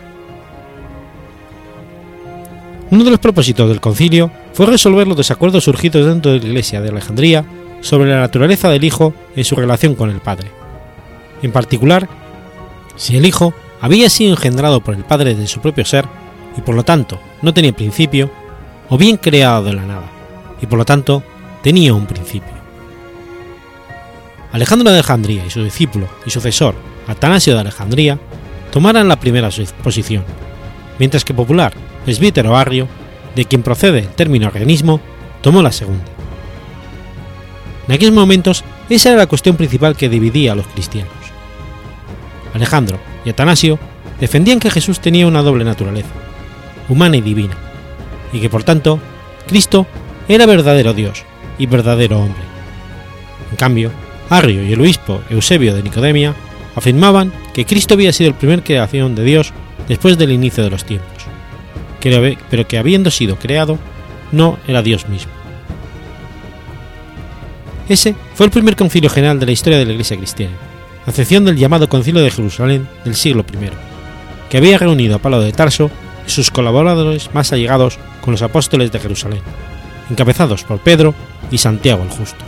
Uno 2.90 3.02
de 3.02 3.10
los 3.10 3.18
propósitos 3.18 3.66
del 3.66 3.80
concilio 3.80 4.30
fue 4.52 4.66
resolver 4.66 5.08
los 5.08 5.16
desacuerdos 5.16 5.64
surgidos 5.64 6.04
dentro 6.04 6.32
de 6.32 6.40
la 6.40 6.48
Iglesia 6.48 6.82
de 6.82 6.90
Alejandría 6.90 7.46
sobre 7.80 8.10
la 8.10 8.20
naturaleza 8.20 8.68
del 8.68 8.84
Hijo 8.84 9.14
en 9.34 9.44
su 9.46 9.56
relación 9.56 9.94
con 9.94 10.10
el 10.10 10.20
Padre. 10.20 10.50
En 11.40 11.50
particular, 11.50 12.10
si 12.94 13.16
el 13.16 13.24
Hijo 13.24 13.54
había 13.80 14.10
sido 14.10 14.32
engendrado 14.32 14.82
por 14.82 14.94
el 14.94 15.04
Padre 15.04 15.34
de 15.34 15.46
su 15.46 15.60
propio 15.60 15.86
ser 15.86 16.04
y 16.54 16.60
por 16.60 16.74
lo 16.74 16.84
tanto 16.84 17.18
no 17.40 17.54
tenía 17.54 17.72
principio, 17.72 18.30
o 18.90 18.98
bien 18.98 19.16
creado 19.16 19.64
de 19.64 19.72
la 19.72 19.86
nada, 19.86 20.10
y 20.60 20.66
por 20.66 20.78
lo 20.78 20.84
tanto 20.84 21.22
tenía 21.62 21.94
un 21.94 22.04
principio. 22.04 22.52
Alejandro 24.52 24.90
de 24.90 24.98
Alejandría 24.98 25.46
y 25.46 25.50
su 25.50 25.64
discípulo 25.64 26.06
y 26.26 26.30
sucesor, 26.30 26.74
Atanasio 27.06 27.54
de 27.54 27.60
Alejandría, 27.60 28.18
tomaran 28.70 29.08
la 29.08 29.20
primera 29.20 29.50
posición, 29.82 30.24
mientras 30.98 31.24
que 31.24 31.34
Popular, 31.34 31.72
presbítero 32.04 32.52
Barrio, 32.52 32.88
de 33.34 33.44
quien 33.44 33.62
procede 33.62 34.00
el 34.00 34.08
término 34.08 34.46
organismo, 34.46 35.00
tomó 35.42 35.62
la 35.62 35.72
segunda. 35.72 36.04
En 37.86 37.94
aquellos 37.94 38.14
momentos, 38.14 38.64
esa 38.90 39.10
era 39.10 39.18
la 39.18 39.26
cuestión 39.26 39.56
principal 39.56 39.96
que 39.96 40.08
dividía 40.08 40.52
a 40.52 40.54
los 40.54 40.66
cristianos. 40.66 41.12
Alejandro 42.54 42.98
y 43.24 43.30
Atanasio 43.30 43.78
defendían 44.20 44.60
que 44.60 44.70
Jesús 44.70 45.00
tenía 45.00 45.26
una 45.26 45.42
doble 45.42 45.64
naturaleza, 45.64 46.08
humana 46.88 47.16
y 47.16 47.20
divina, 47.20 47.54
y 48.32 48.40
que 48.40 48.50
por 48.50 48.64
tanto 48.64 48.98
Cristo 49.46 49.86
era 50.28 50.46
verdadero 50.46 50.92
Dios 50.92 51.24
y 51.58 51.66
verdadero 51.66 52.18
hombre. 52.18 52.42
En 53.50 53.56
cambio, 53.56 53.90
Arrio 54.28 54.62
y 54.62 54.72
el 54.72 54.80
obispo 54.80 55.22
Eusebio 55.30 55.74
de 55.74 55.82
Nicodemia 55.82 56.34
afirmaban 56.79 57.33
que 57.55 57.66
Cristo 57.66 57.95
había 57.95 58.12
sido 58.12 58.31
el 58.31 58.37
primer 58.37 58.62
creación 58.62 59.14
de 59.14 59.24
Dios 59.24 59.53
después 59.89 60.18
del 60.18 60.33
inicio 60.33 60.64
de 60.64 60.70
los 60.70 60.85
tiempos, 60.85 61.24
pero 62.51 62.66
que 62.66 62.79
habiendo 62.79 63.11
sido 63.11 63.37
creado, 63.37 63.79
no 64.33 64.59
era 64.66 64.83
Dios 64.83 65.09
mismo. 65.09 65.33
Ese 67.89 68.14
fue 68.35 68.47
el 68.47 68.53
primer 68.53 68.76
concilio 68.76 69.09
general 69.09 69.41
de 69.41 69.47
la 69.47 69.53
historia 69.53 69.79
de 69.79 69.87
la 69.87 69.93
Iglesia 69.93 70.16
cristiana, 70.16 70.57
a 71.07 71.11
excepción 71.11 71.45
del 71.45 71.57
llamado 71.57 71.89
Concilio 71.89 72.22
de 72.22 72.31
Jerusalén 72.31 72.87
del 73.05 73.16
siglo 73.16 73.45
I, 73.51 73.70
que 74.51 74.59
había 74.59 74.79
reunido 74.79 75.16
a 75.16 75.18
Pablo 75.18 75.41
de 75.41 75.53
Tarso 75.53 75.91
y 76.26 76.31
sus 76.31 76.51
colaboradores 76.51 77.31
más 77.33 77.53
allegados 77.53 77.99
con 78.20 78.33
los 78.33 78.43
apóstoles 78.43 78.93
de 78.93 78.99
Jerusalén, 78.99 79.41
encabezados 80.11 80.64
por 80.64 80.81
Pedro 80.81 81.14
y 81.51 81.59
Santiago 81.59 82.03
el 82.03 82.11
Justo. 82.11 82.45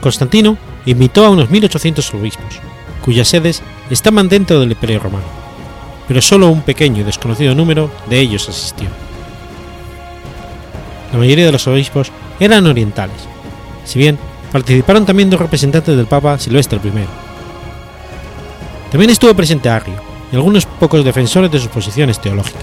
Constantino 0.00 0.56
invitó 0.86 1.24
a 1.24 1.30
unos 1.30 1.48
1.800 1.50 2.14
obispos, 2.18 2.60
cuyas 3.04 3.28
sedes 3.28 3.62
estaban 3.90 4.28
dentro 4.28 4.60
del 4.60 4.72
Imperio 4.72 5.00
Romano, 5.00 5.24
pero 6.08 6.20
solo 6.20 6.48
un 6.48 6.62
pequeño 6.62 7.00
y 7.00 7.04
desconocido 7.04 7.54
número 7.54 7.90
de 8.08 8.20
ellos 8.20 8.48
asistió. 8.48 8.88
La 11.12 11.18
mayoría 11.18 11.46
de 11.46 11.52
los 11.52 11.66
obispos 11.66 12.10
eran 12.40 12.66
orientales, 12.66 13.28
si 13.84 13.98
bien 13.98 14.18
participaron 14.50 15.06
también 15.06 15.30
dos 15.30 15.40
representantes 15.40 15.96
del 15.96 16.06
Papa 16.06 16.38
Silvestre 16.38 16.78
I. 16.82 17.06
También 18.90 19.10
estuvo 19.10 19.34
presente 19.34 19.68
Arrio 19.68 19.94
y 20.30 20.36
algunos 20.36 20.66
pocos 20.66 21.04
defensores 21.04 21.50
de 21.50 21.58
sus 21.58 21.68
posiciones 21.68 22.20
teológicas. 22.20 22.62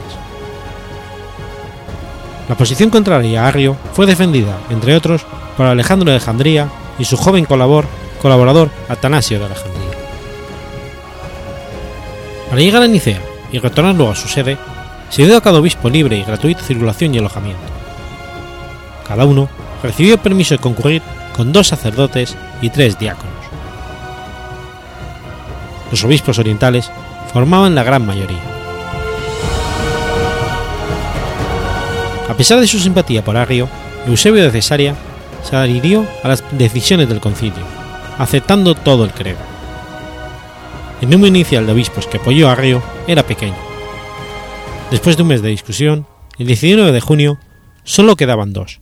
La 2.48 2.56
posición 2.56 2.90
contraria 2.90 3.44
a 3.44 3.48
Arrio 3.48 3.78
fue 3.94 4.08
defendida, 4.08 4.58
entre 4.72 4.96
otros, 4.96 5.24
por 5.56 5.68
Alejandro 5.68 6.10
de 6.10 6.18
Alejandría 6.18 6.68
y 6.98 7.06
su 7.06 7.16
joven 7.16 7.46
colaborador 7.46 7.90
Atanasio 8.90 9.40
de 9.40 9.46
Alejandría. 9.46 9.90
Para 12.50 12.62
llegar 12.62 12.84
a 12.84 12.88
Nicea 12.88 13.22
y 13.52 13.60
retornar 13.60 13.96
luego 13.96 14.12
a 14.12 14.16
su 14.16 14.28
sede, 14.28 14.58
se 15.10 15.26
dio 15.26 15.38
a 15.38 15.42
cada 15.42 15.60
obispo 15.60 15.90
libre 15.90 16.18
y 16.18 16.24
gratuita 16.24 16.62
circulación 16.62 17.14
y 17.14 17.20
alojamiento. 17.20 17.62
Cada 19.08 19.26
uno 19.26 19.50
recibió 19.82 20.18
permiso 20.18 20.56
de 20.56 20.62
concurrir 20.62 21.02
con 21.36 21.52
dos 21.52 21.68
sacerdotes 21.68 22.36
y 22.62 22.70
tres 22.70 23.00
diáconos. 23.00 23.34
Los 25.92 26.04
obispos 26.04 26.38
orientales 26.38 26.92
formaban 27.34 27.76
la 27.76 27.84
gran 27.84 28.06
mayoría. 28.06 28.42
A 32.28 32.34
pesar 32.36 32.60
de 32.60 32.68
su 32.68 32.80
simpatía 32.80 33.24
por 33.24 33.38
Arrio, 33.38 33.68
Eusebio 34.08 34.44
de 34.44 34.52
Cesarea 34.52 34.96
se 35.44 35.56
adhirió 35.56 36.06
a 36.24 36.28
las 36.28 36.44
decisiones 36.52 37.10
del 37.10 37.20
concilio, 37.20 37.79
aceptando 38.20 38.76
todo 38.76 39.06
el 39.06 39.12
credo. 39.12 39.40
El 41.02 41.10
número 41.10 41.30
inicial 41.30 41.66
de 41.66 41.72
obispos 41.72 42.06
que 42.06 42.18
apoyó 42.18 42.50
a 42.50 42.52
Arrio 42.52 42.84
era 43.08 43.26
pequeño. 43.26 43.56
Después 44.92 45.16
de 45.16 45.24
un 45.24 45.30
mes 45.30 45.42
de 45.42 45.50
discusión, 45.50 46.06
el 46.38 46.46
19 46.46 46.92
de 46.92 47.02
junio, 47.02 47.40
solo 47.84 48.18
quedaban 48.18 48.54
dos, 48.54 48.82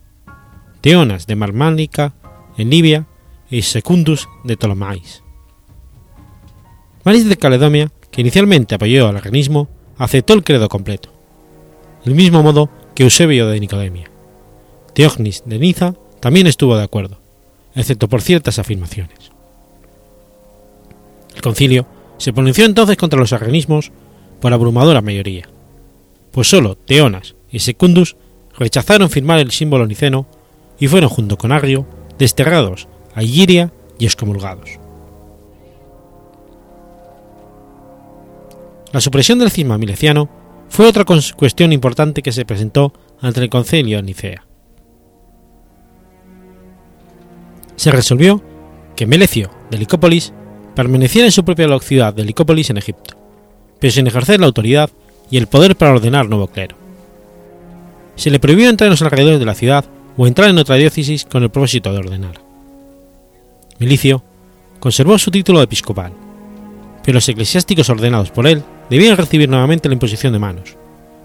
Teonas 0.82 1.28
de 1.28 1.36
Marmánica, 1.36 2.14
en 2.58 2.72
Libia, 2.72 3.06
y 3.50 3.62
Secundus 3.62 4.28
de 4.44 4.58
Ptolemaís. 4.58 5.24
Maris 7.06 7.30
de 7.30 7.38
Caledonia, 7.38 7.90
que 8.12 8.22
inicialmente 8.22 8.76
apoyó 8.76 9.08
al 9.08 9.16
organismo, 9.16 9.70
aceptó 9.98 10.34
el 10.34 10.44
credo 10.44 10.68
completo, 10.68 11.14
del 12.04 12.16
mismo 12.16 12.42
modo 12.44 12.70
que 12.96 13.04
Eusebio 13.04 13.48
de 13.48 13.60
Nicodemia. 13.60 14.10
Teognis 14.94 15.44
de 15.46 15.60
Niza 15.60 15.94
también 16.20 16.48
estuvo 16.48 16.76
de 16.76 16.84
acuerdo, 16.84 17.22
excepto 17.78 18.08
por 18.10 18.22
ciertas 18.22 18.60
afirmaciones. 18.60 19.32
El 21.36 21.42
concilio 21.42 21.86
se 22.18 22.34
pronunció 22.34 22.66
entonces 22.66 22.98
contra 22.98 23.20
los 23.20 23.32
organismos 23.32 23.92
por 24.42 24.54
abrumadora 24.54 25.02
mayoría, 25.02 25.48
pues 26.32 26.48
solo 26.48 26.76
Teonas 26.76 27.36
y 27.52 27.60
Secundus 27.60 28.16
rechazaron 28.58 29.10
firmar 29.10 29.40
el 29.40 29.52
símbolo 29.52 29.86
niceno 29.86 30.28
y 30.80 30.88
fueron 30.88 31.10
junto 31.10 31.38
con 31.38 31.52
Arrio 31.52 31.86
desterrados 32.18 32.88
a 33.14 33.24
Illiria 33.24 33.72
y 34.00 34.06
excomulgados. 34.06 34.80
La 38.92 39.02
supresión 39.02 39.38
del 39.40 39.52
cisma 39.52 39.78
mileciano 39.78 40.30
fue 40.70 40.88
otra 40.88 41.06
cuestión 41.06 41.74
importante 41.74 42.22
que 42.22 42.32
se 42.32 42.46
presentó 42.46 42.94
ante 43.22 43.42
el 43.42 43.50
concilio 43.50 43.98
de 43.98 44.04
Nicea. 44.04 44.47
Se 47.78 47.92
resolvió 47.92 48.42
que 48.96 49.06
Melecio 49.08 49.50
de 49.72 49.78
Licópolis 49.78 50.34
permaneciera 50.76 51.28
en 51.28 51.32
su 51.32 51.46
propia 51.46 51.68
ciudad 51.80 52.14
de 52.14 52.26
Licópolis 52.26 52.70
en 52.70 52.78
Egipto, 52.78 53.16
pero 53.80 53.92
sin 53.92 54.08
ejercer 54.08 54.40
la 54.40 54.48
autoridad 54.48 54.90
y 55.30 55.38
el 55.38 55.48
poder 55.48 55.76
para 55.76 55.94
ordenar 55.94 56.28
nuevo 56.28 56.48
clero. 56.48 56.76
Se 58.16 58.32
le 58.32 58.40
prohibió 58.40 58.68
entrar 58.68 58.88
en 58.88 58.92
los 58.92 59.02
alrededores 59.04 59.40
de 59.40 59.46
la 59.46 59.54
ciudad 59.54 59.86
o 60.18 60.26
entrar 60.26 60.50
en 60.50 60.58
otra 60.58 60.76
diócesis 60.76 61.24
con 61.26 61.44
el 61.44 61.52
propósito 61.52 61.94
de 61.94 62.00
ordenar. 62.00 62.42
Milicio 63.78 64.24
conservó 64.80 65.20
su 65.20 65.30
título 65.30 65.62
episcopal, 65.62 66.12
pero 67.04 67.18
los 67.18 67.30
eclesiásticos 67.30 67.90
ordenados 67.90 68.32
por 68.32 68.48
él 68.48 68.64
debían 68.90 69.18
recibir 69.18 69.50
nuevamente 69.50 69.88
la 69.88 69.94
imposición 69.94 70.34
de 70.34 70.40
manos, 70.40 70.76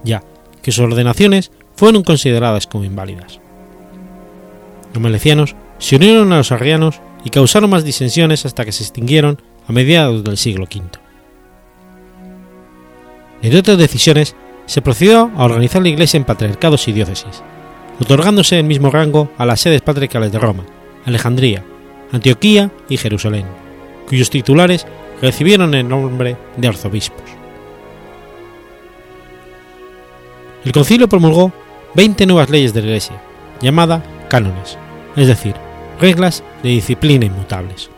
ya 0.05 0.23
que 0.61 0.71
sus 0.71 0.85
ordenaciones 0.85 1.51
fueron 1.77 2.03
consideradas 2.03 2.67
como 2.67 2.85
inválidas. 2.85 3.41
Los 4.93 5.03
melecianos 5.03 5.57
se 5.83 5.97
unieron 5.97 6.33
a 6.33 6.37
los 6.37 6.53
arrianos 6.53 7.01
y 7.25 7.31
causaron 7.31 7.69
más 7.69 7.83
disensiones 7.83 8.47
hasta 8.47 8.65
que 8.65 8.71
se 8.71 8.85
extinguieron 8.85 9.43
a 9.67 9.73
mediados 9.73 10.23
del 10.23 10.39
siglo 10.39 10.67
V. 10.73 10.81
En 13.43 13.57
otras 13.57 13.79
decisiones, 13.79 14.37
se 14.67 14.81
procedió 14.81 15.33
a 15.37 15.45
organizar 15.45 15.83
la 15.83 15.89
Iglesia 15.89 16.19
en 16.19 16.25
patriarcados 16.25 16.87
y 16.87 16.93
diócesis, 16.93 17.43
otorgándose 18.01 18.61
el 18.61 18.65
mismo 18.65 18.91
rango 18.91 19.33
a 19.37 19.45
las 19.45 19.61
sedes 19.61 19.83
patriarcales 19.83 20.31
de 20.31 20.39
Roma, 20.39 20.63
Alejandría, 21.05 21.65
Antioquía 22.13 22.71
y 22.89 22.97
Jerusalén, 22.97 23.47
cuyos 24.09 24.31
titulares 24.31 24.87
recibieron 25.21 25.75
el 25.75 25.89
nombre 25.89 26.37
de 26.59 26.69
arzobispos. 26.69 27.29
El 30.65 30.71
concilio 30.71 31.09
promulgó 31.09 31.53
20 31.97 32.25
nuevas 32.27 32.51
leyes 32.51 32.73
de 32.73 32.83
la 32.83 32.87
Iglesia, 32.87 33.21
llamadas 33.61 34.05
cánones, 34.29 34.79
es 35.17 35.27
decir, 35.27 35.57
reglas 36.03 36.43
de 36.65 36.71
disciplina 36.71 37.25
inmutables. 37.25 37.89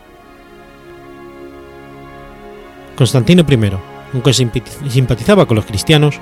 Constantino 2.95 3.43
I, 3.49 3.71
aunque 4.13 4.33
simpatizaba 4.33 5.47
con 5.47 5.55
los 5.55 5.65
cristianos, 5.65 6.19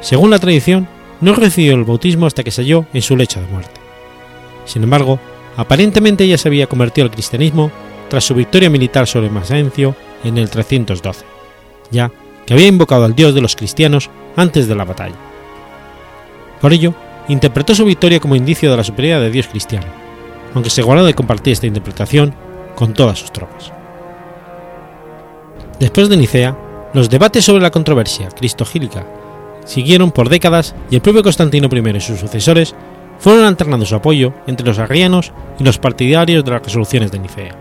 según 0.00 0.30
la 0.30 0.38
tradición, 0.38 0.88
no 1.20 1.34
recibió 1.34 1.74
el 1.74 1.84
bautismo 1.84 2.26
hasta 2.26 2.44
que 2.44 2.52
se 2.52 2.62
halló 2.62 2.86
en 2.94 3.02
su 3.02 3.16
lecho 3.16 3.40
de 3.40 3.48
muerte. 3.48 3.80
Sin 4.64 4.84
embargo, 4.84 5.18
aparentemente 5.56 6.26
ya 6.26 6.38
se 6.38 6.48
había 6.48 6.68
convertido 6.68 7.06
al 7.06 7.10
cristianismo 7.10 7.70
tras 8.08 8.24
su 8.24 8.34
victoria 8.34 8.70
militar 8.70 9.06
sobre 9.08 9.28
Masencio 9.28 9.96
en 10.22 10.38
el 10.38 10.48
312, 10.48 11.24
ya 11.90 12.12
que 12.46 12.54
había 12.54 12.68
invocado 12.68 13.04
al 13.04 13.14
dios 13.14 13.34
de 13.34 13.40
los 13.40 13.56
cristianos 13.56 14.08
antes 14.36 14.68
de 14.68 14.74
la 14.76 14.84
batalla. 14.84 15.16
Por 16.60 16.72
ello, 16.72 16.94
interpretó 17.28 17.74
su 17.74 17.84
victoria 17.84 18.20
como 18.20 18.36
indicio 18.36 18.70
de 18.70 18.76
la 18.76 18.84
superioridad 18.84 19.20
de 19.20 19.30
Dios 19.30 19.48
cristiano, 19.48 20.03
aunque 20.54 20.70
se 20.70 20.82
guardó 20.82 21.04
de 21.04 21.14
compartir 21.14 21.52
esta 21.52 21.66
interpretación 21.66 22.34
con 22.74 22.94
todas 22.94 23.18
sus 23.18 23.32
tropas. 23.32 23.72
Después 25.78 26.08
de 26.08 26.16
Nicea, 26.16 26.56
los 26.94 27.10
debates 27.10 27.44
sobre 27.44 27.62
la 27.62 27.70
controversia 27.70 28.28
cristogílica 28.28 29.04
siguieron 29.64 30.12
por 30.12 30.28
décadas 30.28 30.74
y 30.90 30.96
el 30.96 31.02
propio 31.02 31.22
Constantino 31.22 31.68
I 31.70 31.96
y 31.96 32.00
sus 32.00 32.20
sucesores 32.20 32.74
fueron 33.18 33.44
alternando 33.44 33.86
su 33.86 33.94
apoyo 33.94 34.32
entre 34.46 34.66
los 34.66 34.78
arrianos 34.78 35.32
y 35.58 35.64
los 35.64 35.78
partidarios 35.78 36.44
de 36.44 36.50
las 36.50 36.62
resoluciones 36.62 37.10
de 37.10 37.18
Nicea. 37.18 37.56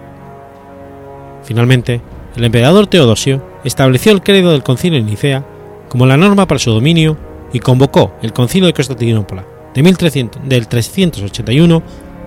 Finalmente, 1.44 2.02
el 2.36 2.44
emperador 2.44 2.88
Teodosio 2.88 3.44
estableció 3.64 4.12
el 4.12 4.24
credo 4.24 4.52
del 4.52 4.64
concilio 4.64 5.00
de 5.00 5.10
Nicea 5.10 5.46
como 5.90 6.06
la 6.06 6.18
norma 6.18 6.48
para 6.48 6.60
su 6.60 6.72
dominio 6.72 7.18
y 7.52 7.60
convocó 7.60 8.14
el 8.22 8.34
concilio 8.34 8.68
de 8.68 8.74
Constantinopla 8.74 9.46
de 9.74 9.84
1300, 9.84 10.42
del 10.48 10.68
381 10.68 11.84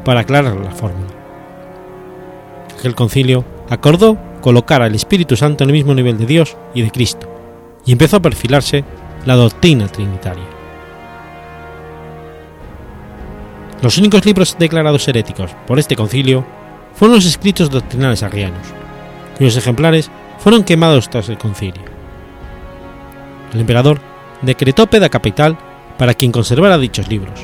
para 0.07 0.21
aclarar 0.21 0.55
la 0.55 0.71
fórmula. 0.71 1.11
El 2.85 2.95
concilio 2.95 3.45
acordó 3.69 4.17
colocar 4.41 4.81
al 4.81 4.95
Espíritu 4.95 5.35
Santo 5.35 5.65
en 5.65 5.71
el 5.71 5.75
mismo 5.75 5.95
nivel 5.95 6.17
de 6.17 6.27
Dios 6.27 6.57
y 6.75 6.83
de 6.83 6.93
Cristo, 6.93 7.29
y 7.85 7.91
empezó 7.91 8.19
a 8.19 8.23
perfilarse 8.23 8.85
la 9.25 9.35
doctrina 9.35 9.89
trinitaria. 9.89 10.45
Los 13.83 13.99
únicos 13.99 14.25
libros 14.25 14.55
declarados 14.57 15.09
heréticos 15.09 15.51
por 15.67 15.81
este 15.81 15.97
concilio 15.97 16.47
fueron 16.95 17.17
los 17.17 17.27
escritos 17.27 17.69
doctrinales 17.69 18.23
arrianos, 18.23 18.69
cuyos 19.37 19.57
ejemplares 19.57 20.09
fueron 20.39 20.63
quemados 20.63 21.11
tras 21.11 21.29
el 21.31 21.37
concilio. 21.37 21.83
El 23.53 23.59
emperador 23.59 23.99
decretó 24.41 24.87
peda 24.87 25.09
capital 25.09 25.59
para 25.99 26.15
quien 26.15 26.31
conservara 26.31 26.79
dichos 26.79 27.09
libros, 27.09 27.41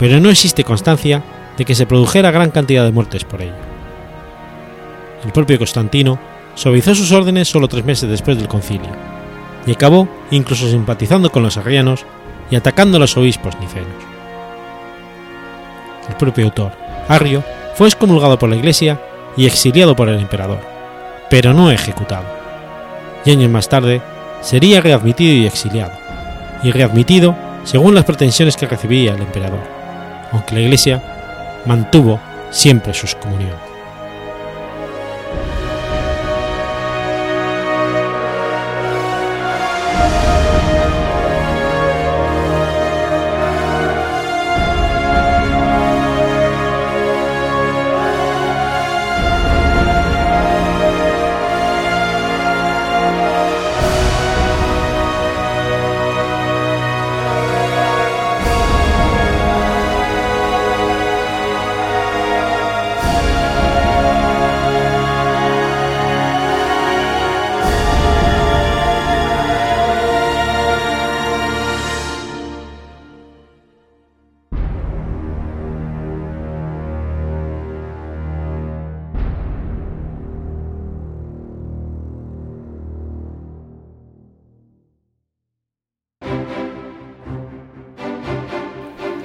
pero 0.00 0.18
no 0.18 0.30
existe 0.30 0.64
constancia 0.64 1.22
de 1.56 1.64
que 1.64 1.74
se 1.74 1.86
produjera 1.86 2.30
gran 2.30 2.50
cantidad 2.50 2.84
de 2.84 2.92
muertes 2.92 3.24
por 3.24 3.42
ello. 3.42 3.52
El 5.24 5.32
propio 5.32 5.58
Constantino 5.58 6.18
suavizó 6.54 6.94
sus 6.94 7.12
órdenes 7.12 7.48
solo 7.48 7.68
tres 7.68 7.84
meses 7.84 8.08
después 8.08 8.36
del 8.36 8.48
concilio, 8.48 8.90
y 9.66 9.72
acabó 9.72 10.08
incluso 10.30 10.68
simpatizando 10.68 11.30
con 11.30 11.42
los 11.42 11.56
arrianos 11.56 12.04
y 12.50 12.56
atacando 12.56 12.96
a 12.96 13.00
los 13.00 13.16
obispos 13.16 13.58
nicenos. 13.60 13.88
El 16.08 16.16
propio 16.16 16.46
autor, 16.46 16.72
Arrio, 17.08 17.44
fue 17.74 17.88
excomulgado 17.88 18.38
por 18.38 18.50
la 18.50 18.56
Iglesia 18.56 19.00
y 19.36 19.46
exiliado 19.46 19.94
por 19.94 20.08
el 20.08 20.18
emperador, 20.18 20.60
pero 21.30 21.54
no 21.54 21.70
ejecutado. 21.70 22.26
Y 23.24 23.30
años 23.30 23.50
más 23.50 23.68
tarde 23.68 24.02
sería 24.40 24.80
readmitido 24.80 25.34
y 25.34 25.46
exiliado, 25.46 25.92
y 26.62 26.72
readmitido 26.72 27.36
según 27.64 27.94
las 27.94 28.04
pretensiones 28.04 28.56
que 28.56 28.66
recibía 28.66 29.14
el 29.14 29.22
emperador, 29.22 29.60
aunque 30.32 30.54
la 30.54 30.60
Iglesia 30.62 31.21
mantuvo 31.64 32.20
siempre 32.50 32.94
su 32.94 33.06
excomunión. 33.06 33.71